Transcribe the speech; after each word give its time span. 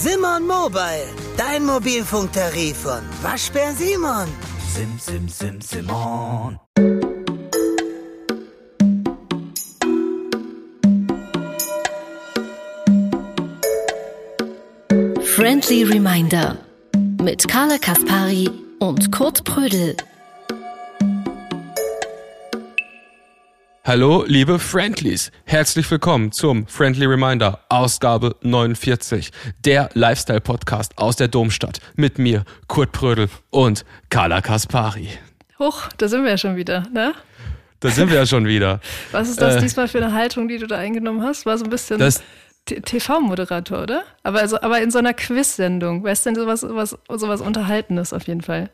Simon 0.00 0.46
Mobile, 0.46 1.08
dein 1.36 1.64
Mobilfunktarif 1.64 2.76
von 2.76 3.02
Waschbär 3.20 3.72
Simon. 3.72 4.28
Sim, 4.72 4.96
sim, 4.96 5.28
sim, 5.28 5.60
Simon. 5.60 6.56
Friendly 15.20 15.82
Reminder 15.82 16.58
mit 17.20 17.48
Carla 17.48 17.78
Kaspari 17.78 18.48
und 18.78 19.10
Kurt 19.10 19.42
Prödel. 19.42 19.96
Hallo, 23.88 24.22
liebe 24.26 24.58
Friendlies. 24.58 25.32
Herzlich 25.46 25.90
willkommen 25.90 26.30
zum 26.30 26.66
Friendly 26.66 27.06
Reminder, 27.06 27.60
Ausgabe 27.70 28.36
49, 28.42 29.30
der 29.64 29.88
Lifestyle-Podcast 29.94 30.98
aus 30.98 31.16
der 31.16 31.28
Domstadt. 31.28 31.80
Mit 31.96 32.18
mir, 32.18 32.44
Kurt 32.66 32.92
Prödel 32.92 33.30
und 33.48 33.86
Carla 34.10 34.42
Kaspari. 34.42 35.08
Hoch, 35.58 35.88
da 35.96 36.06
sind 36.06 36.22
wir 36.24 36.32
ja 36.32 36.36
schon 36.36 36.56
wieder, 36.56 36.82
ne? 36.92 37.14
Da 37.80 37.88
sind 37.88 38.10
wir 38.10 38.18
ja 38.18 38.26
schon 38.26 38.46
wieder. 38.46 38.82
Was 39.12 39.30
ist 39.30 39.40
das 39.40 39.56
Äh, 39.56 39.60
diesmal 39.60 39.88
für 39.88 40.04
eine 40.04 40.12
Haltung, 40.12 40.48
die 40.48 40.58
du 40.58 40.66
da 40.66 40.76
eingenommen 40.76 41.22
hast? 41.22 41.46
War 41.46 41.56
so 41.56 41.64
ein 41.64 41.70
bisschen 41.70 41.98
TV-Moderator, 42.66 43.84
oder? 43.84 44.02
Aber, 44.22 44.40
also, 44.40 44.60
aber 44.60 44.82
in 44.82 44.90
so 44.90 44.98
einer 44.98 45.14
Quiz-Sendung. 45.14 46.04
Weißt 46.04 46.26
du 46.26 46.34
denn, 46.34 46.42
sowas, 46.42 46.60
sowas, 46.60 46.98
sowas 47.08 47.40
Unterhaltendes 47.40 48.12
auf 48.12 48.26
jeden 48.26 48.42
Fall. 48.42 48.68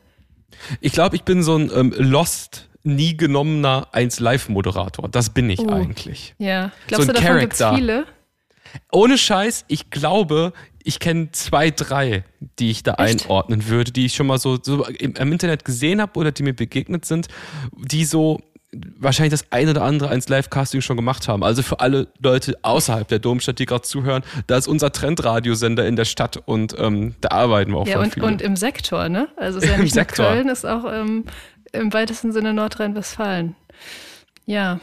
Ich 0.80 0.90
glaube, 0.90 1.14
ich 1.14 1.22
bin 1.22 1.44
so 1.44 1.54
ein 1.56 1.70
ähm, 1.72 1.94
Lost, 1.98 2.68
nie 2.84 3.16
genommener 3.16 3.88
1-Live-Moderator. 3.92 5.08
Das 5.08 5.30
bin 5.30 5.50
ich 5.50 5.60
Oh. 5.60 5.70
eigentlich. 5.70 6.34
Ja. 6.38 6.70
Glaubst 6.86 7.06
So 7.06 7.12
du, 7.12 7.18
ein 7.18 7.24
davon 7.24 7.40
gibt's 7.40 7.58
Character. 7.58 7.76
viele? 7.78 8.06
Ohne 8.92 9.18
Scheiß, 9.18 9.64
ich 9.68 9.90
glaube, 9.90 10.52
ich 10.82 10.98
kenne 10.98 11.30
zwei, 11.32 11.70
drei, 11.70 12.24
die 12.58 12.70
ich 12.70 12.82
da 12.82 12.94
Echt? 12.94 13.22
einordnen 13.24 13.68
würde, 13.68 13.92
die 13.92 14.06
ich 14.06 14.14
schon 14.14 14.26
mal 14.26 14.38
so, 14.38 14.58
so 14.62 14.84
im, 14.86 15.14
im 15.14 15.32
Internet 15.32 15.64
gesehen 15.64 16.00
habe 16.00 16.18
oder 16.18 16.32
die 16.32 16.42
mir 16.42 16.54
begegnet 16.54 17.04
sind, 17.04 17.28
die 17.72 18.04
so 18.04 18.40
wahrscheinlich 18.98 19.30
das 19.30 19.52
eine 19.52 19.70
oder 19.70 19.82
andere 19.82 20.08
eins 20.10 20.28
Live-Casting 20.28 20.80
schon 20.80 20.96
gemacht 20.96 21.28
haben. 21.28 21.44
Also 21.44 21.62
für 21.62 21.78
alle 21.78 22.08
Leute 22.20 22.58
außerhalb 22.62 23.06
der 23.06 23.20
Domstadt, 23.20 23.60
die 23.60 23.66
gerade 23.66 23.82
zuhören, 23.82 24.24
da 24.48 24.56
ist 24.56 24.66
unser 24.66 24.90
Trendradiosender 24.90 25.86
in 25.86 25.94
der 25.94 26.04
Stadt 26.04 26.42
und 26.44 26.74
ähm, 26.76 27.14
da 27.20 27.28
arbeiten 27.28 27.70
wir 27.70 27.78
auch 27.78 27.86
Ja, 27.86 28.00
und, 28.00 28.16
und 28.20 28.42
im 28.42 28.56
Sektor, 28.56 29.08
ne? 29.08 29.28
Also 29.36 29.60
ist 29.60 29.68
ja 29.68 29.74
Im 29.76 29.82
nicht 29.82 29.94
Sektor. 29.94 30.26
Köln, 30.26 30.48
ist 30.48 30.66
auch 30.66 30.84
ähm, 30.92 31.24
im 31.74 31.92
weitesten 31.92 32.32
Sinne 32.32 32.54
Nordrhein-Westfalen. 32.54 33.54
Ja, 34.46 34.80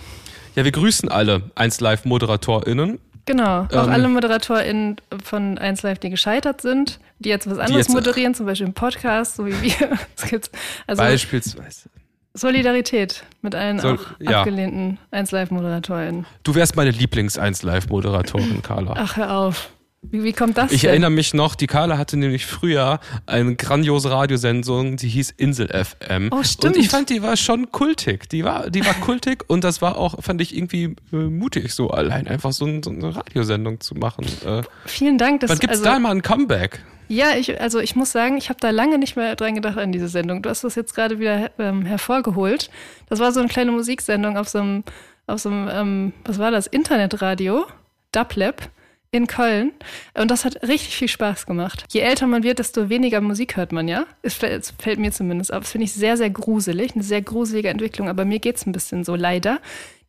ja, 0.56 0.66
wir 0.66 0.72
grüßen 0.72 1.08
alle 1.10 1.44
1 1.56 1.80
Live-ModeratorInnen. 1.80 3.00
genau. 3.26 3.62
Auch 3.72 3.72
Ähm, 3.86 3.90
alle 3.90 4.08
ModeratorInnen 4.10 4.98
von 5.24 5.58
1 5.58 5.82
Live, 5.84 6.00
die 6.00 6.10
gescheitert 6.10 6.60
sind, 6.62 7.00
die 7.20 7.30
jetzt 7.30 7.50
was 7.50 7.58
anderes 7.58 7.88
jetzt, 7.88 7.94
moderieren, 7.94 8.34
zum 8.36 8.48
Beispiel 8.48 8.68
im 8.68 8.74
Podcast, 8.74 9.38
so 9.38 9.46
wie 9.46 9.62
wir. 9.62 9.98
Also 10.88 11.02
Beispielsweise. 11.04 11.90
Solidarität 12.34 13.24
mit 13.42 13.56
allen 13.56 13.80
Sol- 13.80 13.96
auch 13.98 14.06
ja. 14.22 14.40
abgelehnten 14.40 14.98
1 15.12 15.32
Live-ModeratorInnen. 15.32 16.26
Du 16.44 16.56
wärst 16.56 16.76
meine 16.76 16.92
Lieblings-1 16.92 17.66
Live-Moderatorin, 17.66 18.62
Carla. 18.62 18.94
Ach, 18.98 19.16
hör 19.18 19.36
auf. 19.38 19.70
Wie, 20.04 20.24
wie 20.24 20.34
kommt 20.34 20.58
das 20.58 20.72
Ich 20.72 20.82
denn? 20.82 20.90
erinnere 20.90 21.12
mich 21.12 21.34
noch, 21.36 21.54
die 21.54 21.68
Carla 21.68 21.98
hatte 21.98 22.18
nämlich 22.18 22.48
früher 22.48 23.00
eine 23.28 23.56
grandiose 23.56 24.10
Radiosendung, 24.10 24.98
die 24.98 25.08
hieß 25.08 25.32
Insel 25.38 25.68
FM. 25.68 26.30
Oh, 26.32 26.42
stimmt. 26.44 26.76
Und 26.76 26.82
ich 26.82 26.90
fand, 26.90 27.10
die 27.12 27.22
war 27.22 27.38
schon 27.38 27.72
kultig. 27.72 28.28
Die 28.30 28.44
war, 28.44 28.72
die 28.72 28.84
war 28.84 28.96
kultig 28.96 29.44
und 29.48 29.64
das 29.64 29.82
war 29.82 29.98
auch, 29.98 30.22
fand 30.24 30.42
ich 30.42 30.58
irgendwie 30.58 30.96
äh, 31.14 31.16
mutig, 31.16 31.74
so 31.74 31.92
allein 31.92 32.28
einfach 32.28 32.52
so, 32.52 32.66
ein, 32.66 32.82
so 32.82 32.90
eine 32.90 33.16
Radiosendung 33.16 33.80
zu 33.80 33.94
machen. 33.94 34.26
Äh, 34.44 34.64
Vielen 34.86 35.20
Dank. 35.20 35.42
Dass, 35.42 35.52
wann 35.52 35.60
gibt's 35.60 35.78
also, 35.78 35.90
da 35.90 36.00
mal 36.00 36.12
ein 36.12 36.24
Comeback? 36.24 36.84
Ja, 37.08 37.36
ich, 37.38 37.62
also 37.62 37.80
ich 37.80 37.96
muss 37.96 38.12
sagen, 38.12 38.38
ich 38.38 38.50
habe 38.50 38.60
da 38.60 38.72
lange 38.72 38.98
nicht 38.98 39.16
mehr 39.16 39.36
dran 39.36 39.54
gedacht 39.54 39.78
an 39.78 39.92
diese 39.92 40.08
Sendung. 40.08 40.42
Du 40.42 40.50
hast 40.50 40.64
das 40.64 40.74
jetzt 40.76 40.96
gerade 40.96 41.20
wieder 41.20 41.52
ähm, 41.60 41.86
hervorgeholt. 41.86 42.72
Das 43.08 43.20
war 43.20 43.32
so 43.32 43.40
eine 43.40 43.50
kleine 43.50 43.72
Musiksendung 43.72 44.38
auf 44.38 44.50
so 44.50 44.60
einem, 44.60 44.84
auf 45.28 45.40
so 45.42 45.50
einem 45.50 45.70
ähm, 45.72 46.14
was 46.26 46.40
war 46.40 46.50
das, 46.50 46.66
Internetradio, 46.66 47.66
Dublab 48.12 48.70
in 49.12 49.28
Köln. 49.28 49.74
Und 50.14 50.32
das 50.32 50.46
hat 50.46 50.64
richtig 50.64 50.96
viel 50.96 51.10
Spaß 51.10 51.46
gemacht. 51.46 51.84
Je 51.90 52.00
älter 52.00 52.28
man 52.28 52.44
wird, 52.44 52.60
desto 52.60 52.90
weniger 52.90 53.20
Musik 53.22 53.58
hört 53.58 53.72
man, 53.72 53.88
ja? 53.88 54.06
Es 54.22 54.34
fällt, 54.36 54.64
es 54.64 54.98
mir 54.98 55.12
zumindest 55.12 55.54
auf. 55.54 55.64
Das 55.64 55.72
finde 55.72 55.86
ich 55.86 55.94
sehr, 55.94 56.16
sehr 56.18 56.30
gruselig, 56.30 56.94
eine 56.96 57.04
sehr 57.04 57.22
gruselige 57.22 57.70
Entwicklung. 57.70 58.08
Aber 58.08 58.24
mir 58.26 58.40
geht's 58.40 58.66
ein 58.66 58.72
bisschen 58.72 59.04
so, 59.04 59.16
leider. 59.16 59.60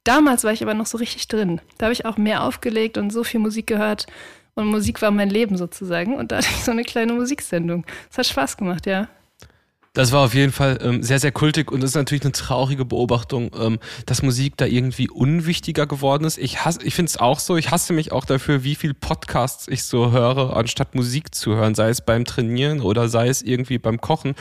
Damals 0.05 0.45
war 0.45 0.53
ich 0.53 0.63
aber 0.63 0.75
noch 0.75 0.87
so 0.87 0.99
richtig 0.99 1.29
drin. 1.29 1.61
Da 1.79 1.87
habe 1.87 1.93
ich 1.93 2.07
auch 2.07 2.17
mehr 2.17 2.45
aufgelegt 2.45 2.97
und 2.97 3.11
so 3.11 3.25
viel 3.25 3.41
Musik 3.41 3.67
gehört. 3.67 4.07
Und 4.55 4.67
Musik 4.67 5.03
war 5.03 5.11
mein 5.11 5.31
Leben 5.31 5.57
sozusagen. 5.57 6.15
Und 6.15 6.31
da 6.31 6.37
hatte 6.37 6.49
ich 6.51 6.65
so 6.65 6.71
eine 6.71 6.85
kleine 6.85 7.13
Musiksendung. 7.13 7.85
Es 8.11 8.19
hat 8.19 8.27
Spaß 8.27 8.57
gemacht, 8.57 8.87
ja. 8.87 9.09
Das 9.95 10.11
war 10.11 10.25
auf 10.25 10.33
jeden 10.33 10.53
Fall 10.53 10.79
ähm, 10.81 11.03
sehr, 11.03 11.19
sehr 11.19 11.33
kultig 11.33 11.71
und 11.71 11.83
es 11.85 11.91
ist 11.91 11.97
natürlich 11.97 12.23
eine 12.23 12.33
traurige 12.33 12.87
Beobachtung, 12.87 13.51
ähm, 13.61 13.79
dass 14.07 14.23
Musik 14.23 14.57
da 14.57 14.65
irgendwie 14.65 15.11
unwichtiger 15.11 15.87
geworden 15.87 16.25
ist. 16.25 16.39
Ich, 16.39 16.61
hasse- 16.65 16.83
ich 16.83 16.95
finde 16.95 17.11
es 17.11 17.19
auch 17.19 17.39
so, 17.39 17.59
ich 17.59 17.71
hasse 17.71 17.93
mich 17.93 18.11
auch 18.11 18.25
dafür, 18.25 18.65
wie 18.65 18.75
viel 18.75 18.95
Podcasts 18.95 19.69
ich 19.69 19.85
so 19.85 20.11
höre, 20.11 20.57
anstatt 20.57 20.95
Musik 20.95 21.35
zu 21.35 21.57
hören, 21.57 21.75
sei 21.75 21.91
es 21.91 22.01
beim 22.01 22.25
Trainieren 22.25 22.81
oder 22.81 23.11
sei 23.11 23.29
es 23.29 23.43
irgendwie 23.43 23.77
beim 23.77 24.01
Kochen. 24.01 24.35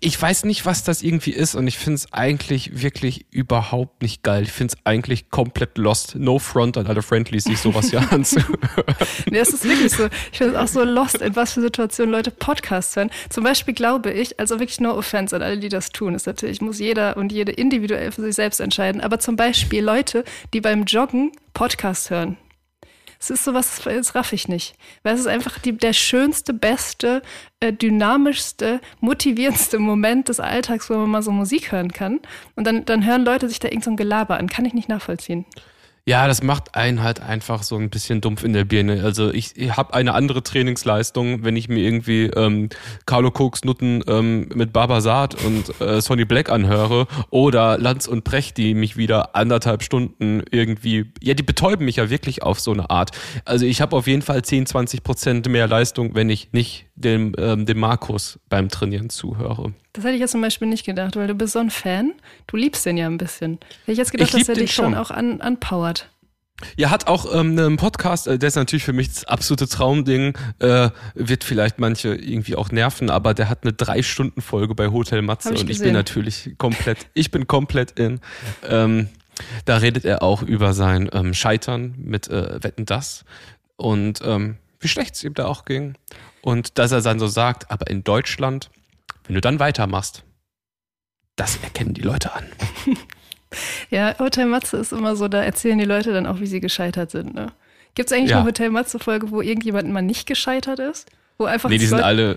Ich 0.00 0.20
weiß 0.20 0.44
nicht, 0.44 0.64
was 0.64 0.84
das 0.84 1.02
irgendwie 1.02 1.32
ist 1.32 1.54
und 1.54 1.66
ich 1.66 1.78
finde 1.78 1.96
es 1.96 2.12
eigentlich 2.12 2.82
wirklich 2.82 3.26
überhaupt 3.30 4.02
nicht 4.02 4.22
geil. 4.22 4.44
Ich 4.44 4.52
finde 4.52 4.74
es 4.74 4.86
eigentlich 4.86 5.30
komplett 5.30 5.78
lost. 5.78 6.16
No 6.16 6.38
front 6.38 6.76
an 6.76 6.86
alle 6.86 7.02
Friendlies, 7.02 7.44
sich 7.44 7.58
sowas 7.58 7.90
hier 7.90 8.00
anzuhören. 8.12 8.58
Nee, 9.30 9.38
es 9.38 9.50
ist 9.50 9.64
wirklich 9.64 9.92
so. 9.92 10.08
Ich 10.32 10.38
finde 10.38 10.54
es 10.54 10.58
auch 10.58 10.68
so 10.68 10.84
lost, 10.84 11.16
in 11.16 11.36
was 11.36 11.52
für 11.52 11.60
Situationen 11.60 12.12
Leute 12.12 12.30
Podcasts 12.30 12.96
hören. 12.96 13.10
Zum 13.28 13.44
Beispiel 13.44 13.74
glaube 13.74 14.12
ich, 14.12 14.38
also 14.40 14.58
wirklich 14.58 14.80
no 14.80 14.96
offense 14.96 15.34
an 15.36 15.42
alle, 15.42 15.58
die 15.58 15.68
das 15.68 15.90
tun, 15.90 16.14
ist 16.14 16.26
natürlich, 16.26 16.60
muss 16.60 16.78
jeder 16.78 17.16
und 17.16 17.32
jede 17.32 17.52
individuell 17.52 18.12
für 18.12 18.22
sich 18.22 18.34
selbst 18.34 18.60
entscheiden. 18.60 19.00
Aber 19.00 19.18
zum 19.18 19.36
Beispiel 19.36 19.84
Leute, 19.84 20.24
die 20.52 20.60
beim 20.60 20.84
Joggen 20.84 21.32
Podcasts 21.54 22.10
hören. 22.10 22.36
Es 23.22 23.30
ist 23.30 23.44
sowas, 23.44 23.80
das 23.84 24.16
raff 24.16 24.32
ich 24.32 24.48
nicht. 24.48 24.74
Weil 25.04 25.14
es 25.14 25.20
ist 25.20 25.28
einfach 25.28 25.60
die, 25.60 25.76
der 25.76 25.92
schönste, 25.92 26.52
beste, 26.52 27.22
äh, 27.60 27.72
dynamischste, 27.72 28.80
motivierendste 28.98 29.78
Moment 29.78 30.28
des 30.28 30.40
Alltags, 30.40 30.90
wo 30.90 30.94
man 30.94 31.08
mal 31.08 31.22
so 31.22 31.30
Musik 31.30 31.70
hören 31.70 31.92
kann. 31.92 32.18
Und 32.56 32.66
dann, 32.66 32.84
dann 32.84 33.06
hören 33.06 33.24
Leute 33.24 33.48
sich 33.48 33.60
da 33.60 33.68
irgend 33.68 33.84
so 33.84 33.92
ein 33.92 33.96
Gelaber 33.96 34.38
an. 34.38 34.48
Kann 34.48 34.64
ich 34.64 34.74
nicht 34.74 34.88
nachvollziehen. 34.88 35.44
Ja, 36.04 36.26
das 36.26 36.42
macht 36.42 36.74
einen 36.74 37.00
halt 37.00 37.20
einfach 37.20 37.62
so 37.62 37.76
ein 37.76 37.88
bisschen 37.88 38.20
dumpf 38.20 38.42
in 38.42 38.52
der 38.52 38.64
Birne. 38.64 39.04
Also 39.04 39.32
ich, 39.32 39.56
ich 39.56 39.76
habe 39.76 39.94
eine 39.94 40.14
andere 40.14 40.42
Trainingsleistung, 40.42 41.44
wenn 41.44 41.54
ich 41.54 41.68
mir 41.68 41.78
irgendwie 41.78 42.24
ähm, 42.24 42.70
Carlo 43.06 43.30
Koks 43.30 43.62
Nutten 43.62 44.02
ähm, 44.08 44.48
mit 44.52 44.72
Barbasat 44.72 45.36
und 45.44 45.80
äh, 45.80 46.00
Sonny 46.00 46.24
Black 46.24 46.50
anhöre 46.50 47.06
oder 47.30 47.78
Lanz 47.78 48.08
und 48.08 48.24
Brecht, 48.24 48.56
die 48.56 48.74
mich 48.74 48.96
wieder 48.96 49.36
anderthalb 49.36 49.84
Stunden 49.84 50.42
irgendwie, 50.50 51.12
ja, 51.22 51.34
die 51.34 51.44
betäuben 51.44 51.84
mich 51.84 51.96
ja 51.96 52.10
wirklich 52.10 52.42
auf 52.42 52.58
so 52.58 52.72
eine 52.72 52.90
Art. 52.90 53.12
Also 53.44 53.64
ich 53.64 53.80
habe 53.80 53.94
auf 53.94 54.08
jeden 54.08 54.22
Fall 54.22 54.42
10, 54.42 54.66
20 54.66 55.04
Prozent 55.04 55.48
mehr 55.48 55.68
Leistung, 55.68 56.16
wenn 56.16 56.30
ich 56.30 56.52
nicht 56.52 56.86
dem, 56.96 57.32
ähm, 57.38 57.64
dem 57.64 57.78
Markus 57.78 58.40
beim 58.48 58.68
Trainieren 58.68 59.08
zuhöre. 59.08 59.72
Das 59.92 60.04
hätte 60.04 60.14
ich 60.14 60.20
jetzt 60.20 60.30
zum 60.32 60.40
Beispiel 60.40 60.68
nicht 60.68 60.86
gedacht, 60.86 61.16
weil 61.16 61.26
du 61.26 61.34
bist 61.34 61.52
so 61.52 61.58
ein 61.58 61.70
Fan. 61.70 62.12
Du 62.46 62.56
liebst 62.56 62.86
den 62.86 62.96
ja 62.96 63.06
ein 63.06 63.18
bisschen. 63.18 63.58
Hätte 63.80 63.92
ich 63.92 63.98
jetzt 63.98 64.12
gedacht, 64.12 64.32
Ich 64.34 64.40
dass 64.40 64.48
er 64.48 64.54
dich 64.54 64.72
schon 64.72 64.92
schon. 64.92 64.94
auch 64.94 65.10
an, 65.10 65.40
anpowert. 65.40 66.08
Ja, 66.76 66.90
hat 66.90 67.08
auch 67.08 67.26
ähm, 67.34 67.58
einen 67.58 67.76
Podcast, 67.76 68.26
äh, 68.28 68.38
der 68.38 68.46
ist 68.48 68.54
natürlich 68.54 68.84
für 68.84 68.92
mich 68.92 69.08
das 69.08 69.24
absolute 69.24 69.66
Traumding, 69.68 70.34
äh, 70.60 70.90
wird 71.14 71.42
vielleicht 71.44 71.78
manche 71.80 72.14
irgendwie 72.14 72.54
auch 72.54 72.70
nerven, 72.70 73.10
aber 73.10 73.34
der 73.34 73.48
hat 73.48 73.64
eine 73.64 73.72
Drei-Stunden-Folge 73.72 74.74
bei 74.74 74.88
Hotel 74.88 75.22
Matze 75.22 75.52
ich 75.52 75.60
und 75.60 75.70
ich 75.70 75.78
gesehen. 75.78 75.86
bin 75.88 75.94
natürlich 75.94 76.54
komplett, 76.58 76.98
ich 77.14 77.30
bin 77.32 77.46
komplett 77.48 77.98
in. 77.98 78.20
Ähm, 78.68 79.08
da 79.64 79.78
redet 79.78 80.04
er 80.04 80.22
auch 80.22 80.42
über 80.42 80.72
sein 80.72 81.10
ähm, 81.12 81.34
Scheitern 81.34 81.94
mit 81.98 82.28
äh, 82.28 82.62
Wetten 82.62 82.86
das 82.86 83.24
und 83.76 84.20
ähm, 84.24 84.56
wie 84.78 84.88
schlecht 84.88 85.14
es 85.16 85.24
ihm 85.24 85.34
da 85.34 85.46
auch 85.46 85.64
ging. 85.64 85.94
Und 86.42 86.78
dass 86.78 86.92
er 86.92 87.00
dann 87.02 87.18
so 87.18 87.26
sagt, 87.26 87.70
aber 87.70 87.88
in 87.88 88.04
Deutschland, 88.04 88.70
wenn 89.24 89.34
du 89.34 89.40
dann 89.40 89.58
weitermachst, 89.58 90.24
das 91.36 91.56
erkennen 91.62 91.94
die 91.94 92.02
Leute 92.02 92.32
an. 92.34 92.44
Ja, 93.90 94.18
Hotel 94.18 94.46
Matze 94.46 94.78
ist 94.78 94.92
immer 94.92 95.14
so, 95.14 95.28
da 95.28 95.42
erzählen 95.42 95.76
die 95.78 95.84
Leute 95.84 96.14
dann 96.14 96.26
auch, 96.26 96.40
wie 96.40 96.46
sie 96.46 96.60
gescheitert 96.60 97.10
sind. 97.10 97.34
Ne? 97.34 97.48
Gibt 97.94 98.10
es 98.10 98.16
eigentlich 98.16 98.30
Ja. 98.30 98.38
eine 98.38 98.46
Hotel 98.46 98.70
Matze-Folge, 98.70 99.30
wo 99.30 99.42
irgendjemand 99.42 99.90
mal 99.90 100.00
nicht 100.00 100.26
gescheitert 100.26 100.78
ist? 100.78 101.10
Wo 101.36 101.44
einfach 101.44 101.68
Nee, 101.68 101.76
die 101.76 101.84
sind 101.84 101.98
Leute- 101.98 102.06
alle. 102.06 102.36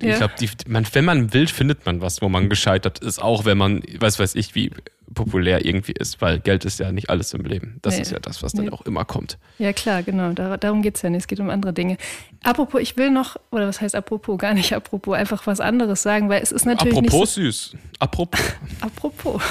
Ich 0.00 0.08
Ja. 0.08 0.16
glaube, 0.18 0.34
die, 0.40 0.48
man, 0.68 0.86
wenn 0.92 1.04
man 1.04 1.32
will, 1.32 1.46
findet 1.46 1.86
man 1.86 2.00
was, 2.00 2.20
wo 2.22 2.28
man 2.28 2.48
gescheitert 2.50 2.98
ist, 2.98 3.20
auch 3.22 3.44
wenn 3.44 3.56
man, 3.58 3.82
weiß 3.98 4.18
weiß 4.18 4.34
ich, 4.34 4.54
wie 4.54 4.70
populär 5.14 5.64
irgendwie 5.64 5.92
ist, 5.92 6.20
weil 6.20 6.40
Geld 6.40 6.64
ist 6.64 6.80
ja 6.80 6.92
nicht 6.92 7.08
alles 7.08 7.32
im 7.32 7.44
Leben. 7.44 7.78
Das 7.80 7.94
Nee. 7.94 8.02
ist 8.02 8.10
ja 8.10 8.18
das, 8.18 8.42
was 8.42 8.52
dann 8.52 8.66
Nee. 8.66 8.70
auch 8.72 8.82
immer 8.82 9.04
kommt. 9.04 9.38
Ja, 9.58 9.72
klar, 9.72 10.02
genau. 10.02 10.32
Dar 10.32 10.58
darum 10.58 10.82
geht 10.82 10.96
es 10.96 11.02
ja 11.02 11.08
nicht. 11.10 11.20
Es 11.20 11.26
geht 11.28 11.40
um 11.40 11.48
andere 11.48 11.72
Dinge. 11.72 11.96
Apropos, 12.42 12.80
ich 12.82 12.96
will 12.96 13.10
noch, 13.10 13.36
oder 13.50 13.66
was 13.68 13.80
heißt 13.80 13.94
apropos, 13.94 14.36
gar 14.36 14.52
nicht 14.52 14.72
apropos, 14.74 15.14
einfach 15.16 15.46
was 15.46 15.60
anderes 15.60 16.02
sagen, 16.02 16.28
weil 16.28 16.42
es 16.42 16.52
ist 16.52 16.66
natürlich 16.66 16.98
Apropos 16.98 17.36
nicht 17.36 17.54
süß. 17.54 17.76
Apropos. 18.00 18.40
so, 18.40 18.52
apropos. 18.86 19.42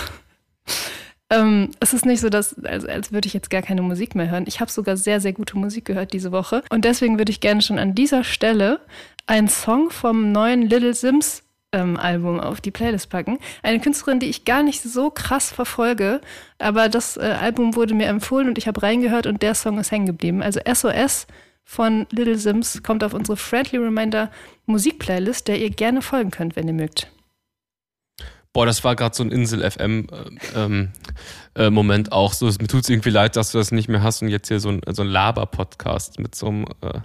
Ähm, 1.31 1.71
es 1.79 1.93
ist 1.93 2.05
nicht 2.05 2.19
so, 2.19 2.29
dass, 2.29 2.53
als, 2.63 2.85
als 2.85 3.11
würde 3.11 3.27
ich 3.27 3.33
jetzt 3.33 3.49
gar 3.49 3.63
keine 3.63 3.81
Musik 3.81 4.13
mehr 4.13 4.29
hören. 4.29 4.43
Ich 4.47 4.59
habe 4.59 4.69
sogar 4.69 4.95
sehr, 4.95 5.19
sehr 5.19 5.33
gute 5.33 5.57
Musik 5.57 5.85
gehört 5.85 6.13
diese 6.13 6.31
Woche. 6.31 6.61
Und 6.69 6.85
deswegen 6.85 7.17
würde 7.17 7.31
ich 7.31 7.39
gerne 7.39 7.63
schon 7.63 7.79
an 7.79 7.95
dieser 7.95 8.23
Stelle 8.23 8.79
einen 9.25 9.47
Song 9.47 9.89
vom 9.89 10.31
neuen 10.31 10.63
Little 10.63 10.93
Sims 10.93 11.43
ähm, 11.71 11.97
Album 11.97 12.39
auf 12.39 12.61
die 12.61 12.71
Playlist 12.71 13.09
packen. 13.09 13.37
Eine 13.63 13.79
Künstlerin, 13.79 14.19
die 14.19 14.29
ich 14.29 14.45
gar 14.45 14.63
nicht 14.63 14.81
so 14.81 15.09
krass 15.09 15.51
verfolge, 15.51 16.21
aber 16.57 16.89
das 16.89 17.17
äh, 17.17 17.21
Album 17.21 17.75
wurde 17.75 17.93
mir 17.93 18.07
empfohlen 18.07 18.47
und 18.47 18.57
ich 18.57 18.67
habe 18.67 18.81
reingehört 18.81 19.27
und 19.27 19.41
der 19.41 19.55
Song 19.55 19.77
ist 19.79 19.91
hängen 19.91 20.05
geblieben. 20.05 20.41
Also 20.41 20.59
SOS 20.71 21.27
von 21.63 22.05
Little 22.11 22.37
Sims 22.37 22.81
kommt 22.83 23.03
auf 23.03 23.13
unsere 23.13 23.37
Friendly 23.37 23.77
Reminder 23.77 24.31
Musikplaylist, 24.67 25.47
der 25.47 25.59
ihr 25.59 25.71
gerne 25.71 26.01
folgen 26.01 26.31
könnt, 26.31 26.55
wenn 26.55 26.67
ihr 26.67 26.73
mögt. 26.73 27.07
Boah, 28.53 28.65
das 28.65 28.85
war 28.85 28.95
gerade 28.95 29.13
so 29.13 29.21
ein 29.21 29.31
Insel-FM-Moment 29.31 30.07
äh, 31.57 31.59
ähm, 31.59 32.05
äh, 32.05 32.09
auch. 32.09 32.31
So, 32.31 32.45
mir 32.45 32.67
tut 32.67 32.83
es 32.83 32.89
irgendwie 32.89 33.09
leid, 33.09 33.35
dass 33.35 33.51
du 33.51 33.57
das 33.57 33.73
nicht 33.73 33.89
mehr 33.89 34.01
hast 34.01 34.21
und 34.21 34.29
jetzt 34.29 34.47
hier 34.47 34.61
so 34.61 34.69
ein, 34.69 34.81
so 34.93 35.01
ein 35.01 35.09
Laber-Podcast 35.09 36.19
mit 36.19 36.35
so 36.35 36.47
einem, 36.47 36.65
äh, 36.79 37.01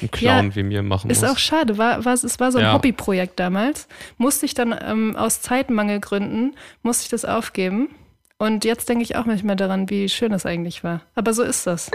einem 0.00 0.10
Clown 0.10 0.48
ja, 0.48 0.56
wie 0.56 0.62
mir 0.62 0.82
machen 0.82 1.10
ist 1.10 1.22
musst. 1.22 1.30
Ist 1.30 1.36
auch 1.36 1.38
schade. 1.38 1.78
War, 1.78 2.04
war, 2.04 2.14
es 2.14 2.40
war 2.40 2.52
so 2.52 2.58
ein 2.58 2.64
ja. 2.64 2.72
Hobbyprojekt 2.72 3.38
damals. 3.38 3.88
Musste 4.18 4.46
ich 4.46 4.54
dann 4.54 4.76
ähm, 4.80 5.16
aus 5.16 5.40
Zeitmangelgründen, 5.42 6.56
musste 6.82 7.04
ich 7.04 7.08
das 7.08 7.24
aufgeben. 7.24 7.88
Und 8.38 8.64
jetzt 8.64 8.88
denke 8.88 9.02
ich 9.02 9.16
auch 9.16 9.24
mehr 9.44 9.56
daran, 9.56 9.88
wie 9.88 10.08
schön 10.08 10.32
das 10.32 10.44
eigentlich 10.44 10.84
war. 10.84 11.00
Aber 11.14 11.32
so 11.32 11.42
ist 11.42 11.66
das. 11.66 11.90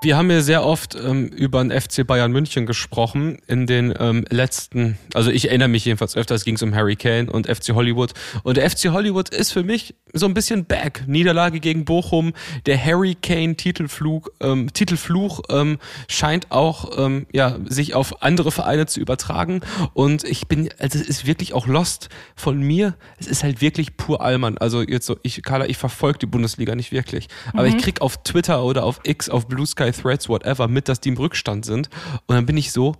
Wir 0.00 0.16
haben 0.16 0.30
ja 0.30 0.42
sehr 0.42 0.64
oft 0.64 0.94
ähm, 0.94 1.26
über 1.26 1.60
den 1.60 1.72
FC 1.72 2.06
Bayern 2.06 2.30
München 2.30 2.66
gesprochen 2.66 3.38
in 3.48 3.66
den 3.66 3.92
ähm, 3.98 4.24
letzten, 4.30 4.96
also 5.12 5.32
ich 5.32 5.48
erinnere 5.48 5.66
mich 5.66 5.84
jedenfalls 5.84 6.16
öfter, 6.16 6.36
es 6.36 6.44
ging 6.44 6.56
um 6.62 6.72
Harry 6.72 6.94
Kane 6.94 7.28
und 7.28 7.48
FC 7.48 7.70
Hollywood. 7.70 8.12
Und 8.44 8.58
der 8.58 8.70
FC 8.70 8.90
Hollywood 8.90 9.30
ist 9.30 9.50
für 9.50 9.64
mich 9.64 9.96
so 10.12 10.26
ein 10.26 10.34
bisschen 10.34 10.66
back. 10.66 11.02
Niederlage 11.08 11.58
gegen 11.58 11.84
Bochum, 11.84 12.32
der 12.66 12.82
Harry 12.82 13.16
Kane 13.20 13.56
Titelflug, 13.56 14.30
ähm, 14.40 14.72
Titelfluch 14.72 15.40
ähm, 15.50 15.78
scheint 16.06 16.52
auch 16.52 16.96
ähm, 16.96 17.26
ja, 17.32 17.56
sich 17.66 17.94
auf 17.94 18.22
andere 18.22 18.52
Vereine 18.52 18.86
zu 18.86 19.00
übertragen. 19.00 19.62
Und 19.94 20.22
ich 20.22 20.46
bin, 20.46 20.68
also 20.78 20.96
es 20.96 21.08
ist 21.08 21.26
wirklich 21.26 21.54
auch 21.54 21.66
lost 21.66 22.08
von 22.36 22.60
mir. 22.60 22.94
Es 23.18 23.26
ist 23.26 23.42
halt 23.42 23.60
wirklich 23.60 23.96
pur 23.96 24.20
Allmann. 24.20 24.58
Also 24.58 24.80
jetzt 24.82 25.06
so, 25.06 25.16
ich, 25.24 25.42
Carla, 25.42 25.66
ich 25.66 25.76
verfolge 25.76 26.20
die 26.20 26.26
Bundesliga 26.26 26.76
nicht 26.76 26.92
wirklich. 26.92 27.26
Aber 27.52 27.64
mhm. 27.64 27.74
ich 27.74 27.82
krieg 27.82 28.00
auf 28.00 28.22
Twitter 28.22 28.62
oder 28.62 28.84
auf 28.84 29.00
X, 29.02 29.28
auf 29.28 29.48
Blue 29.48 29.66
Sky 29.66 29.87
Threads, 29.92 30.28
whatever, 30.28 30.68
mit, 30.68 30.88
dass 30.88 31.00
die 31.00 31.10
im 31.10 31.16
Rückstand 31.16 31.64
sind. 31.64 31.88
Und 32.26 32.36
dann 32.36 32.46
bin 32.46 32.56
ich 32.56 32.72
so, 32.72 32.96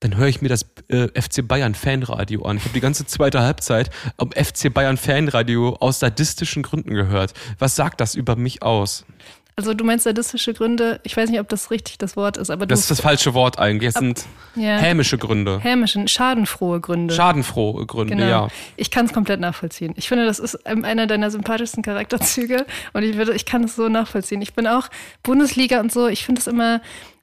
dann 0.00 0.16
höre 0.16 0.28
ich 0.28 0.40
mir 0.40 0.48
das 0.48 0.66
äh, 0.88 1.08
FC 1.08 1.46
Bayern 1.46 1.74
Fanradio 1.74 2.42
an. 2.42 2.56
Ich 2.56 2.64
habe 2.64 2.74
die 2.74 2.80
ganze 2.80 3.04
zweite 3.06 3.40
Halbzeit 3.40 3.90
am 4.16 4.30
FC 4.32 4.72
Bayern 4.72 4.96
Fanradio 4.96 5.76
aus 5.78 5.98
sadistischen 5.98 6.62
Gründen 6.62 6.94
gehört. 6.94 7.34
Was 7.58 7.76
sagt 7.76 8.00
das 8.00 8.14
über 8.14 8.34
mich 8.34 8.62
aus? 8.62 9.04
Also 9.56 9.74
du 9.74 9.84
meinst 9.84 10.04
sadistische 10.04 10.54
Gründe, 10.54 11.00
ich 11.02 11.16
weiß 11.16 11.30
nicht, 11.30 11.40
ob 11.40 11.48
das 11.48 11.70
richtig 11.70 11.98
das 11.98 12.16
Wort 12.16 12.36
ist, 12.36 12.50
aber 12.50 12.66
Das 12.66 12.80
ist 12.80 12.90
das 12.90 13.00
falsche 13.00 13.34
Wort 13.34 13.58
eigentlich. 13.58 13.88
Es 13.88 13.94
sind 13.94 14.24
ja. 14.56 14.78
hämische 14.78 15.18
Gründe. 15.18 15.60
Hämische, 15.60 16.06
schadenfrohe 16.08 16.80
Gründe. 16.80 17.14
Schadenfrohe 17.14 17.86
Gründe, 17.86 18.16
genau. 18.16 18.28
ja. 18.28 18.48
Ich 18.76 18.90
kann 18.90 19.06
es 19.06 19.12
komplett 19.12 19.40
nachvollziehen. 19.40 19.94
Ich 19.96 20.08
finde, 20.08 20.26
das 20.26 20.38
ist 20.38 20.66
einer 20.66 21.06
deiner 21.06 21.30
sympathischsten 21.30 21.82
Charakterzüge 21.82 22.64
und 22.92 23.02
ich, 23.02 23.16
würde, 23.16 23.34
ich 23.34 23.44
kann 23.44 23.64
es 23.64 23.76
so 23.76 23.88
nachvollziehen. 23.88 24.40
Ich 24.42 24.54
bin 24.54 24.66
auch 24.66 24.88
Bundesliga 25.22 25.80
und 25.80 25.92
so, 25.92 26.08
ich 26.08 26.24
finde 26.24 26.40
es 26.40 26.46
immer 26.46 26.80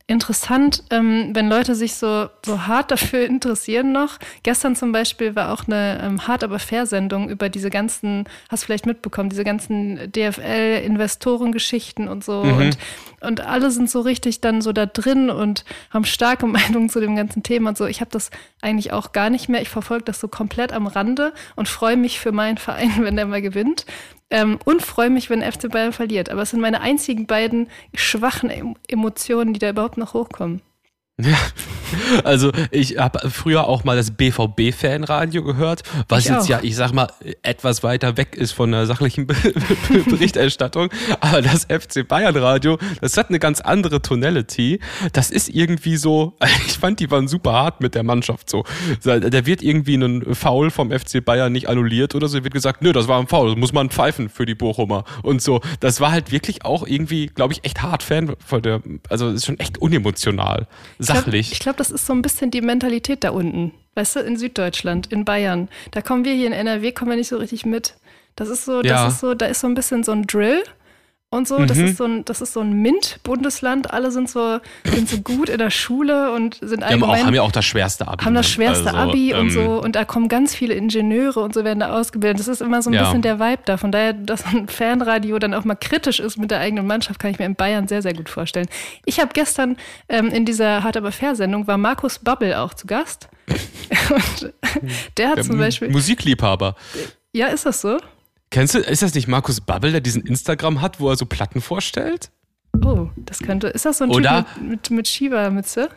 interessant, 0.07 0.85
ähm, 0.89 1.31
wenn 1.33 1.49
Leute 1.49 1.75
sich 1.75 1.95
so, 1.95 2.29
so 2.45 2.65
hart 2.65 2.91
dafür 2.91 3.25
interessieren 3.25 3.91
noch. 3.91 4.17
Gestern 4.41 4.77
zum 4.77 4.93
Beispiel 4.93 5.35
war 5.35 5.51
auch 5.51 5.67
eine 5.67 6.01
ähm, 6.01 6.27
hart 6.27 6.45
aber 6.45 6.59
fair 6.59 6.85
Sendung 6.85 7.29
über 7.29 7.49
diese 7.49 7.69
ganzen, 7.69 8.23
hast 8.49 8.63
du 8.63 8.67
vielleicht 8.67 8.85
mitbekommen, 8.85 9.29
diese 9.29 9.43
ganzen 9.43 10.09
DFL-Investorengeschichten 10.11 12.07
und 12.07 12.23
so. 12.23 12.45
Mhm. 12.45 12.57
Und, 12.57 12.77
und 13.19 13.41
alle 13.41 13.69
sind 13.69 13.89
so 13.89 13.99
richtig 13.99 14.39
dann 14.39 14.61
so 14.61 14.71
da 14.71 14.85
drin 14.85 15.29
und 15.29 15.65
haben 15.89 16.05
starke 16.05 16.47
Meinungen 16.47 16.89
zu 16.89 17.01
dem 17.01 17.17
ganzen 17.17 17.43
Thema 17.43 17.69
und 17.69 17.77
so. 17.77 17.85
Ich 17.85 17.99
habe 17.99 18.11
das 18.11 18.31
eigentlich 18.61 18.93
auch 18.93 19.11
gar 19.11 19.29
nicht 19.29 19.49
mehr. 19.49 19.61
Ich 19.61 19.69
verfolge 19.69 20.05
das 20.05 20.21
so 20.21 20.29
komplett 20.29 20.71
am 20.71 20.87
Rande 20.87 21.33
und 21.57 21.67
freue 21.67 21.97
mich 21.97 22.21
für 22.21 22.31
meinen 22.31 22.57
Verein, 22.57 22.93
wenn 22.99 23.17
der 23.17 23.25
mal 23.25 23.41
gewinnt. 23.41 23.85
Ähm, 24.29 24.59
und 24.65 24.81
freue 24.81 25.09
mich, 25.09 25.29
wenn 25.29 25.41
FC 25.41 25.69
Bayern 25.69 25.93
verliert. 25.93 26.29
Aber 26.29 26.41
es 26.41 26.49
sind 26.49 26.59
meine 26.59 26.81
einzigen 26.81 27.27
beiden 27.27 27.69
schwachen 27.93 28.75
Emotionen, 28.87 29.53
die 29.53 29.59
da 29.59 29.69
überhaupt 29.69 29.97
noch 29.97 30.13
hochkommen. 30.13 30.61
Ja, 31.19 31.37
also 32.23 32.51
ich 32.71 32.97
habe 32.97 33.29
früher 33.29 33.67
auch 33.67 33.83
mal 33.83 33.95
das 33.95 34.11
BVB-Fanradio 34.11 35.43
gehört, 35.43 35.83
was 36.07 36.25
ich 36.25 36.31
jetzt 36.31 36.45
auch. 36.45 36.49
ja, 36.49 36.59
ich 36.61 36.75
sag 36.75 36.93
mal, 36.93 37.07
etwas 37.43 37.83
weiter 37.83 38.17
weg 38.17 38.35
ist 38.35 38.51
von 38.51 38.71
der 38.71 38.85
sachlichen 38.85 39.27
Berichterstattung. 39.27 40.89
Aber 41.19 41.41
das 41.41 41.65
FC 41.65 42.07
Bayern-Radio, 42.07 42.77
das 43.01 43.17
hat 43.17 43.29
eine 43.29 43.39
ganz 43.39 43.61
andere 43.61 44.01
Tonality. 44.01 44.79
Das 45.13 45.31
ist 45.31 45.49
irgendwie 45.49 45.97
so, 45.97 46.35
ich 46.67 46.77
fand, 46.77 46.99
die 46.99 47.09
waren 47.11 47.27
super 47.27 47.53
hart 47.53 47.81
mit 47.81 47.95
der 47.95 48.03
Mannschaft 48.03 48.49
so. 48.49 48.63
Da 49.03 49.45
wird 49.45 49.61
irgendwie 49.61 49.95
ein 49.95 50.35
Foul 50.35 50.71
vom 50.71 50.91
FC 50.91 51.23
Bayern 51.23 51.51
nicht 51.51 51.69
annulliert 51.69 52.15
oder 52.15 52.27
so, 52.27 52.43
wird 52.43 52.53
gesagt, 52.53 52.81
nö, 52.81 52.93
das 52.93 53.07
war 53.07 53.19
ein 53.19 53.27
Foul, 53.27 53.49
das 53.49 53.57
muss 53.57 53.73
man 53.73 53.89
pfeifen 53.89 54.29
für 54.29 54.45
die 54.45 54.55
Bochumer 54.55 55.03
und 55.23 55.41
so. 55.41 55.61
Das 55.79 55.99
war 56.01 56.11
halt 56.11 56.31
wirklich 56.31 56.65
auch 56.65 56.85
irgendwie, 56.85 57.27
glaube 57.27 57.53
ich, 57.53 57.63
echt 57.63 57.81
hart 57.81 58.03
Fan 58.03 58.35
von 58.45 58.61
der, 58.61 58.81
also 59.09 59.29
ist 59.29 59.45
schon 59.45 59.59
echt 59.59 59.77
unemotional 59.77 60.67
sachlich. 60.99 61.51
Ich 61.51 61.59
glaube, 61.59 61.76
glaub, 61.77 61.87
das 61.87 61.91
ist 61.91 62.05
so 62.05 62.13
ein 62.13 62.21
bisschen 62.21 62.51
die 62.51 62.61
Mentalität 62.61 63.23
da 63.23 63.29
unten. 63.29 63.73
Weißt 63.95 64.15
du, 64.15 64.19
in 64.19 64.37
Süddeutschland, 64.37 65.11
in 65.11 65.25
Bayern. 65.25 65.69
Da 65.91 66.01
kommen 66.01 66.25
wir 66.25 66.33
hier 66.33 66.47
in 66.47 66.53
NRW, 66.53 66.91
kommen 66.91 67.11
wir 67.11 67.17
nicht 67.17 67.29
so 67.29 67.37
richtig 67.37 67.65
mit. 67.65 67.95
Das 68.35 68.49
ist 68.49 68.65
so, 68.65 68.81
ja. 68.81 69.05
das 69.05 69.13
ist 69.13 69.19
so, 69.21 69.33
da 69.33 69.47
ist 69.47 69.61
so 69.61 69.67
ein 69.67 69.73
bisschen 69.73 70.03
so 70.03 70.11
ein 70.11 70.27
Drill 70.27 70.63
und 71.29 71.47
so. 71.47 71.59
Mhm. 71.59 71.67
Das 71.67 71.77
ist 71.77 71.97
so 71.97 72.05
ein, 72.05 72.23
das 72.25 72.41
ist 72.41 72.53
so 72.53 72.61
ein 72.61 72.71
MINT-Bundesland. 72.81 73.91
Alle 73.91 74.11
sind 74.11 74.29
so, 74.29 74.59
sind 74.85 75.09
so 75.09 75.17
gut 75.19 75.49
in 75.49 75.57
der 75.57 75.69
Schule 75.69 76.31
und 76.31 76.57
sind 76.61 76.83
allgemein. 76.83 77.09
Haben, 77.09 77.19
auch, 77.19 77.25
haben 77.25 77.35
ja 77.35 77.41
auch 77.41 77.51
das 77.51 77.65
schwerste 77.65 78.07
Abi. 78.07 78.23
Haben 78.23 78.35
das 78.35 78.47
ne? 78.47 78.53
schwerste 78.53 78.93
also, 78.93 79.09
Abi 79.09 79.31
ähm, 79.31 79.39
und 79.39 79.49
so. 79.49 79.81
Und 79.81 79.95
da 79.95 80.05
kommen 80.05 80.29
ganz 80.29 80.55
viele 80.55 80.73
Ingenieure 80.73 81.41
und 81.41 81.53
so 81.53 81.65
werden 81.65 81.81
da 81.81 81.91
ausgebildet. 81.91 82.39
Das 82.39 82.47
ist 82.47 82.61
immer 82.61 82.81
so 82.81 82.89
ein 82.89 82.93
ja. 82.93 83.03
bisschen 83.03 83.21
der 83.21 83.39
Vibe 83.39 83.63
da. 83.65 83.77
Von 83.77 83.91
daher, 83.91 84.13
dass 84.13 84.45
ein 84.45 84.67
Fanradio 84.69 85.37
dann 85.39 85.53
auch 85.53 85.65
mal 85.65 85.75
kritisch 85.75 86.19
ist 86.19 86.37
mit 86.37 86.49
der 86.49 86.59
eigenen 86.59 86.87
Mannschaft, 86.87 87.19
kann 87.19 87.31
ich 87.31 87.39
mir 87.39 87.45
in 87.45 87.55
Bayern 87.55 87.87
sehr, 87.87 88.01
sehr 88.01 88.13
gut 88.13 88.29
vorstellen. 88.29 88.67
Ich 89.05 89.19
habe 89.19 89.31
gestern 89.33 89.75
ähm, 90.07 90.29
in 90.29 90.45
dieser 90.45 90.83
Hart 90.83 90.95
aber 90.95 91.11
Fair-Sendung 91.11 91.67
war 91.67 91.77
Markus 91.77 92.19
Babbel 92.19 92.53
auch 92.53 92.73
zu 92.73 92.87
Gast. 92.87 93.27
und 94.09 94.53
der 95.17 95.29
hat 95.29 95.37
der 95.37 95.43
zum 95.43 95.57
Beispiel. 95.57 95.89
Musikliebhaber. 95.89 96.75
Ja, 97.33 97.47
ist 97.47 97.65
das 97.65 97.81
so? 97.81 97.97
Kennst 98.49 98.75
du, 98.75 98.79
ist 98.79 99.01
das 99.01 99.13
nicht 99.13 99.27
Markus 99.27 99.61
Babbel, 99.61 99.91
der 99.91 100.01
diesen 100.01 100.25
Instagram 100.25 100.81
hat, 100.81 100.99
wo 100.99 101.09
er 101.09 101.17
so 101.17 101.25
Platten 101.25 101.61
vorstellt? 101.61 102.31
Oh, 102.83 103.09
das 103.17 103.39
könnte. 103.39 103.67
Ist 103.67 103.85
das 103.85 103.97
so 103.97 104.05
ein 104.05 104.11
oder, 104.11 104.45
Typ 104.45 104.61
mit, 104.61 104.69
mit, 104.69 104.89
mit 104.91 105.07
Schiebermütze? 105.07 105.89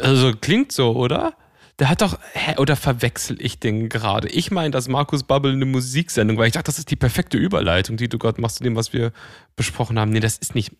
Also 0.00 0.32
klingt 0.32 0.72
so, 0.72 0.92
oder? 0.96 1.34
Der 1.78 1.90
hat 1.90 2.00
doch, 2.00 2.18
hä, 2.32 2.56
oder 2.56 2.74
verwechsel 2.74 3.36
ich 3.38 3.60
den 3.60 3.90
gerade? 3.90 4.28
Ich 4.28 4.50
meine, 4.50 4.70
dass 4.70 4.88
Markus 4.88 5.24
Babbel 5.24 5.52
eine 5.52 5.66
Musiksendung, 5.66 6.38
weil 6.38 6.46
ich 6.46 6.54
dachte, 6.54 6.66
das 6.66 6.78
ist 6.78 6.90
die 6.90 6.96
perfekte 6.96 7.36
Überleitung, 7.36 7.98
die 7.98 8.08
du 8.08 8.18
gerade 8.18 8.40
machst 8.40 8.56
zu 8.56 8.64
dem, 8.64 8.76
was 8.76 8.94
wir 8.94 9.12
besprochen 9.56 9.98
haben. 9.98 10.10
Nee, 10.10 10.20
das 10.20 10.38
ist 10.38 10.54
nicht. 10.54 10.72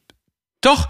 Doch, 0.62 0.88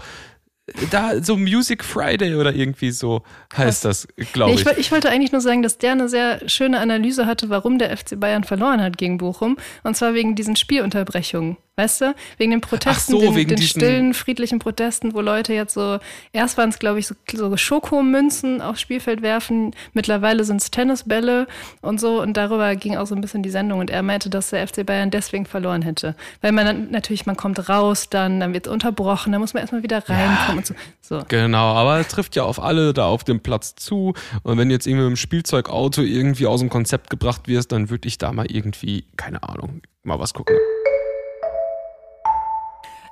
da 0.91 1.23
so 1.23 1.37
Music 1.37 1.83
Friday 1.83 2.35
oder 2.35 2.53
irgendwie 2.53 2.91
so 2.91 3.23
heißt 3.55 3.85
das, 3.85 4.07
glaube 4.33 4.53
ich. 4.53 4.65
Nee, 4.65 4.71
ich. 4.73 4.77
Ich 4.79 4.91
wollte 4.91 5.09
eigentlich 5.09 5.31
nur 5.31 5.41
sagen, 5.41 5.61
dass 5.61 5.77
der 5.77 5.93
eine 5.93 6.09
sehr 6.09 6.47
schöne 6.49 6.79
Analyse 6.79 7.25
hatte, 7.25 7.49
warum 7.49 7.79
der 7.79 7.95
FC 7.95 8.19
Bayern 8.19 8.43
verloren 8.43 8.81
hat 8.81 8.97
gegen 8.97 9.17
Bochum. 9.17 9.57
Und 9.83 9.95
zwar 9.95 10.13
wegen 10.13 10.35
diesen 10.35 10.55
Spielunterbrechungen. 10.55 11.57
Weißt 11.79 12.01
du? 12.01 12.15
Wegen 12.37 12.49
den 12.49 12.61
Protesten, 12.61 13.11
so, 13.11 13.21
den, 13.21 13.35
wegen 13.35 13.49
den 13.49 13.61
stillen, 13.61 14.15
friedlichen 14.15 14.57
Protesten, 14.57 15.13
wo 15.13 15.21
Leute 15.21 15.53
jetzt 15.53 15.75
so, 15.75 15.99
erst 16.33 16.57
waren 16.57 16.69
es, 16.69 16.79
glaube 16.79 16.97
ich, 16.97 17.05
so, 17.05 17.13
so 17.31 17.55
Schokomünzen 17.55 18.61
aufs 18.63 18.81
Spielfeld 18.81 19.21
werfen, 19.21 19.75
mittlerweile 19.93 20.43
sind 20.43 20.59
es 20.59 20.71
Tennisbälle 20.71 21.45
und 21.81 21.99
so. 21.99 22.19
Und 22.19 22.35
darüber 22.35 22.75
ging 22.75 22.97
auch 22.97 23.05
so 23.05 23.13
ein 23.13 23.21
bisschen 23.21 23.43
die 23.43 23.51
Sendung. 23.51 23.79
Und 23.79 23.91
er 23.91 24.01
meinte, 24.01 24.31
dass 24.31 24.49
der 24.49 24.67
FC 24.67 24.87
Bayern 24.87 25.11
deswegen 25.11 25.45
verloren 25.45 25.83
hätte. 25.83 26.15
Weil 26.41 26.51
man 26.51 26.65
dann, 26.65 26.89
natürlich, 26.89 27.27
man 27.27 27.37
kommt 27.37 27.69
raus, 27.69 28.09
dann, 28.09 28.39
dann 28.39 28.53
wird 28.53 28.65
es 28.65 28.73
unterbrochen, 28.73 29.31
dann 29.31 29.39
muss 29.39 29.53
man 29.53 29.61
erstmal 29.61 29.83
wieder 29.83 29.97
reinkommen 29.97 30.47
ja, 30.47 30.57
und 30.57 30.65
so. 30.65 30.73
so. 31.01 31.23
Genau, 31.27 31.73
aber 31.75 31.99
es 31.99 32.07
trifft 32.07 32.35
ja 32.35 32.41
auf 32.41 32.59
alle 32.59 32.91
da 32.91 33.05
auf 33.05 33.23
dem 33.23 33.39
Platz 33.39 33.75
zu. 33.75 34.15
Und 34.41 34.57
wenn 34.57 34.71
jetzt 34.71 34.87
irgendwie 34.87 35.03
mit 35.03 35.11
dem 35.11 35.17
Spielzeugauto 35.17 36.01
irgendwie 36.01 36.47
aus 36.47 36.59
dem 36.59 36.69
Konzept 36.69 37.11
gebracht 37.11 37.47
wirst, 37.47 37.71
dann 37.71 37.91
würde 37.91 38.07
ich 38.07 38.17
da 38.17 38.33
mal 38.33 38.47
irgendwie, 38.49 39.05
keine 39.15 39.43
Ahnung, 39.43 39.83
mal 40.01 40.17
was 40.17 40.33
gucken. 40.33 40.55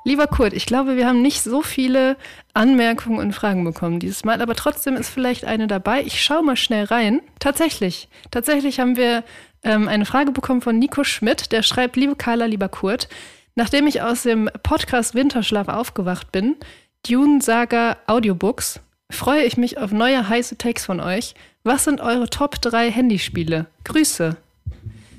Lieber 0.08 0.28
Kurt, 0.28 0.54
ich 0.54 0.68
glaube, 0.68 0.98
wir 0.98 1.08
haben 1.08 1.24
nicht 1.24 1.42
so 1.42 1.64
viele 1.64 2.16
Anmerkungen 2.54 3.18
und 3.18 3.34
Fragen 3.34 3.64
bekommen 3.64 4.00
dieses 4.00 4.24
Mal, 4.24 4.40
aber 4.40 4.54
trotzdem 4.54 4.96
ist 4.98 5.10
vielleicht 5.10 5.46
eine 5.46 5.66
dabei. 5.66 6.04
Ich 6.04 6.24
schaue 6.24 6.44
mal 6.44 6.56
schnell 6.56 6.86
rein. 6.86 7.22
Tatsächlich, 7.40 8.08
tatsächlich 8.30 8.80
haben 8.80 8.98
wir 8.98 9.24
ähm, 9.64 9.88
eine 9.88 10.06
Frage 10.06 10.32
bekommen 10.32 10.62
von 10.62 10.78
Nico 10.78 11.04
Schmidt, 11.04 11.52
der 11.52 11.64
schreibt, 11.64 11.96
liebe 11.96 12.16
Carla, 12.16 12.46
lieber 12.46 12.70
Kurt, 12.70 13.10
nachdem 13.56 13.88
ich 13.88 14.04
aus 14.04 14.22
dem 14.22 14.48
Podcast 14.62 15.16
Winterschlaf 15.16 15.70
aufgewacht 15.70 16.32
bin, 16.32 16.56
Dune 17.10 17.42
Saga 17.42 17.98
Audiobooks, 18.06 18.82
freue 19.10 19.42
ich 19.42 19.58
mich 19.58 19.80
auf 19.80 19.92
neue 19.92 20.30
heiße 20.30 20.60
Takes 20.60 20.86
von 20.86 21.00
euch. 21.00 21.34
Was 21.64 21.84
sind 21.84 22.00
eure 22.00 22.30
Top 22.30 22.62
3 22.62 22.92
Handyspiele? 22.92 23.66
Grüße. 23.86 24.38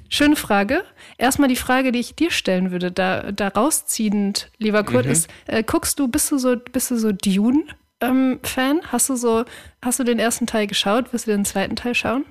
Schöne 0.09 0.37
Frage. 0.37 0.85
Erstmal 1.19 1.49
die 1.49 1.57
Frage, 1.57 1.93
die 1.93 2.01
ich 2.01 2.15
dir 2.15 2.31
stellen 2.31 2.71
würde, 2.71 2.91
da, 2.93 3.33
da 3.33 3.49
rausziehend, 3.49 4.51
lieber 4.59 4.85
Kurt, 4.85 5.07
Mhm. 5.07 5.13
ist, 5.13 5.29
äh, 5.47 5.63
guckst 5.63 5.99
du, 5.99 6.09
bist 6.09 6.31
du 6.31 6.39
so, 6.39 6.57
bist 6.73 6.91
du 6.91 6.97
so 6.97 7.13
Dune-Fan? 7.13 8.81
hast 8.93 9.09
du 9.09 9.17
so, 9.17 9.45
hast 9.83 9.99
du 9.99 10.05
den 10.05 10.19
ersten 10.19 10.47
Teil 10.47 10.67
geschaut? 10.67 11.13
Wirst 11.13 11.27
du 11.27 11.31
den 11.33 11.45
zweiten 11.45 11.77
Teil 11.77 11.95
schauen? 11.95 12.25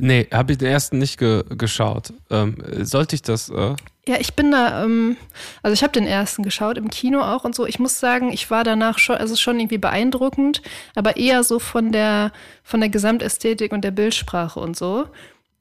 Nee, 0.00 0.28
habe 0.32 0.52
ich 0.52 0.58
den 0.58 0.68
ersten 0.68 0.98
nicht 0.98 1.18
ge 1.18 1.44
geschaut. 1.56 2.12
Ähm, 2.30 2.56
sollte 2.82 3.16
ich 3.16 3.22
das? 3.22 3.48
Äh? 3.48 3.74
Ja, 4.06 4.16
ich 4.20 4.34
bin 4.34 4.50
da, 4.52 4.84
ähm, 4.84 5.16
also 5.62 5.72
ich 5.74 5.82
habe 5.82 5.92
den 5.92 6.06
ersten 6.06 6.42
geschaut, 6.42 6.78
im 6.78 6.88
Kino 6.88 7.20
auch 7.20 7.44
und 7.44 7.54
so. 7.54 7.66
Ich 7.66 7.78
muss 7.78 7.98
sagen, 7.98 8.32
ich 8.32 8.50
war 8.50 8.64
danach 8.64 8.98
schon, 8.98 9.16
also 9.16 9.34
schon 9.36 9.58
irgendwie 9.58 9.78
beeindruckend, 9.78 10.62
aber 10.94 11.16
eher 11.16 11.42
so 11.42 11.58
von 11.58 11.90
der, 11.92 12.32
von 12.62 12.80
der 12.80 12.88
Gesamtästhetik 12.90 13.72
und 13.72 13.82
der 13.82 13.90
Bildsprache 13.90 14.60
und 14.60 14.76
so, 14.76 15.06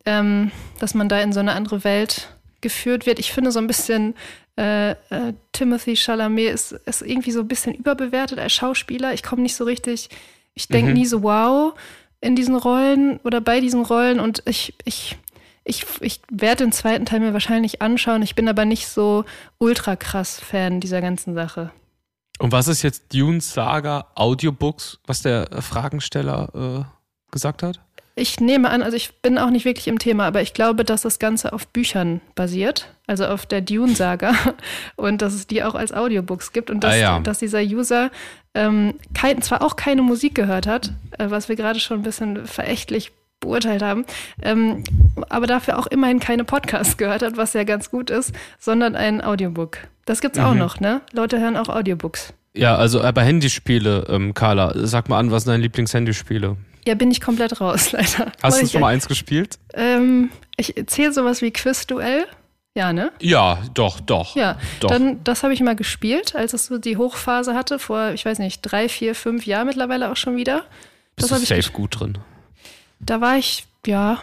ähm, 0.08 0.52
dass 0.80 0.94
man 0.94 1.10
da 1.10 1.20
in 1.20 1.34
so 1.34 1.42
eine 1.42 1.52
andere 1.52 1.84
Welt 1.84 2.30
geführt 2.62 3.06
wird. 3.06 3.20
Ich 3.20 3.34
finde 3.34 3.52
so 3.52 3.60
ein 3.60 3.68
bisschen, 3.68 4.16
äh, 4.58 4.92
äh, 4.92 5.34
Timothy 5.52 5.98
Chalamet 5.98 6.54
ist, 6.54 6.72
ist 6.72 7.02
irgendwie 7.02 7.32
so 7.32 7.42
ein 7.42 7.48
bisschen 7.50 7.76
überbewertet 7.76 8.40
als 8.40 8.54
Schauspieler. 8.54 9.14
Ich 9.14 9.22
komme 9.22 9.42
nicht 9.42 9.56
so 9.56 9.66
richtig, 9.66 10.10
ich 10.54 10.70
denke 10.70 10.94
nie 10.94 11.06
so, 11.06 11.24
wow, 11.24 11.74
in 12.22 12.38
diesen 12.38 12.56
Rollen 12.56 13.18
oder 13.26 13.42
bei 13.42 13.60
diesen 13.60 13.84
Rollen 13.84 14.22
und 14.22 14.42
ich, 14.46 14.74
ich, 14.86 15.18
ich, 15.66 15.86
ich 16.00 16.22
werde 16.32 16.64
den 16.64 16.72
zweiten 16.72 17.06
Teil 17.06 17.20
mir 17.20 17.34
wahrscheinlich 17.34 17.82
anschauen. 17.82 18.22
Ich 18.22 18.34
bin 18.34 18.48
aber 18.48 18.64
nicht 18.64 18.88
so 18.88 19.26
ultra 19.58 19.98
krass 19.98 20.40
Fan 20.40 20.80
dieser 20.80 21.02
ganzen 21.02 21.36
Sache. 21.36 21.72
Und 22.40 22.54
was 22.54 22.70
ist 22.70 22.82
jetzt 22.82 23.14
Dune 23.14 23.42
Saga 23.42 24.08
Audiobooks, 24.16 25.00
was 25.06 25.22
der 25.22 25.50
Fragensteller 25.62 26.86
äh, 26.88 27.32
gesagt 27.32 27.62
hat? 27.62 27.82
Ich 28.20 28.40
nehme 28.40 28.70
an, 28.72 28.82
also 28.82 28.98
ich 28.98 29.22
bin 29.22 29.38
auch 29.38 29.52
nicht 29.52 29.64
wirklich 29.66 29.88
im 29.88 30.00
Thema, 30.00 30.26
aber 30.26 30.42
ich 30.42 30.54
glaube, 30.56 30.84
dass 30.84 31.04
das 31.04 31.20
Ganze 31.20 31.54
auf 31.54 31.68
Büchern 31.68 32.20
basiert, 32.34 32.88
also 33.06 33.26
auf 33.28 33.46
der 33.46 33.62
Dune-Saga 33.62 34.34
und 34.96 35.22
dass 35.22 35.34
es 35.36 35.46
die 35.46 35.64
auch 35.64 35.76
als 35.76 35.94
Audiobooks 35.94 36.52
gibt 36.52 36.72
und 36.72 36.84
dass, 36.84 36.96
Ah, 36.96 36.98
ja. 36.98 37.20
dass 37.20 37.38
dieser 37.40 37.62
User 37.62 38.10
ähm, 38.56 38.96
kein, 39.14 39.42
zwar 39.44 39.62
auch 39.62 39.76
keine 39.76 40.02
Musik 40.02 40.34
gehört 40.34 40.66
hat, 40.66 40.92
äh, 41.20 41.30
was 41.30 41.48
wir 41.48 41.56
gerade 41.56 41.80
schon 41.80 42.00
ein 42.00 42.04
bisschen 42.04 42.48
verächtlich 42.48 43.12
beurteilt 43.40 43.84
haben, 43.84 44.04
ähm, 44.42 44.84
aber 45.30 45.46
dafür 45.46 45.78
auch 45.78 45.86
immerhin 45.86 46.20
keine 46.20 46.44
Podcasts 46.44 46.98
gehört 46.98 47.22
hat, 47.22 47.38
was 47.38 47.54
ja 47.54 47.66
ganz 47.66 47.92
gut 47.92 48.10
ist, 48.10 48.34
sondern 48.58 48.96
ein 48.96 49.24
Audiobook. 49.24 49.78
Das 50.06 50.22
gibt's 50.22 50.40
auch 50.40 50.54
Mhm. 50.54 50.60
noch, 50.60 50.80
ne? 50.80 51.02
Leute 51.14 51.40
hören 51.40 51.56
auch 51.56 51.70
Audiobooks. 51.70 52.34
Ja, 52.56 52.76
also 52.78 53.00
aber 53.02 53.22
Handyspiele, 53.22 54.08
ähm, 54.10 54.34
Carla, 54.34 54.72
sag 54.76 55.08
mal 55.08 55.20
an, 55.20 55.30
was 55.30 55.44
sind 55.44 55.52
deine 55.52 55.62
Lieblingshandyspiele? 55.62 56.58
Ja, 56.88 56.96
bin 56.96 57.12
ich 57.12 57.20
komplett 57.20 57.60
raus, 57.60 57.92
leider. 57.92 58.32
Hast 58.42 58.62
du 58.62 58.68
schon 58.68 58.80
mal 58.80 58.94
eins 58.94 59.10
gespielt? 59.10 59.60
Ähm, 59.74 60.32
ich 60.56 60.74
zähle 60.88 61.12
sowas 61.12 61.42
wie 61.42 61.52
Quizduell. 61.52 62.26
Ja, 62.76 62.94
ne? 62.94 63.12
Ja, 63.20 63.60
doch, 63.74 64.00
doch. 64.00 64.36
Ja, 64.36 64.58
Doch. 64.80 64.90
dann 64.90 65.22
das 65.26 65.44
habe 65.44 65.54
ich 65.54 65.60
mal 65.60 65.76
gespielt, 65.76 66.34
als 66.36 66.54
es 66.54 66.68
so 66.68 66.78
die 66.78 66.96
Hochphase 66.96 67.56
hatte, 67.56 67.78
vor, 67.78 68.12
ich 68.12 68.24
weiß 68.24 68.40
nicht, 68.40 68.62
drei, 68.62 68.88
vier, 68.88 69.16
fünf 69.16 69.46
Jahren 69.46 69.68
mittlerweile 69.68 70.10
auch 70.12 70.16
schon 70.16 70.38
wieder. 70.38 70.64
Bist 71.16 71.24
das 71.24 71.28
du 71.30 71.36
hab 71.36 71.42
ich 71.42 71.66
safe 71.66 71.76
gut 71.76 72.00
drin. 72.00 72.20
Da 73.00 73.20
war 73.20 73.36
ich, 73.38 73.66
ja, 73.86 74.22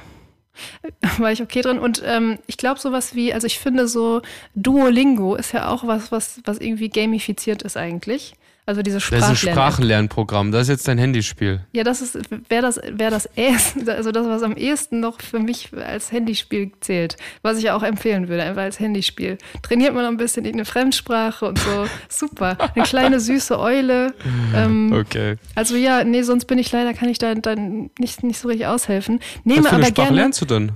war 1.19 1.33
ich 1.33 1.43
okay 1.43 1.61
drin. 1.61 1.79
Und 1.79 2.03
ähm, 2.07 2.39
ich 2.47 2.57
glaube 2.57 2.81
sowas 2.81 3.15
wie, 3.15 3.35
also 3.35 3.47
ich 3.47 3.59
finde 3.59 3.89
so 3.89 4.23
Duolingo 4.55 5.35
ist 5.35 5.53
ja 5.53 5.69
auch 5.69 5.87
was, 5.87 6.13
was, 6.13 6.41
was 6.45 6.59
irgendwie 6.59 6.89
gamifiziert 6.89 7.63
ist 7.63 7.77
eigentlich. 7.77 8.37
Also 8.67 8.81
diese 8.81 8.97
Das 8.99 9.11
ist 9.11 9.25
ein. 9.25 9.37
Sprachenlernprogramm. 9.37 10.51
Das 10.51 10.63
ist 10.63 10.69
jetzt 10.69 10.89
dein 10.89 10.97
Handyspiel. 10.97 11.61
Ja, 11.73 11.85
das 11.85 12.01
ist, 12.01 12.19
wäre 12.49 12.63
das, 12.63 12.81
wäre 12.83 13.11
das 13.11 13.27
ehesten, 13.37 13.87
also 13.91 14.11
das, 14.11 14.27
was 14.27 14.43
am 14.43 14.57
ehesten 14.57 15.01
noch 15.01 15.21
für 15.21 15.39
mich 15.39 15.69
als 15.77 16.13
Handyspiel 16.13 16.73
zählt, 16.81 17.17
was 17.43 17.59
ich 17.59 17.71
auch 17.71 17.83
empfehlen 17.83 18.29
würde, 18.29 18.43
einfach 18.43 18.63
als 18.63 18.81
Handyspiel. 18.81 19.37
Trainiert 19.63 19.93
man 19.93 20.05
noch 20.05 20.11
ein 20.11 20.17
bisschen 20.17 20.45
irgendeine 20.47 20.65
Fremdsprache 20.65 21.45
und 21.47 21.59
so. 21.59 21.87
Super. 22.09 22.57
Eine 22.75 22.85
kleine 22.85 23.21
süße 23.21 23.59
Eule. 23.59 24.15
Ähm, 24.55 24.93
Okay. 24.95 25.37
Also 25.55 25.77
ja, 25.77 26.03
nee, 26.05 26.23
sonst 26.23 26.47
bin 26.47 26.59
ich 26.59 26.73
leider, 26.73 26.95
kann 26.95 27.09
ich 27.11 27.19
da 27.19 27.35
dann 27.35 27.91
nicht, 27.99 28.23
nicht 28.23 28.39
so 28.39 28.49
richtig 28.49 28.67
aushelfen. 28.67 29.21
Nehme 29.45 29.61
Was 29.65 29.69
für 29.69 29.75
eine 29.75 29.85
aber 29.85 29.91
Sprache 29.91 30.07
gerne. 30.07 30.17
lernst 30.21 30.41
du 30.41 30.47
denn? 30.47 30.73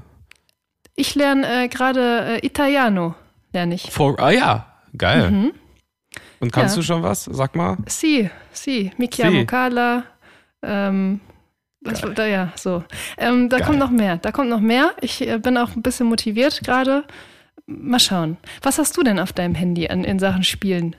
Ich 0.95 1.14
lerne 1.14 1.64
äh, 1.64 1.68
gerade 1.68 2.40
äh, 2.42 2.47
Italiano, 2.47 3.14
lerne 3.52 3.76
ich. 3.76 3.90
For, 3.90 4.18
ah 4.21 4.30
ja, 4.30 4.66
geil. 4.97 5.52
Und 6.40 6.52
kannst. 6.52 6.76
Ja. 6.76 6.80
du 6.80 6.87
schon 6.87 7.02
was? 7.02 7.25
Sag 7.25 7.57
mal. 7.57 7.76
Si, 7.87 8.28
si, 8.52 8.92
mi 8.97 9.09
chiamo 9.09 9.40
Si. 9.40 9.47
Carla. 9.47 10.04
Ähm, 10.62 11.21
das, 11.80 12.02
da, 12.14 12.26
ja, 12.26 12.52
so. 12.57 12.85
Ähm, 13.16 13.49
da 13.49 13.59
Geil. 13.59 13.66
kommt 13.66 13.78
noch 13.78 13.90
mehr. 13.90 14.16
Da 14.16 14.33
kommt 14.33 14.50
noch 14.50 14.61
mehr. 14.61 14.95
Ich 15.00 15.26
äh, 15.26 15.38
bin 15.38 15.57
auch 15.57 15.75
ein 15.76 15.83
bisschen 15.83 16.07
motiviert 16.09 16.61
gerade. 16.64 17.04
Mal 17.66 18.00
schauen. 18.00 18.37
Was 18.62 18.78
hast 18.78 18.97
du 18.97 19.02
denn 19.02 19.18
auf 19.18 19.33
deinem 19.33 19.54
Handy 19.54 19.88
an, 19.88 20.04
in 20.04 20.18
Sachen 20.18 20.42
Spielen? 20.42 20.97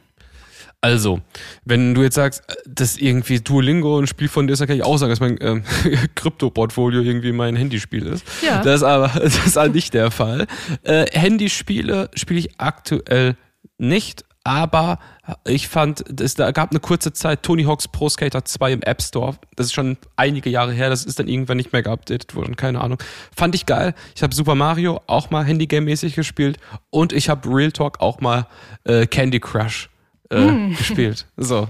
Also, 0.81 1.19
wenn 1.65 1.93
du 1.93 2.03
jetzt 2.03 2.15
sagst, 2.15 2.43
äh, 2.48 2.55
dass 2.65 2.98
irgendwie 2.98 3.39
Duolingo 3.41 4.00
ein 4.00 4.08
Spiel 4.08 4.29
von 4.29 4.48
dir 4.48 4.53
ist, 4.53 4.60
dann 4.60 4.67
kann 4.69 4.77
ich 4.77 4.84
auch 4.84 4.98
sagen, 4.98 5.10
dass 5.10 5.19
mein 5.19 5.38
ähm, 5.41 5.63
Krypto-Portfolio 6.15 7.01
irgendwie 7.01 7.34
mein 7.34 7.55
Handyspiel 7.58 8.05
ist. 8.08 8.25
Ja. 8.41 8.62
Das 8.62 8.77
ist 8.77 8.84
aber 8.84 9.08
das 9.22 9.46
ist 9.46 9.58
halt 9.58 9.74
nicht 9.75 9.93
der 9.93 10.12
Fall. 10.12 10.48
Äh, 10.84 11.05
Handyspiele 11.12 12.10
spiele 12.13 12.39
ich 12.39 12.60
aktuell 12.60 13.36
nicht, 13.77 14.24
aber 14.43 15.00
ich 15.46 15.67
fand, 15.67 16.22
es 16.22 16.36
da 16.36 16.51
gab 16.51 16.72
eine 16.72 16.79
kurze 16.79 17.13
Zeit 17.13 17.43
Tony 17.43 17.63
Hawk's 17.63 17.88
Pro 17.88 18.10
Skater 18.10 18.46
2 18.46 18.74
im 18.74 18.81
App 18.81 19.01
Store. 19.01 19.36
Das 19.55 19.67
ist 19.67 19.74
schon 19.74 19.98
einige 20.15 20.50
Jahre 20.50 20.72
her, 20.72 20.89
das 20.89 21.05
ist 21.05 21.19
dann 21.19 21.27
irgendwann 21.27 21.58
nicht 21.58 21.74
mehr 21.74 21.84
geupdatet 21.84 22.36
worden, 22.36 22.55
keine 22.55 22.81
Ahnung. 22.81 23.00
Fand 23.36 23.53
ich 23.55 23.65
geil. 23.65 23.93
Ich 24.15 24.24
habe 24.24 24.34
Super 24.34 24.55
Mario 24.55 25.01
auch 25.08 25.29
mal 25.29 25.43
Handygame-mäßig 25.46 26.15
gespielt 26.15 26.58
und 26.89 27.13
ich 27.13 27.29
habe 27.29 27.50
Real 27.53 27.72
Talk 27.72 28.00
auch 28.00 28.22
mal 28.22 28.48
äh, 28.86 29.05
Candy 29.08 29.39
Crush 29.39 29.89
äh, 30.29 30.69
gespielt. 30.77 31.27
So. 31.38 31.67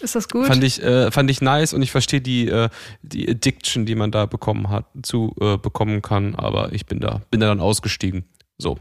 Ist 0.00 0.14
das 0.14 0.28
gut? 0.28 0.46
Fand 0.46 0.62
ich, 0.62 0.82
äh, 0.82 1.10
fand 1.10 1.30
ich 1.30 1.40
nice 1.40 1.72
und 1.72 1.82
ich 1.82 1.90
verstehe 1.90 2.20
die, 2.20 2.48
äh, 2.48 2.68
die 3.02 3.28
Addiction, 3.28 3.86
die 3.86 3.94
man 3.94 4.10
da 4.10 4.26
bekommen 4.26 4.68
hat, 4.68 4.86
zu 5.02 5.34
äh, 5.40 5.56
bekommen 5.56 6.02
kann, 6.02 6.34
aber 6.34 6.72
ich 6.72 6.86
bin 6.86 7.00
da, 7.00 7.22
bin 7.30 7.40
da 7.40 7.48
dann 7.48 7.60
ausgestiegen. 7.60 8.24
So. 8.58 8.78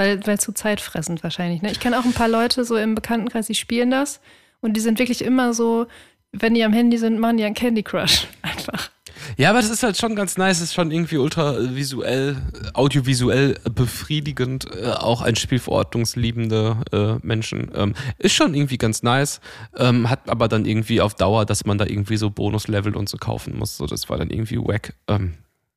Weil, 0.00 0.26
weil 0.26 0.40
zu 0.40 0.52
zeitfressend 0.52 1.22
wahrscheinlich. 1.22 1.60
Ne? 1.60 1.70
Ich 1.70 1.78
kenne 1.78 1.98
auch 1.98 2.06
ein 2.06 2.14
paar 2.14 2.26
Leute 2.26 2.64
so 2.64 2.74
im 2.78 2.94
Bekanntenkreis, 2.94 3.48
die 3.48 3.54
spielen 3.54 3.90
das 3.90 4.22
und 4.62 4.74
die 4.74 4.80
sind 4.80 4.98
wirklich 4.98 5.22
immer 5.22 5.52
so, 5.52 5.88
wenn 6.32 6.54
die 6.54 6.64
am 6.64 6.72
Handy 6.72 6.96
sind, 6.96 7.18
machen 7.18 7.36
die 7.36 7.44
einen 7.44 7.54
Candy 7.54 7.82
Crush. 7.82 8.26
Einfach. 8.40 8.90
Ja, 9.36 9.50
aber 9.50 9.60
das 9.60 9.68
ist 9.68 9.82
halt 9.82 9.98
schon 9.98 10.16
ganz 10.16 10.38
nice, 10.38 10.56
es 10.56 10.68
ist 10.68 10.74
schon 10.74 10.90
irgendwie 10.90 11.18
ultra 11.18 11.54
visuell, 11.74 12.38
audiovisuell 12.72 13.58
befriedigend, 13.74 14.74
äh, 14.74 14.86
auch 14.86 15.20
ein 15.20 15.36
spielverordnungsliebende 15.36 16.78
äh, 16.92 17.26
Menschen. 17.26 17.70
Ähm, 17.74 17.94
ist 18.16 18.32
schon 18.32 18.54
irgendwie 18.54 18.78
ganz 18.78 19.02
nice, 19.02 19.42
ähm, 19.76 20.08
hat 20.08 20.30
aber 20.30 20.48
dann 20.48 20.64
irgendwie 20.64 21.02
auf 21.02 21.12
Dauer, 21.12 21.44
dass 21.44 21.66
man 21.66 21.76
da 21.76 21.84
irgendwie 21.84 22.16
so 22.16 22.30
Bonuslevel 22.30 22.96
und 22.96 23.10
so 23.10 23.18
kaufen 23.18 23.58
muss. 23.58 23.76
So, 23.76 23.84
das 23.84 24.08
war 24.08 24.16
dann 24.16 24.30
irgendwie 24.30 24.56
wack. 24.56 24.94
Ähm, 25.08 25.34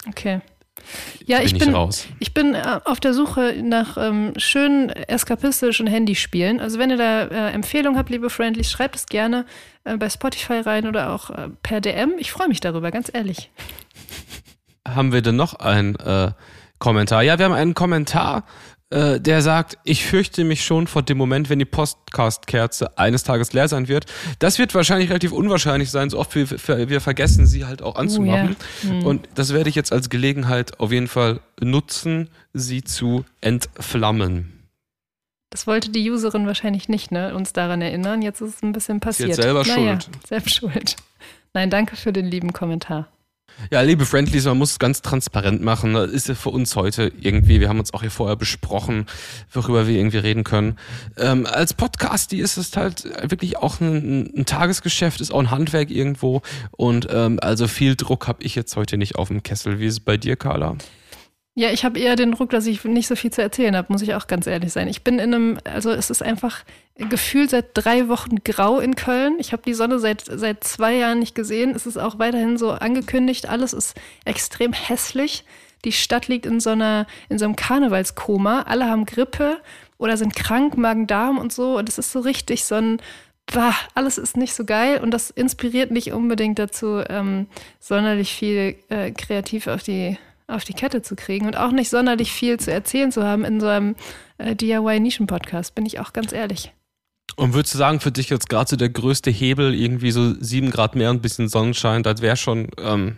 Okay. 0.07 0.41
Ja, 1.25 1.37
bin 1.37 1.45
ich 1.47 1.57
bin, 1.57 1.73
raus. 1.73 2.07
ich 2.19 2.33
bin 2.33 2.53
äh, 2.53 2.79
auf 2.85 2.99
der 2.99 3.13
Suche 3.13 3.55
nach 3.63 3.97
ähm, 3.97 4.33
schönen 4.37 4.89
eskapistischen 4.89 5.87
Handyspielen. 5.87 6.59
Also 6.59 6.79
wenn 6.79 6.89
ihr 6.89 6.97
da 6.97 7.23
äh, 7.23 7.51
Empfehlungen 7.51 7.97
habt, 7.97 8.09
liebe 8.09 8.29
Friendlies, 8.29 8.71
schreibt 8.71 8.95
es 8.95 9.05
gerne 9.05 9.45
äh, 9.85 9.97
bei 9.97 10.09
Spotify 10.09 10.59
rein 10.59 10.87
oder 10.87 11.11
auch 11.11 11.29
äh, 11.29 11.49
per 11.61 11.81
DM. 11.81 12.13
Ich 12.17 12.31
freue 12.31 12.47
mich 12.47 12.59
darüber, 12.59 12.91
ganz 12.91 13.09
ehrlich. 13.13 13.51
haben 14.87 15.13
wir 15.13 15.21
denn 15.21 15.35
noch 15.35 15.55
einen 15.55 15.95
äh, 15.95 16.31
Kommentar? 16.79 17.23
Ja, 17.23 17.37
wir 17.37 17.45
haben 17.45 17.53
einen 17.53 17.73
Kommentar, 17.73 18.43
äh, 18.93 19.19
der 19.19 19.41
sagt, 19.41 19.79
ich 19.83 20.05
fürchte 20.05 20.43
mich 20.43 20.63
schon 20.63 20.85
vor 20.85 21.01
dem 21.01 21.17
Moment, 21.17 21.49
wenn 21.49 21.57
die 21.57 21.65
Podcast-Kerze 21.65 22.95
eines 22.95 23.23
Tages 23.23 23.51
leer 23.51 23.67
sein 23.67 23.87
wird. 23.87 24.05
Das 24.37 24.59
wird 24.59 24.75
wahrscheinlich 24.75 25.09
relativ 25.09 25.31
unwahrscheinlich 25.31 25.89
sein, 25.89 26.11
so 26.11 26.19
oft 26.19 26.35
wir, 26.35 26.47
wir, 26.89 27.01
vergessen, 27.01 27.47
sie 27.47 27.65
halt 27.65 27.81
auch 27.81 27.95
anzumachen. 27.95 28.55
Und 29.03 29.27
das 29.33 29.51
werde 29.51 29.69
ich 29.69 29.75
jetzt 29.75 29.91
als 29.91 30.09
Gelegenheit 30.09 30.79
auf 30.79 30.91
jeden 30.91 31.07
Fall 31.07 31.39
nutzen, 31.59 32.29
sie 32.53 32.83
zu 32.83 33.25
entflammen. 33.41 34.67
Das 35.49 35.65
wollte 35.65 35.89
die 35.89 36.11
Userin 36.11 36.45
wahrscheinlich 36.45 36.87
nicht, 36.87 37.11
ne, 37.11 37.33
uns 37.33 37.51
daran 37.51 37.81
erinnern. 37.81 38.21
Jetzt 38.21 38.41
ist 38.41 38.57
es 38.57 38.63
ein 38.63 38.73
bisschen 38.73 38.99
passiert. 38.99 39.29
jetzt 39.29 39.41
selber 39.41 39.63
naja, 39.65 39.99
schuld. 40.01 40.09
Selbst 40.27 40.55
schuld. 40.55 40.95
Nein, 41.55 41.71
danke 41.71 41.95
für 41.95 42.13
den 42.13 42.25
lieben 42.27 42.53
Kommentar. 42.53 43.07
Ja, 43.71 43.81
liebe 43.81 44.05
Friendlies, 44.05 44.45
man 44.45 44.57
muss 44.57 44.71
es 44.71 44.79
ganz 44.79 45.01
transparent 45.01 45.61
machen. 45.61 45.93
Das 45.93 46.11
ist 46.11 46.27
ja 46.27 46.35
für 46.35 46.49
uns 46.49 46.75
heute 46.75 47.11
irgendwie, 47.19 47.59
wir 47.59 47.69
haben 47.69 47.79
uns 47.79 47.93
auch 47.93 48.01
hier 48.01 48.11
vorher 48.11 48.35
besprochen, 48.35 49.05
worüber 49.51 49.87
wir 49.87 49.97
irgendwie 49.97 50.17
reden 50.17 50.43
können. 50.43 50.77
Ähm, 51.17 51.45
als 51.45 51.73
Podcast, 51.73 52.31
die 52.31 52.39
ist 52.39 52.57
es 52.57 52.75
halt 52.75 53.05
wirklich 53.29 53.57
auch 53.57 53.79
ein, 53.79 54.31
ein 54.35 54.45
Tagesgeschäft, 54.45 55.21
ist 55.21 55.31
auch 55.31 55.39
ein 55.39 55.51
Handwerk 55.51 55.89
irgendwo. 55.89 56.41
Und 56.71 57.07
ähm, 57.09 57.39
also 57.41 57.67
viel 57.67 57.95
Druck 57.95 58.27
habe 58.27 58.43
ich 58.43 58.55
jetzt 58.55 58.75
heute 58.75 58.97
nicht 58.97 59.15
auf 59.15 59.29
dem 59.29 59.43
Kessel. 59.43 59.79
Wie 59.79 59.85
ist 59.85 59.93
es 59.93 59.99
bei 59.99 60.17
dir, 60.17 60.35
Carla? 60.35 60.75
Ja, 61.55 61.69
ich 61.69 61.85
habe 61.85 61.99
eher 61.99 62.15
den 62.15 62.31
Druck, 62.31 62.49
dass 62.49 62.65
ich 62.65 62.83
nicht 62.83 63.07
so 63.07 63.15
viel 63.15 63.31
zu 63.31 63.43
erzählen 63.43 63.75
habe, 63.75 63.93
muss 63.93 64.01
ich 64.01 64.15
auch 64.15 64.25
ganz 64.25 64.47
ehrlich 64.47 64.73
sein. 64.73 64.87
Ich 64.87 65.03
bin 65.03 65.19
in 65.19 65.33
einem, 65.35 65.59
also 65.65 65.91
es 65.91 66.09
ist 66.09 66.23
einfach 66.23 66.63
gefühlt 66.95 67.51
seit 67.51 67.67
drei 67.75 68.07
Wochen 68.07 68.37
grau 68.43 68.79
in 68.79 68.95
Köln. 68.95 69.35
Ich 69.37 69.51
habe 69.51 69.61
die 69.63 69.75
Sonne 69.75 69.99
seit, 69.99 70.23
seit 70.25 70.63
zwei 70.63 70.95
Jahren 70.95 71.19
nicht 71.19 71.35
gesehen. 71.35 71.75
Es 71.75 71.85
ist 71.85 71.97
auch 71.97 72.17
weiterhin 72.17 72.57
so 72.57 72.71
angekündigt. 72.71 73.47
Alles 73.47 73.73
ist 73.73 73.95
extrem 74.25 74.73
hässlich. 74.73 75.45
Die 75.85 75.91
Stadt 75.91 76.27
liegt 76.27 76.47
in 76.47 76.59
so 76.59 76.71
einer, 76.71 77.05
in 77.29 77.37
so 77.37 77.45
einem 77.45 77.55
Karnevalskoma. 77.55 78.63
Alle 78.63 78.89
haben 78.89 79.05
Grippe 79.05 79.57
oder 79.99 80.17
sind 80.17 80.35
krank, 80.35 80.75
Magen-Darm 80.75 81.37
und 81.37 81.53
so. 81.53 81.77
Und 81.77 81.87
es 81.87 81.99
ist 81.99 82.11
so 82.11 82.21
richtig 82.21 82.65
so 82.65 82.75
ein, 82.75 82.99
bah, 83.45 83.75
alles 83.93 84.17
ist 84.17 84.37
nicht 84.37 84.55
so 84.55 84.65
geil. 84.65 85.01
Und 85.03 85.11
das 85.11 85.29
inspiriert 85.29 85.91
nicht 85.91 86.13
unbedingt 86.13 86.57
dazu, 86.57 87.03
ähm, 87.09 87.45
sonderlich 87.79 88.33
viel 88.33 88.75
äh, 88.89 89.11
kreativ 89.11 89.67
auf 89.67 89.83
die, 89.83 90.17
auf 90.53 90.63
die 90.63 90.73
Kette 90.73 91.01
zu 91.01 91.15
kriegen 91.15 91.45
und 91.45 91.57
auch 91.57 91.71
nicht 91.71 91.89
sonderlich 91.89 92.31
viel 92.31 92.59
zu 92.59 92.71
erzählen 92.71 93.11
zu 93.11 93.23
haben 93.23 93.45
in 93.45 93.59
so 93.59 93.67
einem 93.67 93.95
äh, 94.37 94.55
DIY-Nischen-Podcast, 94.55 95.75
bin 95.75 95.85
ich 95.85 95.99
auch 95.99 96.13
ganz 96.13 96.31
ehrlich. 96.31 96.71
Und 97.35 97.53
würdest 97.53 97.73
du 97.73 97.77
sagen, 97.77 97.99
für 97.99 98.11
dich 98.11 98.29
jetzt 98.29 98.49
gerade 98.49 98.69
so 98.69 98.75
der 98.75 98.89
größte 98.89 99.31
Hebel, 99.31 99.73
irgendwie 99.73 100.11
so 100.11 100.33
sieben 100.39 100.69
Grad 100.69 100.95
mehr 100.95 101.09
und 101.09 101.17
ein 101.17 101.21
bisschen 101.21 101.47
Sonnenschein, 101.47 102.03
das 102.03 102.21
wäre 102.21 102.37
schon 102.37 102.69
ähm, 102.77 103.17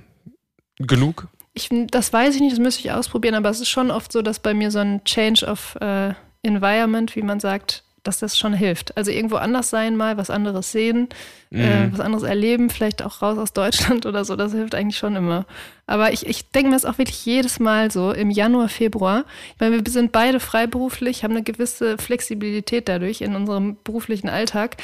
genug? 0.77 1.27
Ich, 1.54 1.70
das 1.89 2.12
weiß 2.12 2.36
ich 2.36 2.42
nicht, 2.42 2.54
das 2.54 2.60
müsste 2.60 2.82
ich 2.82 2.92
ausprobieren, 2.92 3.36
aber 3.36 3.50
es 3.50 3.62
ist 3.62 3.70
schon 3.70 3.92
oft 3.92 4.12
so, 4.12 4.22
dass 4.22 4.39
bei 4.39 4.54
mir 4.54 4.72
so 4.72 4.80
ein 4.80 5.04
Change 5.06 5.46
of 5.46 5.75
äh, 5.82 6.13
Environment, 6.44 7.15
wie 7.15 7.22
man 7.22 7.39
sagt, 7.39 7.85
dass 8.08 8.20
das 8.20 8.38
schon 8.38 8.54
hilft. 8.54 8.96
Also 8.98 9.12
irgendwo 9.12 9.36
anders 9.36 9.70
sein 9.70 9.98
mal, 9.98 10.18
was 10.18 10.30
anderes 10.30 10.72
sehen, 10.72 11.10
äh, 11.52 11.58
mhm. 11.58 11.90
äh, 11.90 11.92
was 11.92 12.00
anderes 12.00 12.24
erleben, 12.24 12.70
vielleicht 12.70 13.04
auch 13.04 13.22
raus 13.22 13.38
aus 13.38 13.54
Deutschland 13.54 14.06
oder 14.08 14.24
so, 14.24 14.36
das 14.36 14.54
hilft 14.54 14.76
eigentlich 14.76 14.98
schon 14.98 15.16
immer. 15.16 15.46
Aber 15.88 16.14
ich, 16.14 16.26
ich 16.26 16.50
denke 16.52 16.70
mir 16.70 16.76
das 16.76 16.86
auch 16.86 16.98
wirklich 16.98 17.26
jedes 17.26 17.60
Mal 17.60 17.92
so 17.92 18.12
im 18.12 18.30
Januar, 18.30 18.70
Februar. 18.70 19.26
Ich 19.54 19.60
meine, 19.60 19.84
wir 19.84 19.92
sind 19.92 20.12
beide 20.12 20.40
freiberuflich, 20.40 21.24
haben 21.24 21.34
eine 21.34 21.44
gewisse 21.44 21.98
Flexibilität 21.98 22.88
dadurch 22.88 23.22
in 23.22 23.36
unserem 23.36 23.78
beruflichen 23.84 24.30
Alltag. 24.30 24.78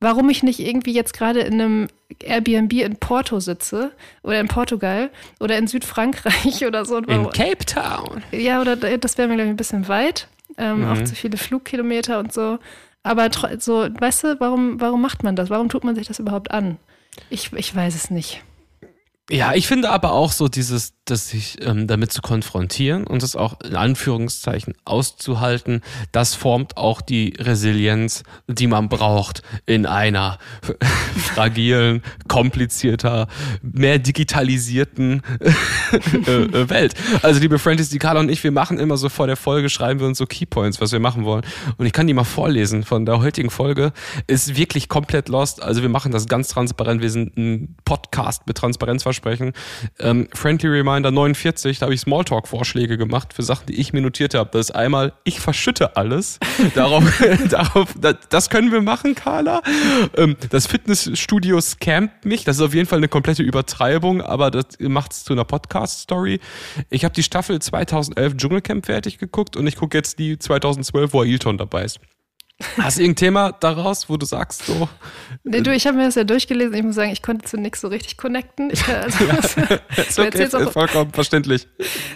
Warum 0.00 0.28
ich 0.30 0.42
nicht 0.42 0.58
irgendwie 0.58 0.92
jetzt 0.92 1.14
gerade 1.14 1.40
in 1.40 1.60
einem 1.60 1.88
Airbnb 2.24 2.72
in 2.72 2.96
Porto 2.96 3.38
sitze 3.38 3.92
oder 4.24 4.40
in 4.40 4.48
Portugal 4.48 5.10
oder 5.38 5.56
in 5.56 5.68
Südfrankreich 5.68 6.66
oder 6.66 6.84
so. 6.84 6.98
In 6.98 7.30
Cape 7.30 7.64
Town. 7.64 8.22
Ja, 8.32 8.60
oder 8.60 8.76
das 8.76 9.16
wäre 9.16 9.28
mir, 9.28 9.34
glaube 9.34 9.46
ich, 9.46 9.52
ein 9.52 9.56
bisschen 9.56 9.86
weit 9.86 10.26
ähm, 10.58 10.80
mhm. 10.80 10.86
auch 10.86 11.04
zu 11.04 11.14
viele 11.14 11.36
Flugkilometer 11.36 12.18
und 12.18 12.32
so. 12.32 12.58
Aber 13.02 13.28
so, 13.58 13.88
weißt 13.92 14.24
du, 14.24 14.40
warum, 14.40 14.80
warum 14.80 15.00
macht 15.02 15.22
man 15.22 15.34
das? 15.34 15.50
Warum 15.50 15.68
tut 15.68 15.84
man 15.84 15.94
sich 15.94 16.06
das 16.06 16.18
überhaupt 16.18 16.50
an? 16.50 16.78
Ich, 17.30 17.52
ich 17.52 17.74
weiß 17.74 17.94
es 17.94 18.10
nicht. 18.10 18.42
Ja, 19.30 19.54
ich 19.54 19.68
finde 19.68 19.90
aber 19.90 20.12
auch 20.12 20.32
so 20.32 20.48
dieses, 20.48 20.94
dass 21.04 21.28
sich 21.28 21.64
ähm, 21.64 21.86
damit 21.86 22.12
zu 22.12 22.22
konfrontieren 22.22 23.06
und 23.06 23.22
das 23.22 23.36
auch 23.36 23.60
in 23.60 23.76
Anführungszeichen 23.76 24.74
auszuhalten, 24.84 25.80
das 26.10 26.34
formt 26.34 26.76
auch 26.76 27.00
die 27.00 27.34
Resilienz, 27.38 28.24
die 28.48 28.66
man 28.66 28.88
braucht 28.88 29.42
in 29.64 29.86
einer 29.86 30.38
fragilen, 31.16 32.02
komplizierter, 32.26 33.28
mehr 33.62 34.00
digitalisierten 34.00 35.22
äh, 35.40 36.30
äh, 36.30 36.68
Welt. 36.68 36.94
Also 37.22 37.40
liebe 37.40 37.60
Friendlies, 37.60 37.90
die 37.90 37.98
Carla 38.00 38.18
und 38.18 38.28
ich, 38.28 38.42
wir 38.42 38.52
machen 38.52 38.80
immer 38.80 38.96
so 38.96 39.08
vor 39.08 39.28
der 39.28 39.36
Folge, 39.36 39.70
schreiben 39.70 40.00
wir 40.00 40.08
uns 40.08 40.18
so 40.18 40.26
Keypoints, 40.26 40.80
was 40.80 40.90
wir 40.90 41.00
machen 41.00 41.24
wollen. 41.24 41.44
Und 41.76 41.86
ich 41.86 41.92
kann 41.92 42.08
die 42.08 42.14
mal 42.14 42.24
vorlesen 42.24 42.82
von 42.82 43.06
der 43.06 43.20
heutigen 43.20 43.50
Folge. 43.50 43.92
Ist 44.26 44.56
wirklich 44.56 44.88
komplett 44.88 45.28
lost. 45.28 45.62
Also 45.62 45.82
wir 45.82 45.88
machen 45.88 46.10
das 46.10 46.26
ganz 46.26 46.48
transparent. 46.48 47.02
Wir 47.02 47.10
sind 47.10 47.36
ein 47.36 47.76
Podcast 47.84 48.46
mit 48.48 48.56
Transparenz 48.56 49.04
versprechen. 49.12 49.52
Ähm, 49.98 50.28
Friendly 50.32 50.68
Reminder 50.68 51.10
49, 51.10 51.78
da 51.78 51.86
habe 51.86 51.94
ich 51.94 52.00
Smalltalk-Vorschläge 52.00 52.96
gemacht 52.96 53.34
für 53.34 53.42
Sachen, 53.42 53.66
die 53.66 53.80
ich 53.80 53.92
mir 53.92 54.00
notiert 54.00 54.34
habe. 54.34 54.50
Das 54.52 54.70
ist 54.70 54.74
einmal, 54.74 55.12
ich 55.24 55.40
verschütte 55.40 55.96
alles. 55.96 56.38
darauf, 56.74 57.04
darauf, 57.50 57.94
das 58.28 58.50
können 58.50 58.72
wir 58.72 58.80
machen, 58.80 59.14
Carla. 59.14 59.62
Ähm, 60.16 60.36
das 60.50 60.66
Fitnessstudio 60.66 61.60
scampt 61.60 62.24
mich. 62.24 62.44
Das 62.44 62.56
ist 62.56 62.62
auf 62.62 62.74
jeden 62.74 62.88
Fall 62.88 62.98
eine 62.98 63.08
komplette 63.08 63.42
Übertreibung, 63.42 64.22
aber 64.22 64.50
das 64.50 64.66
macht 64.80 65.12
es 65.12 65.24
zu 65.24 65.34
einer 65.34 65.44
Podcast-Story. 65.44 66.40
Ich 66.90 67.04
habe 67.04 67.14
die 67.14 67.22
Staffel 67.22 67.60
2011 67.60 68.36
Dschungelcamp 68.36 68.86
fertig 68.86 69.18
geguckt 69.18 69.56
und 69.56 69.66
ich 69.66 69.76
gucke 69.76 69.96
jetzt 69.96 70.18
die 70.18 70.38
2012, 70.38 71.12
wo 71.12 71.22
Ailton 71.22 71.58
dabei 71.58 71.84
ist. 71.84 72.00
Hast 72.76 72.98
du 72.98 73.02
irgendein 73.02 73.16
Thema 73.16 73.52
daraus, 73.52 74.08
wo 74.08 74.16
du 74.16 74.26
sagst 74.26 74.66
so? 74.66 74.88
Nee, 75.44 75.60
du, 75.60 75.72
ich 75.72 75.86
habe 75.86 75.96
mir 75.96 76.04
das 76.04 76.14
ja 76.14 76.24
durchgelesen. 76.24 76.74
Ich 76.74 76.82
muss 76.82 76.94
sagen, 76.94 77.10
ich 77.10 77.22
konnte 77.22 77.44
zu 77.44 77.56
nichts 77.56 77.80
so 77.80 77.88
richtig 77.88 78.16
connecten. 78.16 78.70
Ich, 78.70 78.86
also, 78.88 79.24
ja, 79.24 79.34
ist 79.96 80.18
okay, 80.18 80.44
ist 80.44 80.72
vollkommen 80.72 81.12
verständlich. 81.12 81.66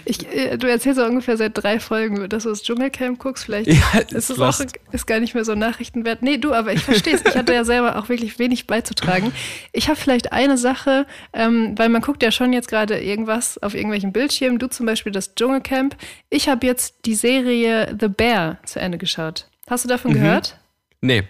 Ich, 0.05 0.25
äh, 0.33 0.57
du 0.57 0.67
erzählst 0.67 0.99
auch 0.99 1.07
ungefähr 1.07 1.37
seit 1.37 1.51
drei 1.55 1.79
Folgen, 1.79 2.29
dass 2.29 2.43
du 2.43 2.49
das 2.49 2.63
Dschungelcamp 2.63 3.19
guckst. 3.19 3.45
Vielleicht 3.45 3.67
ja, 3.67 3.99
ist 4.09 4.29
es 4.29 4.39
auch 4.39 4.59
ist 4.91 5.07
gar 5.07 5.19
nicht 5.19 5.33
mehr 5.33 5.45
so 5.45 5.55
Nachrichtenwert. 5.55 6.21
Nee, 6.21 6.37
du, 6.37 6.53
aber 6.53 6.73
ich 6.73 6.83
verstehe 6.83 7.15
es. 7.15 7.21
Ich 7.25 7.35
hatte 7.35 7.53
ja 7.53 7.63
selber 7.63 7.97
auch 7.97 8.09
wirklich 8.09 8.39
wenig 8.39 8.67
beizutragen. 8.67 9.33
Ich 9.73 9.89
habe 9.89 9.99
vielleicht 9.99 10.31
eine 10.31 10.57
Sache, 10.57 11.05
ähm, 11.33 11.77
weil 11.77 11.89
man 11.89 12.01
guckt 12.01 12.23
ja 12.23 12.31
schon 12.31 12.53
jetzt 12.53 12.69
gerade 12.69 12.99
irgendwas 12.99 13.61
auf 13.61 13.73
irgendwelchen 13.73 14.13
Bildschirmen. 14.13 14.59
Du 14.59 14.67
zum 14.67 14.85
Beispiel 14.85 15.11
das 15.11 15.35
Dschungelcamp. 15.35 15.95
Ich 16.29 16.47
habe 16.47 16.65
jetzt 16.65 16.95
die 17.05 17.15
Serie 17.15 17.95
The 17.99 18.07
Bear 18.07 18.57
zu 18.63 18.79
Ende 18.79 18.97
geschaut. 18.97 19.47
Hast 19.67 19.85
du 19.85 19.89
davon 19.89 20.11
mhm. 20.11 20.15
gehört? 20.15 20.57
Nee. 21.01 21.23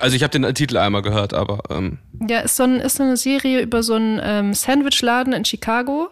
Also 0.00 0.14
ich 0.14 0.22
habe 0.22 0.38
den 0.38 0.54
Titel 0.54 0.76
einmal 0.76 1.02
gehört, 1.02 1.34
aber. 1.34 1.62
Ähm. 1.70 1.98
Ja, 2.28 2.40
ist 2.40 2.56
so, 2.56 2.64
ein, 2.64 2.80
ist 2.80 2.96
so 2.96 3.02
eine 3.02 3.16
Serie 3.16 3.60
über 3.60 3.82
so 3.82 3.94
einen 3.94 4.20
ähm, 4.22 4.54
Sandwichladen 4.54 5.32
in 5.32 5.44
Chicago. 5.44 6.10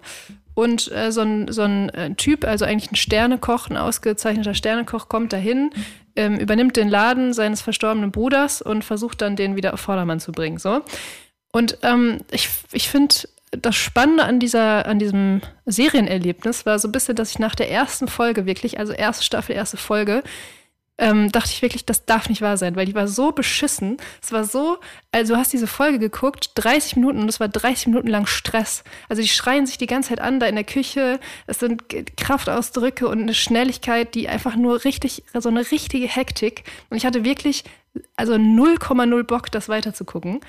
Und 0.55 0.91
äh, 0.91 1.13
so 1.13 1.21
ein, 1.21 1.53
so 1.53 1.63
ein 1.63 1.91
äh, 1.91 2.15
Typ, 2.15 2.47
also 2.47 2.65
eigentlich 2.65 2.91
ein 2.91 2.97
Sternekoch, 2.97 3.69
ein 3.69 3.77
ausgezeichneter 3.77 4.55
Sternekoch, 4.55 5.11
kommt 5.11 5.35
dahin, 5.35 5.69
ähm, 6.17 6.39
übernimmt 6.39 6.77
den 6.79 6.89
Laden 6.89 7.35
seines 7.35 7.61
verstorbenen 7.61 8.11
Bruders 8.11 8.63
und 8.63 8.83
versucht 8.83 9.21
dann, 9.21 9.37
den 9.37 9.55
wieder 9.57 9.75
auf 9.75 9.81
Vordermann 9.81 10.19
zu 10.19 10.33
bringen. 10.33 10.57
So. 10.57 10.81
Und 11.53 11.77
ähm, 11.83 12.21
ich, 12.31 12.49
ich 12.73 12.89
finde, 12.89 13.15
das 13.51 13.77
Spannende 13.77 14.25
an, 14.25 14.41
dieser, 14.41 14.87
an 14.87 14.99
diesem 14.99 15.43
Serienerlebnis 15.67 16.65
war 16.65 16.79
so 16.79 16.89
ein 16.89 16.93
bisschen, 16.93 17.17
dass 17.17 17.31
ich 17.31 17.39
nach 17.39 17.55
der 17.55 17.71
ersten 17.71 18.09
Folge 18.09 18.47
wirklich, 18.47 18.79
also 18.79 18.95
erste 18.95 19.25
Staffel, 19.25 19.55
erste 19.55 19.77
Folge, 19.77 20.23
ähm, 20.99 21.31
dachte 21.31 21.51
ich 21.53 21.63
wirklich, 21.63 21.85
das 21.85 22.07
darf 22.07 22.29
nicht 22.29 22.41
wahr 22.41 22.57
sein, 22.57 22.75
weil 22.77 22.87
die 22.87 22.95
war 22.95 23.09
so 23.09 23.33
beschissen. 23.33 23.99
Es 24.23 24.33
war 24.33 24.45
so, 24.45 24.79
also 25.13 25.35
du 25.35 25.39
hast 25.39 25.53
diese 25.53 25.67
Folge 25.67 25.99
geguckt, 25.99 26.53
30 26.55 26.97
Minuten 26.97 27.21
und 27.21 27.29
es 27.29 27.41
war 27.41 27.49
30 27.49 27.89
Minuten 27.89 28.09
lang 28.09 28.27
Stress. 28.27 28.83
Also 29.09 29.21
die 29.21 29.29
schreien 29.29 29.67
sich 29.67 29.79
die 29.79 29.87
ganze 29.87 30.11
Zeit 30.11 30.21
an 30.21 30.41
da 30.41 30.47
in 30.47 30.55
der 30.55 30.65
Küche. 30.65 31.21
Es 31.47 31.59
sind 31.59 31.85
Kraftausdrücke 32.17 33.09
und 33.09 33.21
eine 33.23 33.35
Schnelligkeit, 33.35 34.15
die 34.15 34.29
einfach 34.29 34.57
nur 34.57 34.85
richtig, 34.85 35.25
so 35.35 35.49
eine 35.49 35.71
richtige 35.71 36.09
Hektik. 36.09 36.65
Und 36.89 36.97
ich 36.97 37.05
hatte 37.05 37.25
wirklich 37.25 37.65
also 38.17 38.35
0,0 38.35 39.23
Bock, 39.25 39.51
das 39.51 39.69
weiterzugucken. 39.69 40.41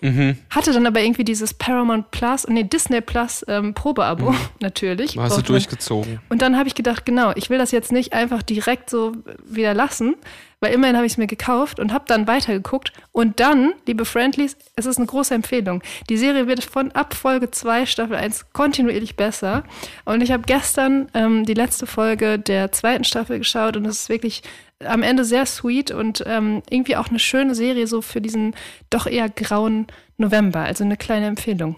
Mhm. 0.00 0.36
Hatte 0.50 0.72
dann 0.72 0.86
aber 0.86 1.00
irgendwie 1.00 1.24
dieses 1.24 1.54
Paramount 1.54 2.10
Plus, 2.10 2.46
nee, 2.48 2.64
Disney 2.64 3.00
Plus 3.00 3.44
ähm, 3.48 3.74
Probeabo, 3.74 4.32
mhm. 4.32 4.38
natürlich. 4.60 5.16
Hast 5.18 5.38
du 5.38 5.42
durchgezogen. 5.42 6.20
Und 6.28 6.42
dann 6.42 6.56
habe 6.56 6.68
ich 6.68 6.74
gedacht, 6.74 7.06
genau, 7.06 7.32
ich 7.36 7.50
will 7.50 7.58
das 7.58 7.70
jetzt 7.70 7.92
nicht 7.92 8.12
einfach 8.12 8.42
direkt 8.42 8.90
so 8.90 9.12
wieder 9.44 9.74
lassen, 9.74 10.16
weil 10.64 10.72
immerhin 10.72 10.96
habe 10.96 11.04
ich 11.04 11.12
es 11.12 11.18
mir 11.18 11.26
gekauft 11.26 11.78
und 11.78 11.92
habe 11.92 12.06
dann 12.08 12.26
weitergeguckt. 12.26 12.94
Und 13.12 13.38
dann, 13.38 13.74
liebe 13.86 14.06
Friendlies, 14.06 14.56
es 14.76 14.86
ist 14.86 14.96
eine 14.96 15.06
große 15.06 15.34
Empfehlung. 15.34 15.82
Die 16.08 16.16
Serie 16.16 16.46
wird 16.46 16.64
von 16.64 16.90
ab 16.92 17.12
Folge 17.12 17.50
2, 17.50 17.84
Staffel 17.84 18.16
1 18.16 18.50
kontinuierlich 18.54 19.14
besser. 19.14 19.64
Und 20.06 20.22
ich 20.22 20.32
habe 20.32 20.44
gestern 20.46 21.08
ähm, 21.12 21.44
die 21.44 21.52
letzte 21.52 21.86
Folge 21.86 22.38
der 22.38 22.72
zweiten 22.72 23.04
Staffel 23.04 23.36
geschaut 23.36 23.76
und 23.76 23.84
es 23.84 24.04
ist 24.04 24.08
wirklich 24.08 24.42
am 24.82 25.02
Ende 25.02 25.26
sehr 25.26 25.44
sweet 25.44 25.90
und 25.90 26.24
ähm, 26.26 26.62
irgendwie 26.70 26.96
auch 26.96 27.08
eine 27.08 27.18
schöne 27.18 27.54
Serie 27.54 27.86
so 27.86 28.00
für 28.00 28.22
diesen 28.22 28.54
doch 28.88 29.06
eher 29.06 29.28
grauen 29.28 29.86
November. 30.16 30.60
Also 30.60 30.82
eine 30.82 30.96
kleine 30.96 31.26
Empfehlung. 31.26 31.76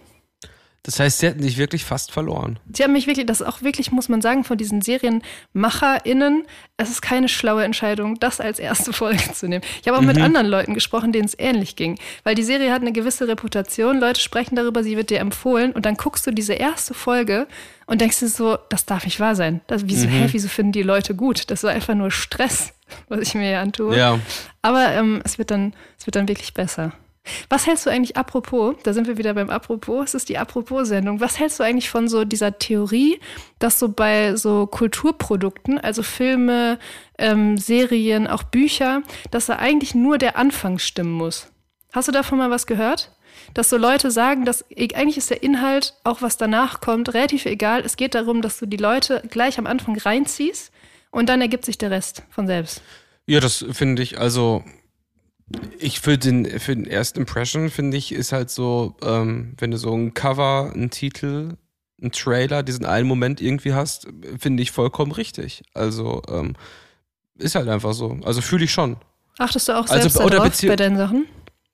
Das 0.87 1.01
heißt, 1.01 1.19
sie 1.19 1.27
hätten 1.27 1.43
dich 1.43 1.59
wirklich 1.59 1.85
fast 1.85 2.13
verloren. 2.13 2.61
Sie 2.73 2.85
haben 2.85 2.93
mich 2.93 3.09
wirklich, 3.09 3.27
das 3.27 3.41
ist 3.41 3.47
auch 3.49 3.63
wirklich, 3.63 3.91
muss 3.91 4.09
man 4.09 4.23
sagen, 4.23 4.45
von 4.45 4.57
diesen 4.57 4.83
SerienmacherInnen, 4.83 6.47
es 6.77 6.91
ist 6.91 7.03
keine 7.03 7.29
schlaue 7.29 7.65
Entscheidung, 7.65 8.21
das 8.21 8.41
als 8.41 8.61
erste 8.61 8.93
Folge 8.93 9.33
zu 9.33 9.49
nehmen. 9.49 9.65
Ich 9.83 9.89
habe 9.89 9.99
auch 9.99 10.03
mhm. 10.03 10.07
mit 10.07 10.21
anderen 10.21 10.47
Leuten 10.47 10.75
gesprochen, 10.75 11.11
denen 11.11 11.25
es 11.25 11.37
ähnlich 11.37 11.75
ging. 11.75 11.99
Weil 12.23 12.37
die 12.37 12.45
Serie 12.45 12.73
hat 12.73 12.83
eine 12.83 12.93
gewisse 12.93 13.27
Reputation, 13.27 13.99
Leute 13.99 14.21
sprechen 14.21 14.55
darüber, 14.55 14.85
sie 14.85 14.97
wird 14.97 15.11
dir 15.11 15.19
empfohlen 15.19 15.73
und 15.73 15.87
dann 15.87 15.97
guckst 15.97 16.25
du 16.25 16.31
diese 16.31 16.55
erste 16.55 16.95
Folge 16.95 17.49
und 17.87 18.01
denkst 18.01 18.21
dir 18.21 18.29
so, 18.29 18.57
das 18.69 18.87
darf 18.87 19.05
nicht 19.05 19.19
wahr 19.19 19.35
sein. 19.35 19.63
Das, 19.67 19.89
wieso, 19.89 20.07
mhm. 20.07 20.13
hä, 20.13 20.29
wieso 20.31 20.47
finden 20.47 20.71
die 20.71 20.83
Leute 20.83 21.17
gut? 21.17 21.51
Das 21.51 21.65
ist 21.65 21.69
einfach 21.69 21.97
nur 21.97 22.13
Stress, 22.13 22.75
was 23.09 23.19
ich 23.23 23.35
mir 23.35 23.49
hier 23.49 23.59
antue. 23.59 23.99
Ja. 23.99 24.21
Aber 24.63 24.93
ähm, 24.93 25.21
es, 25.25 25.37
wird 25.37 25.51
dann, 25.51 25.75
es 25.99 26.07
wird 26.07 26.15
dann 26.15 26.29
wirklich 26.29 26.55
besser. 26.55 26.93
Was 27.49 27.67
hältst 27.67 27.87
du 27.87 27.91
eigentlich 27.91 28.17
apropos, 28.17 28.77
da 28.83 28.93
sind 28.93 29.07
wir 29.07 29.19
wieder 29.19 29.35
beim 29.35 29.51
Apropos, 29.51 30.05
es 30.09 30.15
ist 30.15 30.29
die 30.29 30.39
Apropos-Sendung, 30.39 31.21
was 31.21 31.39
hältst 31.39 31.59
du 31.59 31.65
eigentlich 31.65 31.91
von 31.91 32.09
so 32.09 32.25
dieser 32.25 32.59
Theorie, 32.59 33.21
dass 33.59 33.79
so 33.79 33.89
bei 33.89 34.37
so 34.37 34.67
Kulturprodukten, 34.67 35.79
also 35.79 36.03
Filme, 36.03 36.79
ähm, 37.19 37.57
Serien, 37.57 38.27
auch 38.27 38.43
Bücher, 38.43 39.03
dass 39.31 39.47
da 39.47 39.57
eigentlich 39.57 39.95
nur 39.95 40.19
der 40.19 40.37
Anfang 40.37 40.79
stimmen 40.79 41.13
muss? 41.13 41.49
Hast 41.93 42.09
du 42.09 42.13
davon 42.13 42.39
mal 42.39 42.51
was 42.51 42.67
gehört? 42.67 43.13
Dass 43.55 43.71
so 43.71 43.77
Leute 43.77 44.11
sagen, 44.11 44.45
dass 44.45 44.65
e, 44.71 44.89
eigentlich 44.95 45.17
ist 45.17 45.31
der 45.31 45.43
Inhalt, 45.43 45.95
auch 46.05 46.23
was 46.23 46.37
danach 46.37 46.81
kommt, 46.81 47.15
relativ 47.15 47.47
egal. 47.47 47.83
Es 47.85 47.97
geht 47.97 48.15
darum, 48.15 48.43
dass 48.43 48.59
du 48.59 48.67
die 48.67 48.77
Leute 48.77 49.23
gleich 49.31 49.59
am 49.59 49.67
Anfang 49.67 49.97
reinziehst 49.97 50.73
und 51.11 51.29
dann 51.29 51.41
ergibt 51.41 51.65
sich 51.65 51.79
der 51.79 51.91
Rest 51.91 52.23
von 52.31 52.47
selbst. 52.47 52.83
Ja, 53.27 53.41
das 53.41 53.65
finde 53.73 54.03
ich 54.03 54.19
also 54.19 54.63
ich 55.79 56.01
für 56.01 56.19
den, 56.19 56.59
für 56.59 56.75
den 56.75 56.87
Erst 56.87 57.17
Impression 57.17 57.71
finde 57.71 57.97
ich, 57.97 58.13
ist 58.13 58.33
halt 58.33 58.51
so, 58.51 58.97
ähm, 59.03 59.55
wenn 59.59 59.71
du 59.71 59.77
so 59.77 59.95
ein 59.95 60.15
Cover, 60.15 60.73
einen 60.75 60.91
Titel 60.91 61.57
einen 62.01 62.13
Trailer, 62.13 62.63
diesen 62.63 62.85
einen 62.85 63.09
Moment 63.09 63.41
irgendwie 63.41 63.73
hast, 63.73 64.07
finde 64.39 64.63
ich 64.63 64.71
vollkommen 64.71 65.13
richtig. 65.13 65.63
Also 65.75 66.23
ähm, 66.29 66.55
ist 67.39 67.55
halt 67.55 67.69
einfach 67.69 67.95
so. 67.95 68.19
Also 68.25 68.41
fühle 68.41 68.65
ich 68.65 68.73
schon. 68.73 68.97
Achtest 69.39 69.69
du 69.69 69.73
auch 69.73 69.89
Also, 69.89 69.95
selbst 69.95 70.21
oder 70.21 70.39
darauf 70.39 70.61
bei 70.63 70.77
deinen 70.77 70.97
Sachen? 70.97 71.27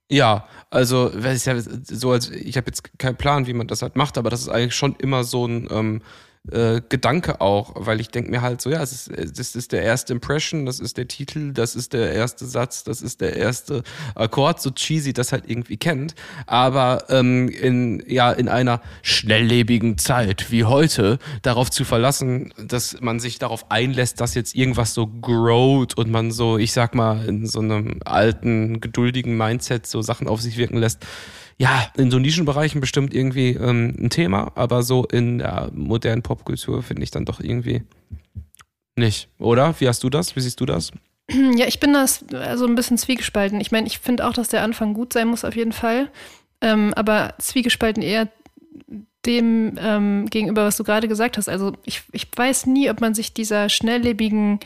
Ja, 0.08 0.46
also 0.70 1.10
ja 1.10 1.60
so, 1.60 2.10
als 2.10 2.30
ich 2.30 2.56
habe 2.56 2.66
jetzt 2.66 2.98
keinen 2.98 3.16
Plan, 3.16 3.46
wie 3.46 3.52
man 3.54 3.66
das 3.66 3.82
halt 3.82 3.96
macht, 3.96 4.18
aber 4.18 4.30
das 4.30 4.42
ist 4.42 4.48
eigentlich 4.48 4.74
schon 4.74 4.94
immer 4.96 5.24
so 5.24 5.46
ein 5.46 5.68
ähm, 5.70 6.02
äh, 6.50 6.80
Gedanke 6.88 7.40
auch, 7.40 7.72
weil 7.76 8.00
ich 8.00 8.08
denke 8.08 8.30
mir 8.30 8.42
halt 8.42 8.60
so, 8.60 8.70
ja, 8.70 8.82
es 8.82 8.92
ist, 8.92 9.38
das 9.38 9.54
ist 9.54 9.70
der 9.70 9.82
erste 9.82 10.12
Impression, 10.12 10.66
das 10.66 10.80
ist 10.80 10.96
der 10.96 11.06
Titel, 11.06 11.52
das 11.52 11.76
ist 11.76 11.92
der 11.92 12.12
erste 12.12 12.46
Satz, 12.46 12.82
das 12.82 13.00
ist 13.00 13.20
der 13.20 13.36
erste 13.36 13.84
Akkord, 14.16 14.60
so 14.60 14.72
cheesy 14.72 15.12
das 15.12 15.30
halt 15.30 15.44
irgendwie 15.46 15.76
kennt. 15.76 16.16
Aber 16.46 17.04
ähm, 17.10 17.48
in 17.48 18.02
ja 18.08 18.32
in 18.32 18.48
einer 18.48 18.80
schnelllebigen 19.02 19.98
Zeit 19.98 20.50
wie 20.50 20.64
heute 20.64 21.20
darauf 21.42 21.70
zu 21.70 21.84
verlassen, 21.84 22.52
dass 22.58 23.00
man 23.00 23.20
sich 23.20 23.38
darauf 23.38 23.70
einlässt, 23.70 24.20
dass 24.20 24.34
jetzt 24.34 24.56
irgendwas 24.56 24.94
so 24.94 25.06
growt 25.06 25.96
und 25.96 26.10
man 26.10 26.32
so, 26.32 26.58
ich 26.58 26.72
sag 26.72 26.96
mal, 26.96 27.24
in 27.24 27.46
so 27.46 27.60
einem 27.60 28.00
alten, 28.04 28.80
geduldigen 28.80 29.36
Mindset 29.36 29.86
so 29.86 30.02
Sachen 30.02 30.26
auf 30.26 30.40
sich 30.40 30.56
wirken 30.56 30.78
lässt. 30.78 31.06
Ja, 31.58 31.86
in 31.96 32.10
so 32.10 32.18
Nischenbereichen 32.18 32.80
bestimmt 32.80 33.14
irgendwie 33.14 33.50
ähm, 33.50 33.94
ein 33.98 34.10
Thema, 34.10 34.52
aber 34.54 34.82
so 34.82 35.04
in 35.04 35.38
der 35.38 35.70
modernen 35.74 36.22
Popkultur 36.22 36.82
finde 36.82 37.02
ich 37.02 37.10
dann 37.10 37.24
doch 37.24 37.40
irgendwie 37.40 37.82
nicht, 38.96 39.28
oder? 39.38 39.74
Wie 39.78 39.88
hast 39.88 40.02
du 40.02 40.10
das? 40.10 40.36
Wie 40.36 40.40
siehst 40.40 40.60
du 40.60 40.66
das? 40.66 40.92
Ja, 41.56 41.66
ich 41.66 41.80
bin 41.80 41.92
das 41.92 42.24
also 42.32 42.66
ein 42.66 42.74
bisschen 42.74 42.98
zwiegespalten. 42.98 43.60
Ich 43.60 43.70
meine, 43.72 43.86
ich 43.86 44.00
finde 44.00 44.26
auch, 44.26 44.32
dass 44.32 44.48
der 44.48 44.62
Anfang 44.62 44.92
gut 44.92 45.12
sein 45.12 45.28
muss, 45.28 45.44
auf 45.44 45.56
jeden 45.56 45.72
Fall. 45.72 46.10
Ähm, 46.60 46.92
aber 46.94 47.34
zwiegespalten 47.38 48.02
eher 48.02 48.28
dem 49.24 49.78
ähm, 49.78 50.26
gegenüber, 50.28 50.64
was 50.64 50.76
du 50.76 50.84
gerade 50.84 51.08
gesagt 51.08 51.36
hast. 51.36 51.48
Also 51.48 51.72
ich, 51.84 52.02
ich 52.12 52.26
weiß 52.34 52.66
nie, 52.66 52.90
ob 52.90 53.00
man 53.00 53.14
sich 53.14 53.32
dieser 53.32 53.68
schnelllebigen 53.68 54.60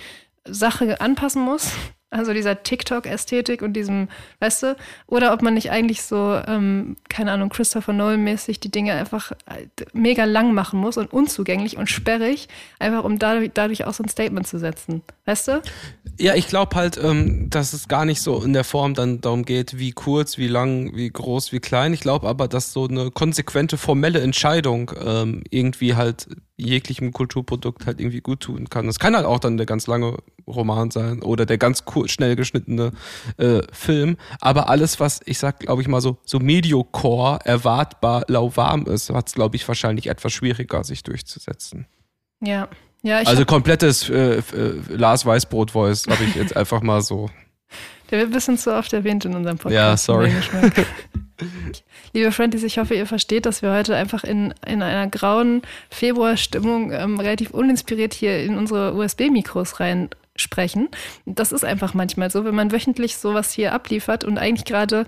Sache 0.44 1.00
anpassen 1.00 1.42
muss. 1.42 1.72
Also 2.16 2.32
dieser 2.32 2.62
TikTok-Ästhetik 2.62 3.62
und 3.62 3.74
diesem, 3.74 4.08
weißt 4.40 4.62
du, 4.62 4.76
oder 5.06 5.32
ob 5.32 5.42
man 5.42 5.54
nicht 5.54 5.70
eigentlich 5.70 6.02
so, 6.02 6.40
ähm, 6.46 6.96
keine 7.08 7.32
Ahnung, 7.32 7.50
Christopher 7.50 7.92
Nolan-mäßig 7.92 8.60
die 8.60 8.70
Dinge 8.70 8.94
einfach 8.94 9.32
äh, 9.46 9.66
mega 9.92 10.24
lang 10.24 10.54
machen 10.54 10.80
muss 10.80 10.96
und 10.96 11.12
unzugänglich 11.12 11.76
und 11.76 11.90
sperrig, 11.90 12.48
einfach 12.78 13.04
um 13.04 13.18
dadurch, 13.18 13.50
dadurch 13.52 13.84
auch 13.84 13.94
so 13.94 14.02
ein 14.02 14.08
Statement 14.08 14.46
zu 14.46 14.58
setzen. 14.58 15.02
Weißt 15.26 15.48
du? 15.48 15.62
Ja, 16.18 16.34
ich 16.34 16.48
glaube 16.48 16.76
halt, 16.76 16.98
ähm, 17.02 17.50
dass 17.50 17.72
es 17.72 17.88
gar 17.88 18.04
nicht 18.04 18.22
so 18.22 18.42
in 18.42 18.52
der 18.52 18.64
Form 18.64 18.94
dann 18.94 19.20
darum 19.20 19.44
geht, 19.44 19.78
wie 19.78 19.92
kurz, 19.92 20.38
wie 20.38 20.48
lang, 20.48 20.96
wie 20.96 21.10
groß, 21.10 21.52
wie 21.52 21.60
klein. 21.60 21.92
Ich 21.92 22.00
glaube 22.00 22.28
aber, 22.28 22.48
dass 22.48 22.72
so 22.72 22.86
eine 22.86 23.10
konsequente 23.10 23.76
formelle 23.76 24.20
Entscheidung 24.20 24.92
ähm, 25.04 25.42
irgendwie 25.50 25.94
halt 25.94 26.28
jeglichem 26.56 27.12
Kulturprodukt 27.12 27.86
halt 27.86 28.00
irgendwie 28.00 28.20
gut 28.20 28.40
tun 28.40 28.70
kann. 28.70 28.86
Das 28.86 28.98
kann 28.98 29.14
halt 29.14 29.26
auch 29.26 29.38
dann 29.38 29.56
der 29.56 29.66
ganz 29.66 29.86
lange 29.86 30.16
Roman 30.46 30.90
sein 30.90 31.22
oder 31.22 31.44
der 31.44 31.58
ganz 31.58 31.84
schnell 32.06 32.36
geschnittene 32.36 32.92
äh, 33.36 33.60
Film. 33.72 34.16
Aber 34.40 34.68
alles, 34.68 34.98
was 34.98 35.20
ich 35.26 35.38
sag, 35.38 35.60
glaube 35.60 35.82
ich 35.82 35.88
mal 35.88 36.00
so 36.00 36.18
so 36.24 36.38
Mediocore 36.38 37.40
erwartbar 37.44 38.24
lauwarm 38.28 38.86
ist, 38.86 39.10
hat 39.10 39.28
es 39.28 39.34
glaube 39.34 39.56
ich 39.56 39.68
wahrscheinlich 39.68 40.06
etwas 40.06 40.32
schwieriger 40.32 40.84
sich 40.84 41.02
durchzusetzen. 41.02 41.86
Ja. 42.40 42.68
Ja, 43.02 43.20
ich 43.20 43.28
also 43.28 43.44
komplettes 43.44 44.08
äh, 44.08 44.38
äh, 44.38 44.42
Lars 44.88 45.24
Weißbrot 45.26 45.72
Voice 45.72 46.06
habe 46.08 46.24
ich 46.24 46.34
jetzt 46.34 46.56
einfach 46.56 46.82
mal 46.82 47.02
so. 47.02 47.30
der 48.10 48.18
wird 48.18 48.30
ein 48.30 48.32
bisschen 48.32 48.58
zu 48.58 48.74
oft 48.74 48.92
erwähnt 48.92 49.24
in 49.24 49.34
unserem 49.34 49.58
Podcast. 49.58 49.74
Ja, 49.74 49.96
sorry. 49.96 50.32
Liebe 52.12 52.32
Friendlies, 52.32 52.62
ich 52.62 52.78
hoffe, 52.78 52.94
ihr 52.94 53.06
versteht, 53.06 53.46
dass 53.46 53.62
wir 53.62 53.72
heute 53.72 53.94
einfach 53.94 54.24
in, 54.24 54.54
in 54.66 54.82
einer 54.82 55.06
grauen 55.08 55.62
Februarstimmung 55.90 56.92
ähm, 56.92 57.20
relativ 57.20 57.50
uninspiriert 57.50 58.14
hier 58.14 58.42
in 58.42 58.56
unsere 58.56 58.94
USB-Mikros 58.94 59.80
rein 59.80 60.08
sprechen. 60.34 60.88
Das 61.24 61.52
ist 61.52 61.64
einfach 61.64 61.94
manchmal 61.94 62.30
so, 62.30 62.44
wenn 62.44 62.54
man 62.54 62.72
wöchentlich 62.72 63.16
sowas 63.16 63.52
hier 63.52 63.72
abliefert 63.72 64.24
und 64.24 64.38
eigentlich 64.38 64.64
gerade 64.64 65.06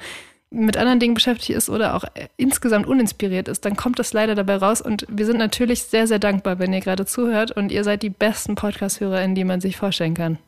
mit 0.51 0.77
anderen 0.79 0.99
Dingen 0.99 1.15
beschäftigt 1.15 1.51
ist 1.51 1.69
oder 1.69 1.95
auch 1.95 2.05
äh, 2.15 2.29
insgesamt 2.37 2.87
uninspiriert 2.87 3.49
ist, 3.49 3.65
dann 3.65 3.77
kommt 3.77 3.99
das 3.99 4.13
leider 4.13 4.35
dabei 4.35 4.57
raus. 4.57 4.81
Und 4.81 5.07
wir 5.09 5.27
sind 5.27 5.39
natürlich 5.39 5.85
sehr, 5.85 6.07
sehr 6.07 6.19
dankbar, 6.19 6.59
wenn 6.59 6.73
ihr 6.73 6.81
gerade 6.81 7.07
zuhört 7.07 7.51
und 7.51 7.71
ihr 7.71 7.85
seid 7.85 8.03
die 8.03 8.11
besten 8.11 8.55
Podcast-HörerInnen, 8.55 9.35
die 9.35 9.45
man 9.45 9.61
sich 9.61 9.77
vorstellen 9.77 10.15
kann. 10.15 10.39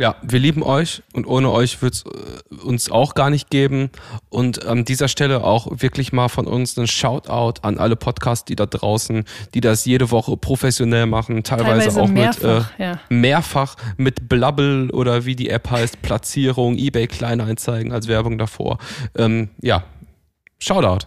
Ja, 0.00 0.16
wir 0.22 0.38
lieben 0.38 0.62
euch 0.62 1.02
und 1.12 1.26
ohne 1.26 1.50
euch 1.50 1.82
wird 1.82 1.92
es 1.92 2.04
äh, 2.06 2.54
uns 2.64 2.90
auch 2.90 3.12
gar 3.12 3.28
nicht 3.28 3.50
geben. 3.50 3.90
Und 4.30 4.64
an 4.64 4.86
dieser 4.86 5.08
Stelle 5.08 5.44
auch 5.44 5.68
wirklich 5.82 6.10
mal 6.10 6.30
von 6.30 6.46
uns 6.46 6.78
ein 6.78 6.86
Shoutout 6.86 7.60
an 7.60 7.76
alle 7.76 7.96
Podcasts, 7.96 8.46
die 8.46 8.56
da 8.56 8.64
draußen, 8.64 9.24
die 9.52 9.60
das 9.60 9.84
jede 9.84 10.10
Woche 10.10 10.38
professionell 10.38 11.04
machen, 11.04 11.42
teilweise, 11.42 11.90
Teilweise 11.90 12.00
auch 12.00 12.08
mehrfach, 12.08 12.70
mit 12.70 12.80
äh, 12.80 12.82
ja. 12.82 13.00
mehrfach 13.10 13.76
mit 13.98 14.26
Blubble 14.26 14.90
oder 14.90 15.26
wie 15.26 15.36
die 15.36 15.50
App 15.50 15.70
heißt, 15.70 16.00
Platzierung, 16.00 16.78
eBay 16.78 17.06
Kleinanzeigen 17.06 17.92
als 17.92 18.08
Werbung 18.08 18.38
davor. 18.38 18.78
Ähm, 19.18 19.50
ja, 19.60 19.84
Shoutout. 20.58 21.06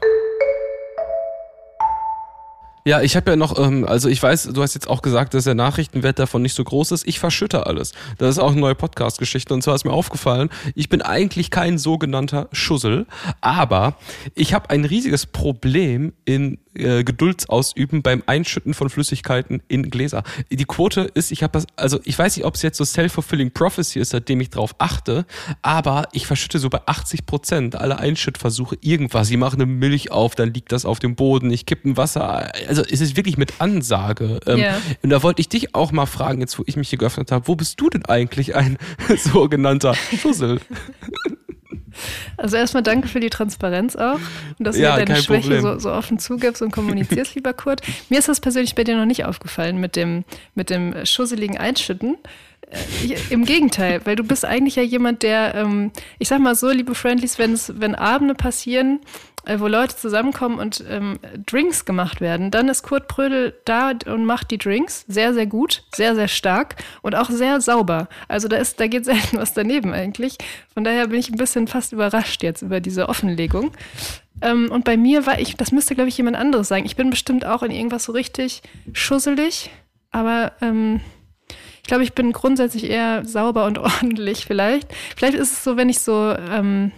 Ja, 2.85 3.01
ich 3.01 3.15
habe 3.15 3.31
ja 3.31 3.37
noch, 3.37 3.57
ähm, 3.57 3.85
also 3.87 4.09
ich 4.09 4.21
weiß, 4.21 4.49
du 4.53 4.61
hast 4.61 4.73
jetzt 4.73 4.89
auch 4.89 5.01
gesagt, 5.01 5.33
dass 5.33 5.45
der 5.45 5.55
Nachrichtenwert 5.55 6.19
davon 6.19 6.41
nicht 6.41 6.53
so 6.53 6.63
groß 6.63 6.91
ist. 6.91 7.07
Ich 7.07 7.19
verschütte 7.19 7.65
alles. 7.65 7.93
Das 8.17 8.29
ist 8.31 8.39
auch 8.39 8.51
eine 8.51 8.59
neue 8.59 8.75
Podcast-Geschichte. 8.75 9.53
Und 9.53 9.61
zwar 9.61 9.75
ist 9.75 9.85
mir 9.85 9.93
aufgefallen, 9.93 10.49
ich 10.75 10.89
bin 10.89 11.01
eigentlich 11.01 11.49
kein 11.49 11.77
sogenannter 11.77 12.49
Schussel, 12.51 13.05
aber 13.39 13.95
ich 14.35 14.53
habe 14.53 14.69
ein 14.69 14.83
riesiges 14.83 15.25
Problem 15.25 16.11
in 16.25 16.59
äh, 16.75 17.03
Geduldsausüben 17.03 18.01
beim 18.01 18.23
Einschütten 18.25 18.73
von 18.73 18.89
Flüssigkeiten 18.89 19.61
in 19.67 19.89
Gläser. 19.89 20.23
Die 20.51 20.65
Quote 20.65 21.01
ist, 21.13 21.31
ich 21.31 21.43
habe 21.43 21.51
das, 21.53 21.67
also 21.75 21.99
ich 22.03 22.17
weiß 22.17 22.37
nicht, 22.37 22.45
ob 22.45 22.55
es 22.55 22.61
jetzt 22.61 22.77
so 22.77 22.83
self-fulfilling 22.85 23.51
prophecy 23.51 23.99
ist, 23.99 24.09
seitdem 24.09 24.41
ich 24.41 24.49
drauf 24.49 24.75
achte, 24.77 25.25
aber 25.61 26.07
ich 26.11 26.27
verschütte 26.27 26.59
so 26.59 26.69
bei 26.69 26.81
80 26.85 27.25
Prozent 27.25 27.75
alle 27.75 27.99
Einschüttversuche 27.99 28.77
irgendwas. 28.81 29.29
Ich 29.29 29.37
mache 29.37 29.55
eine 29.55 29.65
Milch 29.65 30.11
auf, 30.11 30.35
dann 30.35 30.53
liegt 30.53 30.71
das 30.71 30.85
auf 30.85 30.99
dem 30.99 31.15
Boden, 31.15 31.51
ich 31.51 31.65
kippe 31.65 31.89
ein 31.89 31.97
Wasser. 31.97 32.51
Also 32.67 32.83
es 32.83 33.01
ist 33.01 33.17
wirklich 33.17 33.37
mit 33.37 33.61
Ansage. 33.61 34.39
Ähm, 34.47 34.57
Ja. 34.57 34.77
Und 35.01 35.09
da 35.09 35.23
wollte 35.23 35.41
ich 35.41 35.49
dich 35.49 35.75
auch 35.75 35.91
mal 35.91 36.05
fragen, 36.05 36.41
jetzt 36.41 36.57
wo 36.57 36.63
ich 36.65 36.75
mich 36.75 36.89
hier 36.89 36.99
geöffnet 36.99 37.31
habe, 37.31 37.47
wo 37.47 37.55
bist 37.55 37.79
du 37.79 37.89
denn 37.89 38.05
eigentlich 38.05 38.55
ein 38.55 38.77
sogenannter 39.17 39.95
Schussel? 39.95 40.59
Also 42.37 42.57
erstmal 42.57 42.83
danke 42.83 43.07
für 43.07 43.19
die 43.19 43.29
Transparenz 43.29 43.95
auch 43.95 44.19
und 44.59 44.67
dass 44.67 44.77
Ja, 44.77 44.97
du 44.97 45.05
deine 45.05 45.21
Schwäche 45.21 45.61
so, 45.61 45.79
so 45.79 45.91
offen 45.91 46.19
zugibst 46.19 46.61
und 46.61 46.71
kommunizierst, 46.71 47.35
lieber 47.35 47.53
Kurt. 47.53 47.81
Mir 48.09 48.19
ist 48.19 48.27
das 48.27 48.39
persönlich 48.39 48.75
bei 48.75 48.83
dir 48.83 48.97
noch 48.97 49.05
nicht 49.05 49.25
aufgefallen 49.25 49.77
mit 49.77 49.95
dem, 49.95 50.23
mit 50.55 50.69
dem 50.69 51.05
schusseligen 51.05 51.57
Einschütten. 51.57 52.17
Äh, 52.69 53.15
Im 53.29 53.45
Gegenteil, 53.45 54.01
weil 54.05 54.15
du 54.15 54.23
bist 54.23 54.45
eigentlich 54.45 54.75
ja 54.75 54.83
jemand, 54.83 55.23
der, 55.23 55.55
ähm, 55.55 55.91
ich 56.19 56.27
sag 56.27 56.39
mal 56.39 56.55
so, 56.55 56.69
liebe 56.69 56.95
Friendlies, 56.95 57.37
wenn 57.39 57.95
Abende 57.95 58.35
passieren, 58.35 58.99
wo 59.59 59.67
Leute 59.67 59.95
zusammenkommen 59.95 60.59
und 60.59 60.83
ähm, 60.89 61.19
Drinks 61.45 61.85
gemacht 61.85 62.21
werden, 62.21 62.51
dann 62.51 62.69
ist 62.69 62.83
Kurt 62.83 63.07
Prödel 63.07 63.53
da 63.65 63.91
und 64.05 64.25
macht 64.25 64.51
die 64.51 64.57
Drinks 64.57 65.05
sehr, 65.07 65.33
sehr 65.33 65.45
gut, 65.45 65.83
sehr, 65.93 66.15
sehr 66.15 66.27
stark 66.27 66.75
und 67.01 67.15
auch 67.15 67.29
sehr 67.29 67.59
sauber. 67.61 68.07
Also 68.27 68.47
da 68.47 68.61
da 68.77 68.87
geht 68.87 69.05
selten 69.05 69.37
was 69.37 69.53
daneben 69.53 69.93
eigentlich. 69.93 70.37
Von 70.73 70.83
daher 70.83 71.07
bin 71.07 71.19
ich 71.19 71.29
ein 71.29 71.37
bisschen 71.37 71.67
fast 71.67 71.93
überrascht 71.93 72.43
jetzt 72.43 72.61
über 72.61 72.79
diese 72.79 73.09
Offenlegung. 73.09 73.71
Ähm, 74.41 74.71
und 74.71 74.85
bei 74.85 74.97
mir 74.97 75.25
war 75.25 75.39
ich, 75.39 75.55
das 75.55 75.71
müsste, 75.71 75.95
glaube 75.95 76.09
ich, 76.09 76.17
jemand 76.17 76.37
anderes 76.37 76.67
sagen. 76.67 76.85
Ich 76.85 76.95
bin 76.95 77.09
bestimmt 77.09 77.45
auch 77.45 77.63
in 77.63 77.71
irgendwas 77.71 78.05
so 78.05 78.11
richtig 78.11 78.61
schusselig, 78.93 79.69
aber 80.11 80.53
ähm, 80.61 81.01
ich 81.81 81.87
glaube, 81.87 82.03
ich 82.03 82.13
bin 82.13 82.31
grundsätzlich 82.31 82.89
eher 82.89 83.25
sauber 83.25 83.65
und 83.65 83.77
ordentlich 83.79 84.45
vielleicht. 84.45 84.87
Vielleicht 85.15 85.35
ist 85.35 85.51
es 85.51 85.63
so, 85.63 85.77
wenn 85.77 85.89
ich 85.89 85.99
so, 85.99 86.33
ähm, 86.49 86.91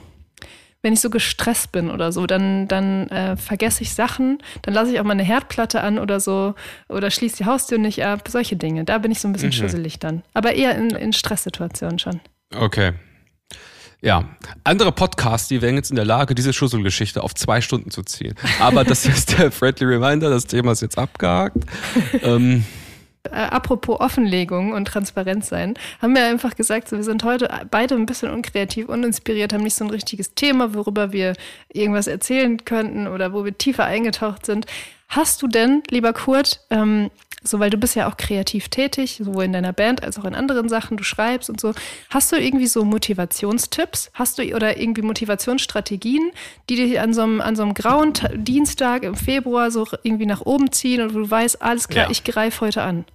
wenn 0.85 0.93
ich 0.93 1.01
so 1.01 1.09
gestresst 1.09 1.71
bin 1.71 1.89
oder 1.89 2.11
so, 2.11 2.27
dann, 2.27 2.67
dann 2.67 3.07
äh, 3.07 3.35
vergesse 3.37 3.81
ich 3.81 3.95
Sachen, 3.95 4.37
dann 4.61 4.75
lasse 4.75 4.93
ich 4.93 4.99
auch 4.99 5.03
mal 5.03 5.13
eine 5.13 5.23
Herdplatte 5.23 5.81
an 5.81 5.97
oder 5.97 6.19
so 6.19 6.53
oder 6.89 7.09
schließe 7.09 7.37
die 7.37 7.45
Haustür 7.45 7.79
nicht 7.79 8.05
ab, 8.05 8.27
solche 8.29 8.55
Dinge. 8.55 8.85
Da 8.85 8.99
bin 8.99 9.11
ich 9.11 9.19
so 9.19 9.27
ein 9.27 9.33
bisschen 9.33 9.51
schusselig 9.51 9.97
dann. 9.97 10.21
Aber 10.35 10.53
eher 10.53 10.77
in, 10.77 10.91
in 10.91 11.11
Stresssituationen 11.11 11.97
schon. 11.97 12.21
Okay. 12.55 12.93
Ja, 13.99 14.25
andere 14.63 14.91
Podcasts, 14.91 15.47
die 15.47 15.63
wären 15.63 15.73
jetzt 15.73 15.89
in 15.89 15.95
der 15.95 16.05
Lage, 16.05 16.35
diese 16.35 16.53
Schusselgeschichte 16.53 17.23
auf 17.23 17.33
zwei 17.33 17.61
Stunden 17.61 17.89
zu 17.89 18.03
ziehen. 18.03 18.35
Aber 18.59 18.83
das 18.83 19.07
ist 19.07 19.39
der 19.39 19.51
Friendly 19.51 19.87
Reminder, 19.87 20.29
das 20.29 20.45
Thema 20.45 20.73
ist 20.73 20.83
jetzt 20.83 20.99
abgehakt. 20.99 21.57
ähm, 22.21 22.63
Äh, 23.31 23.35
apropos 23.35 23.99
Offenlegung 23.99 24.73
und 24.73 24.85
Transparenz 24.85 25.49
sein, 25.49 25.75
haben 26.01 26.15
wir 26.15 26.25
einfach 26.25 26.55
gesagt, 26.55 26.89
so, 26.89 26.97
wir 26.97 27.03
sind 27.03 27.23
heute 27.23 27.49
beide 27.71 27.95
ein 27.95 28.05
bisschen 28.05 28.31
unkreativ, 28.31 28.89
uninspiriert, 28.89 29.53
haben 29.53 29.63
nicht 29.63 29.75
so 29.75 29.85
ein 29.85 29.91
richtiges 29.91 30.35
Thema, 30.35 30.73
worüber 30.73 31.11
wir 31.11 31.33
irgendwas 31.71 32.07
erzählen 32.07 32.63
könnten 32.65 33.07
oder 33.07 33.33
wo 33.33 33.45
wir 33.45 33.57
tiefer 33.57 33.85
eingetaucht 33.85 34.45
sind. 34.45 34.65
Hast 35.07 35.41
du 35.41 35.47
denn, 35.47 35.83
lieber 35.89 36.13
Kurt, 36.13 36.61
ähm, 36.71 37.11
so 37.47 37.59
weil 37.59 37.69
du 37.69 37.77
bist 37.77 37.95
ja 37.95 38.09
auch 38.09 38.17
kreativ 38.17 38.69
tätig, 38.69 39.19
sowohl 39.23 39.45
in 39.45 39.53
deiner 39.53 39.73
Band 39.73 40.03
als 40.03 40.17
auch 40.19 40.25
in 40.25 40.35
anderen 40.35 40.69
Sachen, 40.69 40.97
du 40.97 41.03
schreibst 41.03 41.49
und 41.49 41.59
so. 41.59 41.73
Hast 42.09 42.31
du 42.31 42.37
irgendwie 42.37 42.67
so 42.67 42.83
Motivationstipps? 42.83 44.11
Hast 44.13 44.37
du 44.37 44.55
oder 44.55 44.77
irgendwie 44.77 45.01
Motivationsstrategien, 45.01 46.31
die 46.69 46.75
dich 46.75 46.99
an 46.99 47.13
so 47.13 47.23
einem, 47.23 47.41
an 47.41 47.55
so 47.55 47.63
einem 47.63 47.73
grauen 47.73 48.13
Dienstag 48.35 49.03
im 49.03 49.15
Februar 49.15 49.71
so 49.71 49.87
irgendwie 50.03 50.25
nach 50.25 50.41
oben 50.41 50.71
ziehen 50.71 51.01
und 51.01 51.13
du 51.13 51.29
weißt, 51.29 51.61
alles 51.61 51.87
klar, 51.87 52.05
ja. 52.05 52.11
ich 52.11 52.23
greife 52.23 52.61
heute 52.61 52.81
an? 52.81 53.05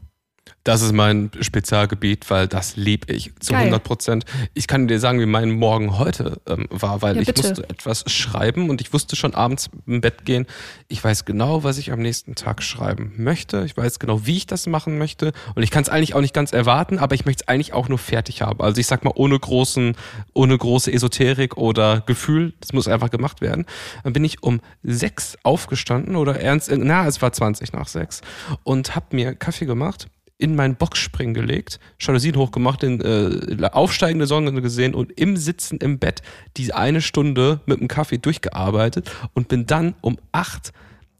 Das 0.65 0.83
ist 0.83 0.93
mein 0.93 1.31
Spezialgebiet, 1.41 2.29
weil 2.29 2.47
das 2.47 2.77
liebe 2.77 3.13
ich 3.13 3.33
zu 3.41 3.53
Geil. 3.53 3.63
100 3.63 3.83
Prozent. 3.83 4.25
Ich 4.53 4.67
kann 4.67 4.89
dir 4.89 5.01
sagen, 5.01 5.19
wie 5.19 5.27
mein 5.27 5.51
Morgen 5.51 5.99
heute 5.99 6.41
ähm, 6.47 6.67
war, 6.69 7.01
weil 7.01 7.17
ja, 7.17 7.23
ich 7.23 7.35
musste 7.35 7.65
etwas 7.69 8.05
schreiben 8.13 8.69
und 8.69 8.83
ich 8.83 8.93
wusste 8.93 9.17
schon 9.17 9.35
abends 9.35 9.71
im 9.87 10.03
Bett 10.03 10.27
gehen, 10.27 10.47
ich 10.89 11.03
weiß 11.03 11.25
genau, 11.25 11.65
was 11.65 11.79
ich 11.79 11.93
am 11.93 12.01
nächsten 12.01 12.35
Tag 12.35 12.63
schreiben 12.63 13.15
möchte. 13.17 13.65
Ich 13.65 13.75
weiß 13.75 13.99
genau, 13.99 14.27
wie 14.27 14.37
ich 14.37 14.47
das 14.47 14.67
machen 14.67 14.99
möchte 14.99 15.33
und 15.55 15.63
ich 15.63 15.71
kann 15.71 15.83
es 15.83 15.89
eigentlich 15.89 16.15
auch 16.15 16.21
nicht 16.21 16.35
ganz 16.35 16.53
erwarten, 16.53 16.99
aber 16.99 17.15
ich 17.15 17.25
möchte 17.25 17.45
es 17.45 17.49
eigentlich 17.49 17.73
auch 17.73 17.89
nur 17.89 17.99
fertig 17.99 18.43
haben. 18.43 18.61
Also 18.61 18.81
ich 18.81 18.87
sag 18.87 19.03
mal, 19.03 19.13
ohne 19.15 19.39
großen, 19.39 19.97
ohne 20.35 20.59
große 20.59 20.93
Esoterik 20.93 21.57
oder 21.57 22.03
Gefühl, 22.03 22.53
das 22.61 22.75
muss 22.75 22.87
einfach 22.87 23.11
gemacht 23.11 23.41
werden. 23.41 23.65
Dann 24.05 24.13
bin 24.13 24.25
ich 24.25 24.43
um 24.43 24.61
sechs 24.83 25.39
aufgestanden 25.43 26.17
oder 26.17 26.39
ernst, 26.39 26.71
na, 26.71 27.07
es 27.07 27.23
war 27.23 27.33
20 27.33 27.73
nach 27.73 27.89
sechs 27.89 28.21
und 28.63 28.95
habe 28.95 29.17
mir 29.17 29.35
Kaffee 29.35 29.65
gemacht 29.65 30.09
in 30.41 30.57
meinen 30.57 30.77
Boxspring 30.77 31.35
gelegt, 31.35 31.79
Jalousien 32.01 32.37
hochgemacht, 32.37 32.83
den 32.83 33.01
äh, 33.01 33.69
aufsteigende 33.71 34.27
Sonne 34.27 34.53
gesehen 34.63 34.95
und 34.95 35.13
im 35.21 35.37
Sitzen 35.37 35.79
im 35.79 35.99
Bett 35.99 36.23
die 36.57 36.73
eine 36.73 37.03
Stunde 37.03 37.61
mit 37.67 37.81
dem 37.81 37.89
Kaffee 37.89 38.19
durchgearbeitet 38.19 39.11
und 39.35 39.49
bin 39.49 39.67
dann 39.67 39.95
um 40.01 40.19
acht 40.33 40.73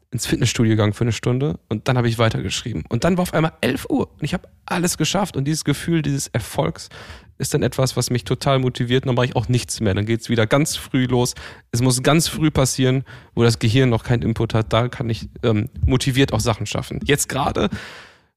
ins 0.09 0.25
Fitnessstudio 0.25 0.71
gegangen 0.71 0.93
für 0.93 1.05
eine 1.05 1.13
Stunde 1.13 1.59
und 1.69 1.87
dann 1.87 1.97
habe 1.97 2.09
ich 2.09 2.17
weitergeschrieben. 2.17 2.83
Und 2.89 3.05
dann 3.05 3.17
war 3.17 3.23
auf 3.23 3.33
einmal 3.33 3.53
11 3.61 3.87
Uhr 3.89 4.09
und 4.11 4.23
ich 4.23 4.33
habe 4.33 4.49
alles 4.65 4.97
geschafft 4.97 5.37
und 5.37 5.45
dieses 5.45 5.63
Gefühl 5.63 6.01
dieses 6.01 6.27
Erfolgs 6.27 6.89
ist 7.37 7.53
dann 7.53 7.63
etwas, 7.63 7.95
was 7.95 8.09
mich 8.09 8.23
total 8.23 8.59
motiviert 8.59 9.03
und 9.03 9.07
dann 9.07 9.15
mache 9.15 9.27
ich 9.27 9.35
auch 9.35 9.47
nichts 9.47 9.79
mehr. 9.79 9.93
Dann 9.93 10.05
geht 10.05 10.21
es 10.21 10.29
wieder 10.29 10.45
ganz 10.45 10.75
früh 10.75 11.05
los. 11.05 11.33
Es 11.71 11.81
muss 11.81 12.03
ganz 12.03 12.27
früh 12.27 12.51
passieren, 12.51 13.03
wo 13.33 13.43
das 13.43 13.57
Gehirn 13.57 13.89
noch 13.89 14.03
keinen 14.03 14.21
Input 14.21 14.53
hat. 14.53 14.73
Da 14.73 14.89
kann 14.89 15.09
ich 15.09 15.29
ähm, 15.43 15.69
motiviert 15.85 16.33
auch 16.33 16.39
Sachen 16.39 16.65
schaffen. 16.65 16.99
Jetzt 17.03 17.29
gerade 17.29 17.69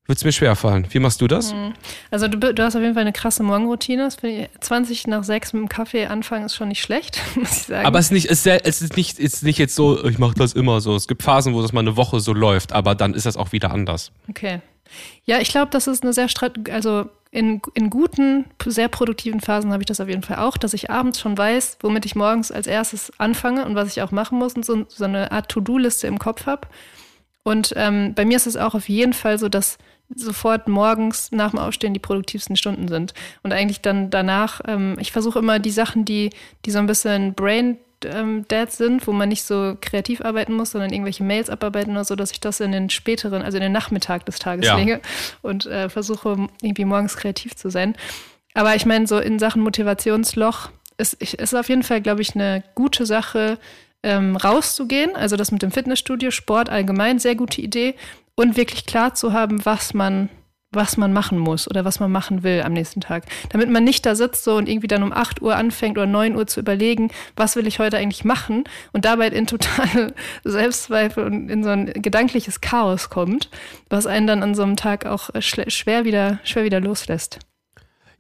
wird 0.07 0.19
es 0.19 0.25
mir 0.25 0.33
schwer 0.33 0.55
fallen. 0.55 0.87
Wie 0.91 0.99
machst 0.99 1.21
du 1.21 1.27
das? 1.27 1.55
Mhm. 1.55 1.73
Also 2.11 2.29
du, 2.29 2.53
du, 2.53 2.63
hast 2.63 2.77
auf 2.77 2.83
jeden 2.83 2.95
Fall 2.95 3.03
eine 3.03 3.13
krasse 3.13 3.43
Morgenroutine. 3.43 4.09
20 4.61 5.07
nach 5.07 5.25
6 5.25 5.55
mit 5.55 5.63
dem 5.63 5.69
Kaffee 5.69 6.07
anfangen 6.07 6.45
ist 6.45 6.55
schon 6.55 6.69
nicht 6.69 6.83
schlecht, 6.83 7.21
muss 7.37 7.57
ich 7.57 7.63
sagen. 7.65 7.87
Aber 7.87 7.99
es 7.99 8.07
ist 8.07 8.13
nicht, 8.13 8.31
es 8.31 8.45
ist 8.47 8.97
nicht, 8.97 9.19
es 9.19 9.35
ist 9.35 9.43
nicht 9.43 9.59
jetzt 9.59 9.75
so, 9.75 10.05
ich 10.05 10.19
mache 10.19 10.35
das 10.35 10.53
immer 10.53 10.81
so. 10.81 10.95
Es 10.95 11.09
gibt 11.09 11.23
Phasen, 11.23 11.55
wo 11.55 11.63
das 11.63 11.73
mal 11.73 11.81
eine 11.81 11.97
Woche 11.97 12.21
so 12.21 12.35
läuft, 12.35 12.73
aber 12.73 12.95
dann 12.95 13.15
ist 13.15 13.25
das 13.25 13.37
auch 13.37 13.53
wieder 13.53 13.71
anders. 13.71 14.13
Okay. 14.29 14.61
Ja, 15.25 15.41
ich 15.41 15.49
glaube, 15.49 15.71
das 15.71 15.87
ist 15.87 16.03
eine 16.03 16.13
sehr 16.13 16.29
also 16.71 17.07
in, 17.31 17.61
in 17.75 17.91
guten, 17.91 18.45
sehr 18.65 18.89
produktiven 18.89 19.41
Phasen 19.41 19.73
habe 19.73 19.83
ich 19.83 19.87
das 19.87 20.01
auf 20.01 20.09
jeden 20.09 20.23
Fall 20.23 20.37
auch, 20.37 20.57
dass 20.57 20.73
ich 20.73 20.91
abends 20.91 21.19
schon 21.19 21.37
weiß, 21.37 21.79
womit 21.81 22.07
ich 22.07 22.15
morgens 22.15 22.53
als 22.53 22.67
erstes 22.67 23.11
anfange 23.19 23.65
und 23.65 23.75
was 23.75 23.89
ich 23.89 24.03
auch 24.03 24.13
machen 24.13 24.39
muss 24.39 24.55
und 24.55 24.65
so, 24.65 24.85
so 24.89 25.05
eine 25.05 25.33
Art 25.33 25.49
To-Do-Liste 25.49 26.07
im 26.07 26.19
Kopf 26.19 26.47
habe. 26.47 26.69
Und 27.43 27.75
ähm, 27.77 28.15
bei 28.15 28.25
mir 28.25 28.37
ist 28.37 28.47
es 28.47 28.57
auch 28.57 28.75
auf 28.75 28.89
jeden 28.89 29.13
Fall 29.13 29.39
so, 29.39 29.49
dass 29.49 29.79
sofort 30.15 30.69
morgens 30.69 31.33
nach 31.33 31.51
dem 31.51 31.59
Aufstehen 31.59 31.95
die 31.95 32.01
produktivsten 32.01 32.57
Stunden 32.57 32.89
sind. 32.89 33.15
Und 33.43 33.53
eigentlich 33.53 33.81
dann 33.81 34.11
danach, 34.11 34.61
ähm, 34.67 34.97
ich 35.01 35.13
versuche 35.13 35.39
immer 35.39 35.59
die 35.59 35.71
Sachen, 35.71 36.05
die, 36.05 36.31
die 36.65 36.71
so 36.71 36.79
ein 36.79 36.87
bisschen 36.87 37.35
brain 37.35 37.79
ähm, 38.05 38.47
dead 38.49 38.71
sind, 38.71 39.07
wo 39.07 39.13
man 39.13 39.29
nicht 39.29 39.45
so 39.45 39.77
kreativ 39.81 40.21
arbeiten 40.21 40.53
muss, 40.53 40.73
sondern 40.73 40.93
irgendwelche 40.93 41.25
Mails 41.25 41.51
abarbeiten 41.51 41.93
oder 41.93 42.05
so, 42.05 42.17
dass 42.17 42.33
ich 42.33 42.41
das 42.41 42.61
in 42.61 42.73
den 42.73 42.91
späteren, 42.91 43.43
also 43.43 43.57
in 43.57 43.63
den 43.63 43.73
Nachmittag 43.73 44.27
des 44.27 44.39
Tages 44.39 44.67
ja. 44.67 44.77
lege 44.77 45.01
und 45.43 45.67
äh, 45.67 45.89
versuche 45.89 46.49
irgendwie 46.61 46.85
morgens 46.85 47.17
kreativ 47.17 47.57
zu 47.57 47.71
sein. 47.71 47.97
Aber 48.53 48.75
ich 48.75 48.87
meine, 48.87 49.07
so 49.07 49.19
in 49.19 49.39
Sachen 49.39 49.63
Motivationsloch 49.63 50.71
ist, 50.97 51.15
ist 51.15 51.55
auf 51.55 51.69
jeden 51.69 51.83
Fall, 51.83 52.01
glaube 52.01 52.23
ich, 52.23 52.35
eine 52.35 52.63
gute 52.75 53.05
Sache, 53.07 53.59
ähm, 54.05 54.37
rauszugehen. 54.37 55.17
Also 55.17 55.37
das 55.37 55.51
mit 55.51 55.63
dem 55.63 55.73
Fitnessstudio, 55.73 56.31
Sport 56.31 56.69
allgemein, 56.69 57.19
sehr 57.19 57.35
gute 57.35 57.63
Idee 57.63 57.95
und 58.37 58.57
wirklich 58.57 58.87
klar 58.87 59.15
zu 59.15 59.33
haben, 59.33 59.65
was 59.65 59.95
man 59.95 60.29
was 60.75 60.97
man 60.97 61.13
machen 61.13 61.39
muss 61.39 61.69
oder 61.69 61.85
was 61.85 62.01
man 62.01 62.11
machen 62.11 62.43
will 62.43 62.63
am 62.63 62.73
nächsten 62.73 63.01
Tag. 63.01 63.25
Damit 63.51 63.71
man 63.71 63.85
nicht 63.85 64.05
da 64.07 64.15
sitzt 64.15 64.45
so 64.45 64.57
und 64.57 64.69
irgendwie 64.69 64.89
dann 64.89 65.03
um 65.03 65.13
8 65.13 65.43
Uhr 65.43 65.57
anfängt 65.57 65.97
oder 65.99 66.07
9 66.07 66.37
Uhr 66.37 66.47
zu 66.47 66.61
überlegen, 66.61 67.11
was 67.37 67.57
will 67.57 67.67
ich 67.67 67.79
heute 67.79 67.97
eigentlich 67.97 68.25
machen 68.25 68.65
und 68.93 69.05
dabei 69.05 69.29
in 69.29 69.47
totale 69.47 70.15
Selbstzweifel 70.45 71.25
und 71.25 71.49
in 71.49 71.63
so 71.63 71.71
ein 71.71 71.87
gedankliches 71.87 72.61
Chaos 72.61 73.11
kommt, 73.11 73.51
was 73.89 74.07
einen 74.07 74.27
dann 74.27 74.43
an 74.43 74.55
so 74.55 74.63
einem 74.63 74.77
Tag 74.77 75.07
auch 75.07 75.31
schwer 75.39 76.05
wieder, 76.05 76.41
schwer 76.45 76.65
wieder 76.65 76.81
loslässt. 76.81 77.39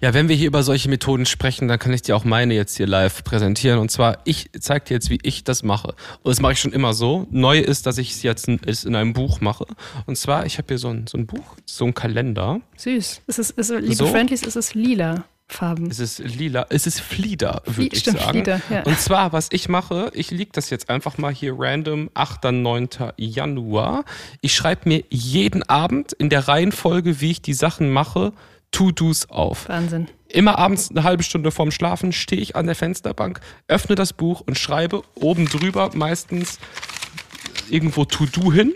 Ja, 0.04 0.12
wenn 0.12 0.28
wir 0.28 0.36
hier 0.36 0.48
über 0.48 0.62
solche 0.62 0.90
Methoden 0.90 1.24
sprechen, 1.24 1.66
dann 1.66 1.78
kann 1.78 1.90
ich 1.94 2.02
dir 2.02 2.14
auch 2.14 2.24
meine 2.24 2.52
jetzt 2.52 2.76
hier 2.76 2.86
live 2.86 3.24
präsentieren. 3.24 3.78
Und 3.78 3.90
zwar, 3.90 4.18
ich 4.24 4.50
zeige 4.60 4.84
dir 4.84 4.94
jetzt, 4.96 5.08
wie 5.08 5.18
ich 5.22 5.44
das 5.44 5.62
mache. 5.62 5.94
Und 6.22 6.28
das 6.28 6.42
mache 6.42 6.52
ich 6.52 6.60
schon 6.60 6.74
immer 6.74 6.92
so. 6.92 7.26
Neu 7.30 7.58
ist, 7.58 7.86
dass 7.86 7.96
ich 7.96 8.10
es 8.10 8.22
jetzt 8.22 8.46
in, 8.46 8.58
in 8.58 8.96
einem 8.96 9.14
Buch 9.14 9.40
mache. 9.40 9.64
Und 10.04 10.18
zwar, 10.18 10.44
ich 10.44 10.58
habe 10.58 10.68
hier 10.68 10.76
so 10.76 10.90
ein, 10.90 11.06
so 11.06 11.16
ein 11.16 11.24
Buch, 11.24 11.56
so 11.64 11.86
ein 11.86 11.94
Kalender. 11.94 12.60
Süß. 12.76 13.22
Es 13.26 13.38
ist, 13.38 13.54
es, 13.56 13.70
liebe 13.70 13.94
so. 13.94 14.06
Friendlies, 14.08 14.46
es 14.46 14.56
ist 14.56 14.74
lila. 14.74 15.24
Farben. 15.46 15.90
Es 15.90 16.00
ist 16.00 16.18
lila, 16.18 16.66
es 16.68 16.86
ist 16.86 17.00
Flieder, 17.00 17.62
würde 17.66 17.94
ich 17.94 18.04
sagen. 18.04 18.18
Flieder, 18.30 18.60
ja. 18.70 18.82
Und 18.82 18.98
zwar, 18.98 19.32
was 19.32 19.48
ich 19.52 19.68
mache, 19.68 20.10
ich 20.14 20.30
liege 20.30 20.50
das 20.52 20.68
jetzt 20.70 20.90
einfach 20.90 21.18
mal 21.18 21.32
hier 21.32 21.54
random, 21.56 22.10
8. 22.14 22.44
9. 22.50 22.88
Januar. 23.16 24.04
Ich 24.40 24.54
schreibe 24.54 24.88
mir 24.88 25.04
jeden 25.10 25.62
Abend 25.62 26.12
in 26.12 26.28
der 26.28 26.48
Reihenfolge, 26.48 27.20
wie 27.20 27.30
ich 27.30 27.42
die 27.42 27.54
Sachen 27.54 27.90
mache, 27.90 28.32
To-Dos 28.74 29.30
auf. 29.30 29.68
Wahnsinn. 29.68 30.08
Immer 30.28 30.58
abends 30.58 30.90
eine 30.90 31.04
halbe 31.04 31.22
Stunde 31.22 31.52
vorm 31.52 31.70
Schlafen 31.70 32.12
stehe 32.12 32.42
ich 32.42 32.56
an 32.56 32.66
der 32.66 32.74
Fensterbank, 32.74 33.40
öffne 33.68 33.94
das 33.94 34.12
Buch 34.12 34.42
und 34.44 34.58
schreibe 34.58 35.02
oben 35.14 35.46
drüber 35.46 35.90
meistens 35.94 36.58
irgendwo 37.70 38.04
To-Do 38.04 38.52
hin. 38.52 38.74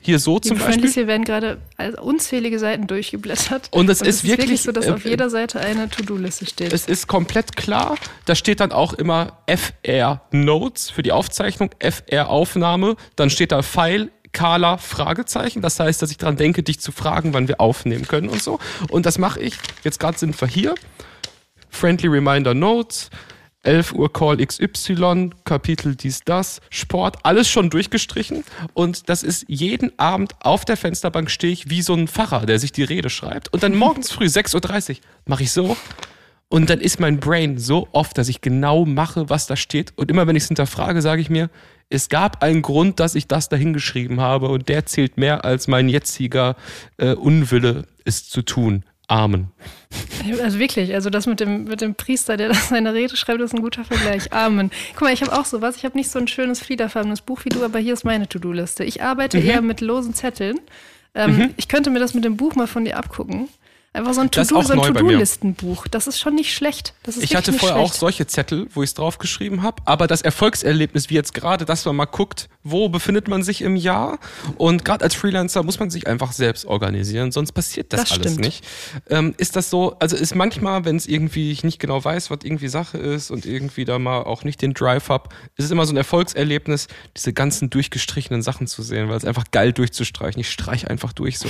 Hier 0.00 0.18
so 0.18 0.38
zum 0.38 0.58
Beispiel. 0.58 0.90
Hier 0.90 1.06
werden 1.06 1.24
gerade 1.24 1.58
unzählige 2.02 2.58
Seiten 2.58 2.86
durchgeblättert. 2.86 3.68
Und 3.70 3.88
es 3.88 4.00
ist, 4.00 4.08
ist 4.08 4.24
wirklich, 4.24 4.38
wirklich 4.38 4.62
so, 4.62 4.72
dass 4.72 4.86
äh, 4.86 4.92
auf 4.92 5.04
jeder 5.04 5.30
Seite 5.30 5.60
eine 5.60 5.88
To-Do-Liste 5.88 6.44
steht. 6.46 6.72
Es 6.74 6.86
ist 6.86 7.06
komplett 7.06 7.56
klar. 7.56 7.96
Da 8.26 8.34
steht 8.34 8.60
dann 8.60 8.72
auch 8.72 8.92
immer 8.94 9.38
FR 9.46 10.22
Notes 10.30 10.90
für 10.90 11.02
die 11.02 11.12
Aufzeichnung, 11.12 11.70
FR 11.78 12.28
Aufnahme. 12.28 12.96
Dann 13.16 13.30
steht 13.30 13.52
da 13.52 13.62
File 13.62 14.10
Carla 14.34 14.76
Fragezeichen. 14.76 15.62
Das 15.62 15.80
heißt, 15.80 16.02
dass 16.02 16.10
ich 16.10 16.18
daran 16.18 16.36
denke, 16.36 16.62
dich 16.62 16.80
zu 16.80 16.92
fragen, 16.92 17.32
wann 17.32 17.48
wir 17.48 17.60
aufnehmen 17.60 18.06
können 18.06 18.28
und 18.28 18.42
so. 18.42 18.58
Und 18.90 19.06
das 19.06 19.16
mache 19.16 19.40
ich. 19.40 19.54
Jetzt 19.82 19.98
gerade 19.98 20.18
sind 20.18 20.38
wir 20.38 20.48
hier. 20.48 20.74
Friendly 21.70 22.08
Reminder 22.08 22.52
Notes. 22.52 23.08
11 23.62 23.92
Uhr 23.92 24.12
Call 24.12 24.44
XY, 24.44 25.30
Kapitel 25.44 25.96
dies, 25.96 26.20
das, 26.24 26.60
Sport, 26.68 27.16
alles 27.22 27.48
schon 27.48 27.70
durchgestrichen. 27.70 28.44
Und 28.74 29.08
das 29.08 29.22
ist 29.22 29.46
jeden 29.48 29.98
Abend 29.98 30.34
auf 30.40 30.66
der 30.66 30.76
Fensterbank 30.76 31.30
stehe 31.30 31.52
ich 31.52 31.70
wie 31.70 31.80
so 31.80 31.94
ein 31.94 32.06
Pfarrer, 32.06 32.44
der 32.44 32.58
sich 32.58 32.72
die 32.72 32.84
Rede 32.84 33.08
schreibt. 33.08 33.52
Und 33.54 33.62
dann 33.62 33.74
morgens 33.74 34.12
früh, 34.12 34.26
6.30 34.26 34.90
Uhr, 34.90 34.96
mache 35.24 35.44
ich 35.44 35.50
so. 35.50 35.78
Und 36.48 36.70
dann 36.70 36.80
ist 36.80 37.00
mein 37.00 37.18
Brain 37.18 37.58
so 37.58 37.88
oft, 37.92 38.16
dass 38.16 38.28
ich 38.28 38.40
genau 38.40 38.84
mache, 38.84 39.28
was 39.28 39.46
da 39.46 39.56
steht. 39.56 39.92
Und 39.96 40.10
immer 40.10 40.26
wenn 40.26 40.36
ich 40.36 40.44
es 40.44 40.48
hinterfrage, 40.48 41.02
sage 41.02 41.20
ich 41.20 41.30
mir, 41.30 41.50
es 41.90 42.08
gab 42.08 42.42
einen 42.42 42.62
Grund, 42.62 43.00
dass 43.00 43.14
ich 43.14 43.26
das 43.26 43.48
dahingeschrieben 43.48 44.20
habe 44.20 44.48
und 44.48 44.68
der 44.68 44.86
zählt 44.86 45.16
mehr 45.16 45.44
als 45.44 45.68
mein 45.68 45.88
jetziger 45.88 46.56
äh, 46.96 47.14
Unwille, 47.14 47.86
es 48.04 48.28
zu 48.28 48.42
tun. 48.42 48.84
Amen. 49.06 49.48
Also 50.42 50.58
wirklich, 50.58 50.94
also 50.94 51.10
das 51.10 51.26
mit 51.26 51.38
dem, 51.38 51.64
mit 51.64 51.82
dem 51.82 51.94
Priester, 51.94 52.36
der 52.36 52.48
da 52.48 52.54
seine 52.54 52.94
Rede 52.94 53.16
schreibt, 53.16 53.40
ist 53.42 53.54
ein 53.54 53.60
guter 53.60 53.84
Vergleich. 53.84 54.32
Amen. 54.32 54.70
Guck 54.94 55.02
mal, 55.02 55.12
ich 55.12 55.22
habe 55.22 55.32
auch 55.38 55.44
sowas. 55.44 55.76
Ich 55.76 55.84
habe 55.84 55.96
nicht 55.96 56.10
so 56.10 56.18
ein 56.18 56.26
schönes 56.26 56.60
fliederfarbenes 56.60 57.20
Buch 57.20 57.44
wie 57.44 57.50
du, 57.50 57.62
aber 57.62 57.78
hier 57.78 57.92
ist 57.92 58.04
meine 58.04 58.28
To-Do-Liste. 58.28 58.84
Ich 58.84 59.02
arbeite 59.02 59.38
mhm. 59.38 59.46
eher 59.46 59.60
mit 59.60 59.80
losen 59.82 60.14
Zetteln. 60.14 60.58
Ähm, 61.14 61.36
mhm. 61.36 61.50
Ich 61.56 61.68
könnte 61.68 61.90
mir 61.90 61.98
das 61.98 62.14
mit 62.14 62.24
dem 62.24 62.36
Buch 62.36 62.54
mal 62.54 62.66
von 62.66 62.84
dir 62.84 62.96
abgucken. 62.96 63.48
Einfach 63.94 64.12
so 64.12 64.22
ein 64.22 64.30
To-Do-Listenbuch. 64.32 65.84
So 65.84 65.88
das 65.88 66.08
ist 66.08 66.18
schon 66.18 66.34
nicht 66.34 66.52
schlecht. 66.52 66.94
ich 67.20 67.36
hatte 67.36 67.52
vorher 67.52 67.76
schlecht. 67.76 67.92
auch 67.92 67.94
solche 67.94 68.26
Zettel, 68.26 68.66
wo 68.74 68.82
ich 68.82 68.90
es 68.90 68.94
draufgeschrieben 68.94 69.62
habe. 69.62 69.80
Aber 69.84 70.08
das 70.08 70.20
Erfolgserlebnis, 70.20 71.10
wie 71.10 71.14
jetzt 71.14 71.32
gerade, 71.32 71.64
dass 71.64 71.84
man 71.84 71.94
mal 71.94 72.06
guckt, 72.06 72.48
wo 72.64 72.88
befindet 72.88 73.28
man 73.28 73.44
sich 73.44 73.62
im 73.62 73.76
Jahr. 73.76 74.18
Und 74.58 74.84
gerade 74.84 75.04
als 75.04 75.14
Freelancer 75.14 75.62
muss 75.62 75.78
man 75.78 75.90
sich 75.90 76.08
einfach 76.08 76.32
selbst 76.32 76.64
organisieren, 76.64 77.30
sonst 77.30 77.52
passiert 77.52 77.92
das, 77.92 78.00
das 78.00 78.12
alles 78.12 78.32
stimmt. 78.32 78.44
nicht. 78.44 78.64
Ähm, 79.10 79.32
ist 79.36 79.54
das 79.54 79.70
so, 79.70 79.96
also 80.00 80.16
ist 80.16 80.34
manchmal, 80.34 80.84
wenn 80.84 80.96
es 80.96 81.06
irgendwie 81.06 81.52
ich 81.52 81.62
nicht 81.62 81.78
genau 81.78 82.04
weiß, 82.04 82.30
was 82.30 82.40
irgendwie 82.42 82.66
Sache 82.66 82.98
ist 82.98 83.30
und 83.30 83.46
irgendwie 83.46 83.84
da 83.84 84.00
mal 84.00 84.22
auch 84.24 84.42
nicht 84.42 84.60
den 84.60 84.74
Drive 84.74 85.08
habe, 85.08 85.28
ist 85.54 85.66
es 85.66 85.70
immer 85.70 85.86
so 85.86 85.92
ein 85.92 85.98
Erfolgserlebnis, 85.98 86.88
diese 87.16 87.32
ganzen 87.32 87.70
durchgestrichenen 87.70 88.42
Sachen 88.42 88.66
zu 88.66 88.82
sehen, 88.82 89.08
weil 89.08 89.18
es 89.18 89.24
einfach 89.24 89.44
geil 89.52 89.72
durchzustreichen. 89.72 90.40
Ich 90.40 90.50
streiche 90.50 90.90
einfach 90.90 91.12
durch 91.12 91.38
so. 91.38 91.48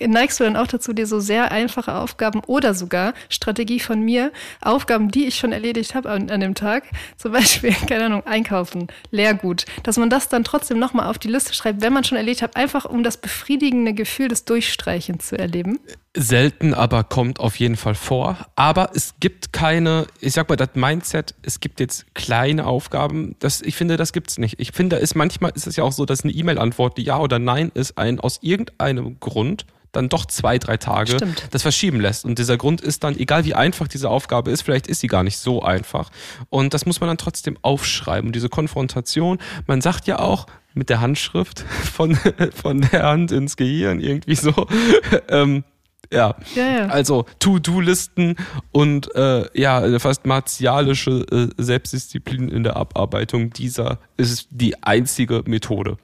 Neigst 0.00 0.40
du 0.40 0.44
dann 0.44 0.56
auch 0.56 0.66
dazu, 0.66 0.92
dir 0.92 1.06
so 1.06 1.20
sehr 1.20 1.52
einfache 1.52 1.94
Aufgaben 1.94 2.40
oder 2.46 2.74
sogar 2.74 3.14
Strategie 3.28 3.80
von 3.80 4.00
mir, 4.00 4.32
Aufgaben, 4.60 5.10
die 5.10 5.26
ich 5.26 5.36
schon 5.36 5.52
erledigt 5.52 5.94
habe 5.94 6.10
an, 6.10 6.30
an 6.30 6.40
dem 6.40 6.54
Tag, 6.54 6.84
zum 7.16 7.32
Beispiel, 7.32 7.74
keine 7.88 8.06
Ahnung, 8.06 8.26
einkaufen, 8.26 8.88
Lehrgut, 9.10 9.64
dass 9.82 9.96
man 9.96 10.10
das 10.10 10.28
dann 10.28 10.44
trotzdem 10.44 10.78
nochmal 10.78 11.08
auf 11.08 11.18
die 11.18 11.28
Liste 11.28 11.54
schreibt, 11.54 11.80
wenn 11.80 11.92
man 11.92 12.04
schon 12.04 12.18
erledigt 12.18 12.42
hat, 12.42 12.56
einfach 12.56 12.84
um 12.84 13.02
das 13.02 13.16
befriedigende 13.16 13.94
Gefühl 13.94 14.28
des 14.28 14.44
Durchstreichens 14.44 15.28
zu 15.28 15.38
erleben? 15.38 15.78
Selten, 16.16 16.74
aber 16.74 17.02
kommt 17.04 17.40
auf 17.40 17.56
jeden 17.56 17.76
Fall 17.76 17.94
vor. 17.94 18.46
Aber 18.54 18.90
es 18.94 19.14
gibt 19.18 19.52
keine, 19.52 20.06
ich 20.20 20.32
sag 20.32 20.48
mal, 20.48 20.56
das 20.56 20.70
Mindset, 20.74 21.34
es 21.42 21.58
gibt 21.58 21.80
jetzt 21.80 22.14
kleine 22.14 22.66
Aufgaben, 22.66 23.34
das, 23.40 23.60
ich 23.62 23.74
finde, 23.74 23.96
das 23.96 24.12
gibt's 24.12 24.38
nicht. 24.38 24.60
Ich 24.60 24.72
finde, 24.72 25.00
es 25.00 25.14
manchmal 25.14 25.50
ist 25.54 25.66
es 25.66 25.76
ja 25.76 25.82
auch 25.82 25.92
so, 25.92 26.04
dass 26.04 26.22
eine 26.22 26.32
E-Mail-Antwort, 26.32 26.98
die 26.98 27.02
Ja 27.02 27.18
oder 27.18 27.38
Nein 27.38 27.72
ist, 27.74 27.98
ein 27.98 28.20
aus 28.20 28.38
irgendeinem 28.42 29.18
Grund 29.18 29.66
dann 29.94 30.08
doch 30.08 30.26
zwei, 30.26 30.58
drei 30.58 30.76
Tage 30.76 31.12
Stimmt. 31.12 31.48
das 31.50 31.62
verschieben 31.62 32.00
lässt. 32.00 32.24
Und 32.24 32.38
dieser 32.38 32.56
Grund 32.56 32.80
ist 32.80 33.04
dann, 33.04 33.18
egal 33.18 33.44
wie 33.44 33.54
einfach 33.54 33.88
diese 33.88 34.10
Aufgabe 34.10 34.50
ist, 34.50 34.62
vielleicht 34.62 34.86
ist 34.86 35.00
sie 35.00 35.06
gar 35.06 35.22
nicht 35.22 35.38
so 35.38 35.62
einfach. 35.62 36.10
Und 36.50 36.74
das 36.74 36.86
muss 36.86 37.00
man 37.00 37.08
dann 37.08 37.18
trotzdem 37.18 37.58
aufschreiben. 37.62 38.28
Und 38.28 38.36
diese 38.36 38.48
Konfrontation, 38.48 39.38
man 39.66 39.80
sagt 39.80 40.06
ja 40.06 40.18
auch 40.18 40.46
mit 40.74 40.90
der 40.90 41.00
Handschrift 41.00 41.60
von, 41.92 42.18
von 42.54 42.80
der 42.80 43.04
Hand 43.04 43.32
ins 43.32 43.56
Gehirn 43.56 44.00
irgendwie 44.00 44.34
so, 44.34 44.66
ähm, 45.28 45.64
ja. 46.12 46.34
Ja, 46.54 46.78
ja. 46.78 46.86
Also 46.86 47.26
To-Do-Listen 47.38 48.36
und 48.72 49.14
äh, 49.14 49.46
ja, 49.58 49.98
fast 49.98 50.26
martialische 50.26 51.24
äh, 51.30 51.62
Selbstdisziplin 51.62 52.48
in 52.48 52.62
der 52.62 52.76
Abarbeitung 52.76 53.50
dieser 53.50 53.98
ist 54.16 54.48
die 54.50 54.82
einzige 54.82 55.42
Methode. 55.46 55.96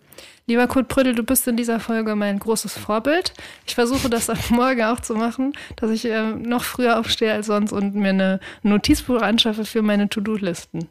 Lieber 0.47 0.67
Kurt 0.67 0.89
Prödel, 0.89 1.15
du 1.15 1.23
bist 1.23 1.47
in 1.47 1.57
dieser 1.57 1.79
Folge 1.79 2.17
mein 2.17 2.41
großes 2.41 2.77
Vorbild. 2.77 3.35
Ich 3.67 3.77
versuche 3.77 4.11
das 4.11 4.29
ab 4.29 4.39
morgen 4.51 4.83
auch 4.83 4.99
zu 4.99 5.15
machen, 5.15 5.53
dass 5.77 5.91
ich 5.91 6.05
äh, 6.07 6.33
noch 6.33 6.65
früher 6.65 6.99
aufstehe 6.99 7.33
als 7.33 7.47
sonst 7.47 7.73
und 7.73 7.95
mir 7.95 8.09
eine 8.09 8.41
Notizbuch 8.63 9.23
anschaffe 9.23 9.65
für 9.65 9.83
meine 9.83 10.09
To-Do-Listen. 10.09 10.89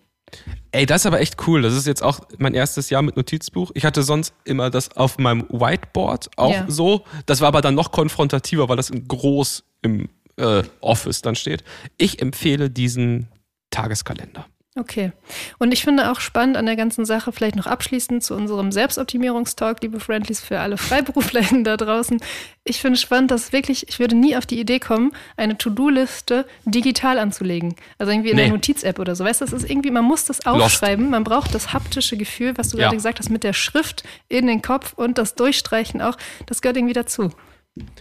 Ey, 0.72 0.86
das 0.86 1.02
ist 1.02 1.06
aber 1.08 1.20
echt 1.20 1.36
cool. 1.48 1.62
Das 1.62 1.74
ist 1.74 1.88
jetzt 1.88 2.04
auch 2.04 2.20
mein 2.38 2.54
erstes 2.54 2.89
Jahr 2.89 3.02
mit 3.02 3.18
Notizbuch. 3.18 3.72
Ich 3.74 3.86
hatte 3.86 4.04
sonst 4.04 4.34
immer 4.46 4.70
das 4.70 4.96
auf 4.96 5.18
meinem 5.18 5.42
Whiteboard 5.50 6.30
auch 6.38 6.54
Ja. 6.54 6.65
so. 6.68 7.04
Das 7.26 7.42
war 7.42 7.48
aber 7.48 7.62
dann 7.62 7.76
noch 7.76 7.92
konfrontativer, 7.92 8.70
weil 8.70 8.78
das 8.78 8.89
in 8.89 9.08
groß 9.08 9.63
im 9.82 10.10
äh, 10.38 10.63
Office 10.82 11.22
dann 11.22 11.36
steht. 11.36 11.63
Ich 11.98 12.22
empfehle 12.22 12.70
diesen 12.70 13.28
Tageskalender. 13.72 14.46
Okay. 14.80 15.12
Und 15.58 15.74
ich 15.74 15.84
finde 15.84 16.10
auch 16.10 16.22
spannend 16.22 16.56
an 16.56 16.65
der 16.65 16.78
ganzen 16.78 17.04
Sache, 17.04 17.34
vielleicht 17.34 17.58
noch 17.58 17.68
abschließend 17.68 18.24
zu 18.24 18.34
unserem 18.34 18.72
Selbstoptimierungstalk, 18.72 19.82
liebe 19.82 20.00
Friendlies, 20.00 20.39
für 20.39 20.60
alle 20.62 20.78
Freiberuflerinnen 20.78 21.63
da 21.65 21.76
draußen. 21.76 22.22
Ich 22.63 22.80
finde 22.80 22.98
spannend, 22.98 23.32
dass 23.32 23.52
wirklich, 23.52 23.89
ich 23.89 24.00
würde 24.00 24.15
nie 24.15 24.38
auf 24.38 24.46
die 24.46 24.60
Idee 24.60 24.80
kommen, 24.80 25.12
eine 25.36 25.58
To-Do-Liste 25.58 26.46
digital 26.65 27.20
anzulegen. 27.20 27.76
Also 27.98 28.12
irgendwie 28.13 28.30
in 28.30 28.38
Nee. 28.38 28.44
der 28.44 28.52
Notiz-App 28.54 29.00
oder 29.00 29.15
so. 29.15 29.26
Weißt 29.26 29.42
du, 29.42 29.46
das 29.46 29.54
ist 29.54 29.70
irgendwie, 29.70 29.92
man 29.92 30.06
muss 30.06 30.24
das 30.26 30.46
aufschreiben, 30.46 31.10
man 31.10 31.24
braucht 31.26 31.54
das 31.54 31.74
haptische 31.74 32.15
Gefühl, 32.15 32.58
was 32.58 32.70
du 32.70 32.78
Ja. 32.78 32.84
gerade 32.86 32.96
gesagt 32.96 33.20
hast, 33.20 33.30
mit 33.30 33.44
der 33.44 33.54
Schrift 33.54 34.04
in 34.30 34.48
den 34.48 34.62
Kopf 34.62 34.94
und 34.94 35.18
das 35.18 35.36
Durchstreichen 35.36 36.02
auch. 36.02 36.15
Das 36.46 36.62
gehört 36.62 36.78
irgendwie 36.78 36.94
dazu. 36.94 37.32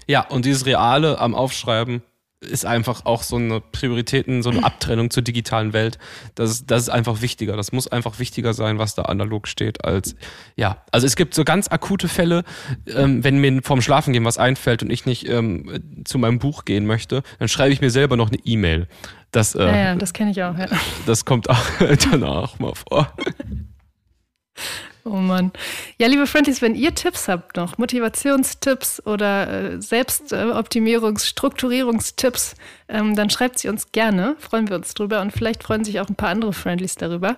Ja, 0.06 0.22
und 0.28 0.44
dieses 0.44 0.64
Reale 0.66 1.18
am 1.18 1.34
Aufschreiben 1.34 2.02
ist 2.40 2.64
einfach 2.64 3.04
auch 3.04 3.22
so 3.22 3.36
eine 3.36 3.60
Prioritäten, 3.60 4.42
so 4.42 4.50
eine 4.50 4.64
Abtrennung 4.64 5.10
zur 5.10 5.22
digitalen 5.22 5.72
Welt. 5.72 5.98
Das 6.34 6.50
ist, 6.50 6.70
das 6.70 6.82
ist 6.82 6.88
einfach 6.88 7.20
wichtiger. 7.20 7.56
Das 7.56 7.72
muss 7.72 7.88
einfach 7.88 8.18
wichtiger 8.18 8.54
sein, 8.54 8.78
was 8.78 8.94
da 8.94 9.02
analog 9.02 9.48
steht, 9.48 9.84
als 9.84 10.14
ja. 10.56 10.82
Also 10.92 11.06
es 11.06 11.16
gibt 11.16 11.34
so 11.34 11.44
ganz 11.44 11.68
akute 11.68 12.08
Fälle, 12.08 12.44
ähm, 12.86 13.24
wenn 13.24 13.38
mir 13.38 13.62
vorm 13.62 13.82
Schlafengehen 13.82 14.24
was 14.24 14.38
einfällt 14.38 14.82
und 14.82 14.90
ich 14.90 15.04
nicht 15.04 15.28
ähm, 15.28 16.02
zu 16.04 16.18
meinem 16.18 16.38
Buch 16.38 16.64
gehen 16.64 16.86
möchte, 16.86 17.22
dann 17.38 17.48
schreibe 17.48 17.72
ich 17.72 17.80
mir 17.80 17.90
selber 17.90 18.16
noch 18.16 18.28
eine 18.28 18.38
E-Mail. 18.44 18.86
Das, 19.32 19.54
äh, 19.54 19.64
Ja, 19.64 19.76
ja, 19.76 19.94
das 19.96 20.12
kenne 20.12 20.30
ich 20.30 20.42
auch. 20.42 20.56
Ja. 20.56 20.68
das 21.06 21.24
kommt 21.24 21.50
auch 21.50 21.64
danach 22.10 22.58
mal 22.58 22.74
vor. 22.74 23.12
Oh 25.08 25.16
Mann. 25.16 25.52
Ja, 25.98 26.06
liebe 26.06 26.26
Friendlies, 26.26 26.60
wenn 26.60 26.74
ihr 26.74 26.94
Tipps 26.94 27.28
habt 27.28 27.56
noch, 27.56 27.78
Motivationstipps 27.78 29.06
oder 29.06 29.48
äh, 29.48 29.76
Selbstoptimierungs-, 29.78 31.24
Strukturierungstipps, 31.24 32.54
ähm, 32.88 33.16
dann 33.16 33.30
schreibt 33.30 33.58
sie 33.58 33.68
uns 33.68 33.90
gerne. 33.92 34.36
Freuen 34.38 34.68
wir 34.68 34.76
uns 34.76 34.92
drüber 34.94 35.20
und 35.22 35.32
vielleicht 35.32 35.62
freuen 35.62 35.84
sich 35.84 36.00
auch 36.00 36.08
ein 36.08 36.16
paar 36.16 36.28
andere 36.30 36.52
Friendlies 36.52 36.96
darüber. 36.96 37.28
Ja, 37.28 37.36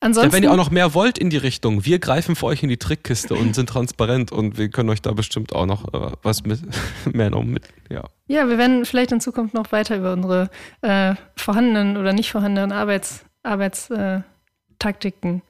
Ansonsten, 0.00 0.32
wenn 0.32 0.42
ihr 0.42 0.50
auch 0.50 0.56
noch 0.56 0.72
mehr 0.72 0.94
wollt 0.94 1.16
in 1.16 1.30
die 1.30 1.36
Richtung, 1.36 1.84
wir 1.84 2.00
greifen 2.00 2.34
für 2.34 2.46
euch 2.46 2.64
in 2.64 2.68
die 2.68 2.76
Trickkiste 2.76 3.34
und 3.34 3.54
sind 3.54 3.68
transparent 3.68 4.32
und 4.32 4.58
wir 4.58 4.68
können 4.68 4.90
euch 4.90 5.00
da 5.00 5.12
bestimmt 5.12 5.54
auch 5.54 5.64
noch 5.64 5.94
äh, 5.94 6.10
was 6.24 6.42
mit 6.44 6.60
mehr 7.14 7.30
noch 7.30 7.44
mit, 7.44 7.68
ja. 7.88 8.02
ja, 8.26 8.48
wir 8.48 8.58
werden 8.58 8.84
vielleicht 8.84 9.12
in 9.12 9.20
Zukunft 9.20 9.54
noch 9.54 9.70
weiter 9.70 9.96
über 9.96 10.12
unsere 10.12 10.50
äh, 10.80 11.14
vorhandenen 11.36 11.96
oder 11.96 12.12
nicht 12.12 12.32
vorhandenen 12.32 12.72
Arbeits, 12.72 13.24
Arbeitstaktiken 13.44 15.36
äh, 15.36 15.42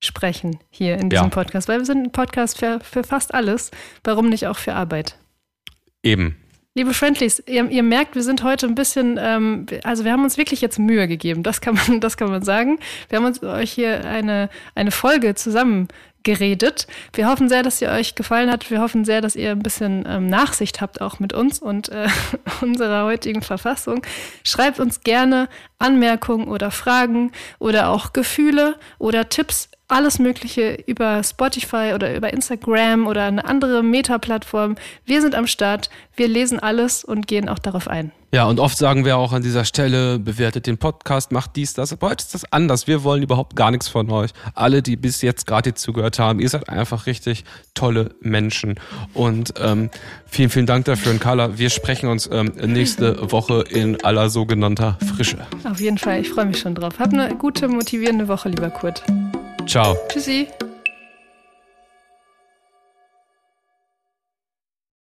sprechen 0.00 0.58
hier 0.70 0.94
in 0.98 1.10
diesem 1.10 1.26
Ja. 1.26 1.30
Podcast, 1.30 1.68
weil 1.68 1.78
wir 1.78 1.84
sind 1.84 2.04
ein 2.06 2.12
Podcast 2.12 2.58
für, 2.58 2.80
für 2.80 3.04
fast 3.04 3.34
alles. 3.34 3.70
Warum 4.02 4.28
nicht 4.28 4.46
auch 4.46 4.58
für 4.58 4.74
Arbeit? 4.74 5.16
Eben. 6.02 6.36
Liebe 6.74 6.94
Friendlies, 6.94 7.42
ihr, 7.46 7.68
ihr 7.68 7.82
merkt, 7.82 8.14
wir 8.14 8.22
sind 8.22 8.44
heute 8.44 8.66
ein 8.66 8.76
bisschen, 8.76 9.18
ähm, 9.20 9.66
also 9.82 10.04
wir 10.04 10.12
haben 10.12 10.22
uns 10.22 10.38
wirklich 10.38 10.60
jetzt 10.60 10.78
Mühe 10.78 11.08
gegeben, 11.08 11.42
das 11.42 11.60
kann 11.60 11.74
man, 11.74 12.00
das 12.00 12.16
kann 12.16 12.30
man 12.30 12.42
sagen. 12.42 12.78
Wir 13.08 13.18
haben 13.18 13.26
uns 13.26 13.42
euch 13.42 13.72
hier 13.72 14.04
eine, 14.04 14.48
eine 14.76 14.92
Folge 14.92 15.34
zusammen 15.34 15.88
geredet. 16.22 16.86
Wir 17.12 17.28
hoffen 17.28 17.48
sehr, 17.48 17.62
dass 17.62 17.78
sie 17.78 17.88
euch 17.88 18.14
gefallen 18.14 18.50
hat. 18.50 18.70
Wir 18.70 18.80
hoffen 18.80 19.04
sehr, 19.04 19.20
dass 19.20 19.36
ihr 19.36 19.50
ein 19.50 19.62
bisschen 19.62 20.04
ähm, 20.06 20.26
Nachsicht 20.26 20.80
habt 20.80 21.00
auch 21.00 21.18
mit 21.18 21.32
uns 21.32 21.58
und 21.58 21.88
äh, 21.88 22.08
unserer 22.60 23.04
heutigen 23.04 23.42
Verfassung. 23.42 24.02
Schreibt 24.44 24.80
uns 24.80 25.00
gerne 25.00 25.48
Anmerkungen 25.78 26.46
oder 26.46 26.70
Fragen 26.70 27.32
oder 27.58 27.88
auch 27.88 28.12
Gefühle 28.12 28.76
oder 28.98 29.28
Tipps 29.28 29.69
alles 29.90 30.18
Mögliche 30.18 30.82
über 30.86 31.22
Spotify 31.22 31.92
oder 31.94 32.14
über 32.14 32.32
Instagram 32.32 33.06
oder 33.06 33.24
eine 33.24 33.44
andere 33.44 33.82
Meta-Plattform. 33.82 34.76
Wir 35.04 35.20
sind 35.20 35.34
am 35.34 35.46
Start, 35.46 35.90
wir 36.16 36.28
lesen 36.28 36.60
alles 36.60 37.04
und 37.04 37.26
gehen 37.26 37.48
auch 37.48 37.58
darauf 37.58 37.88
ein. 37.88 38.12
Ja, 38.32 38.44
und 38.44 38.60
oft 38.60 38.78
sagen 38.78 39.04
wir 39.04 39.16
auch 39.16 39.32
an 39.32 39.42
dieser 39.42 39.64
Stelle, 39.64 40.20
bewertet 40.20 40.68
den 40.68 40.78
Podcast, 40.78 41.32
macht 41.32 41.56
dies, 41.56 41.74
das. 41.74 41.92
Aber 41.92 42.10
heute 42.10 42.22
ist 42.22 42.32
das 42.32 42.52
anders. 42.52 42.86
Wir 42.86 43.02
wollen 43.02 43.24
überhaupt 43.24 43.56
gar 43.56 43.72
nichts 43.72 43.88
von 43.88 44.08
euch. 44.08 44.30
Alle, 44.54 44.82
die 44.82 44.94
bis 44.94 45.20
jetzt 45.20 45.48
gerade 45.48 45.74
zugehört 45.74 46.20
haben, 46.20 46.38
ihr 46.38 46.48
seid 46.48 46.68
einfach 46.68 47.06
richtig 47.06 47.44
tolle 47.74 48.14
Menschen. 48.20 48.78
Und 49.14 49.54
ähm, 49.58 49.90
vielen, 50.26 50.50
vielen 50.50 50.66
Dank 50.66 50.84
dafür. 50.84 51.10
Und 51.10 51.20
Carla, 51.20 51.58
wir 51.58 51.70
sprechen 51.70 52.08
uns 52.08 52.30
ähm, 52.32 52.52
nächste 52.64 53.32
Woche 53.32 53.64
in 53.68 54.00
aller 54.04 54.30
sogenannter 54.30 54.96
Frische. 55.16 55.38
Auf 55.64 55.80
jeden 55.80 55.98
Fall, 55.98 56.20
ich 56.20 56.30
freue 56.30 56.46
mich 56.46 56.60
schon 56.60 56.76
drauf. 56.76 57.00
Habt 57.00 57.12
eine 57.12 57.34
gute, 57.34 57.66
motivierende 57.66 58.28
Woche, 58.28 58.48
lieber 58.48 58.70
Kurt. 58.70 59.02
Ciao. 59.70 59.96
Tschüssi. 60.08 60.48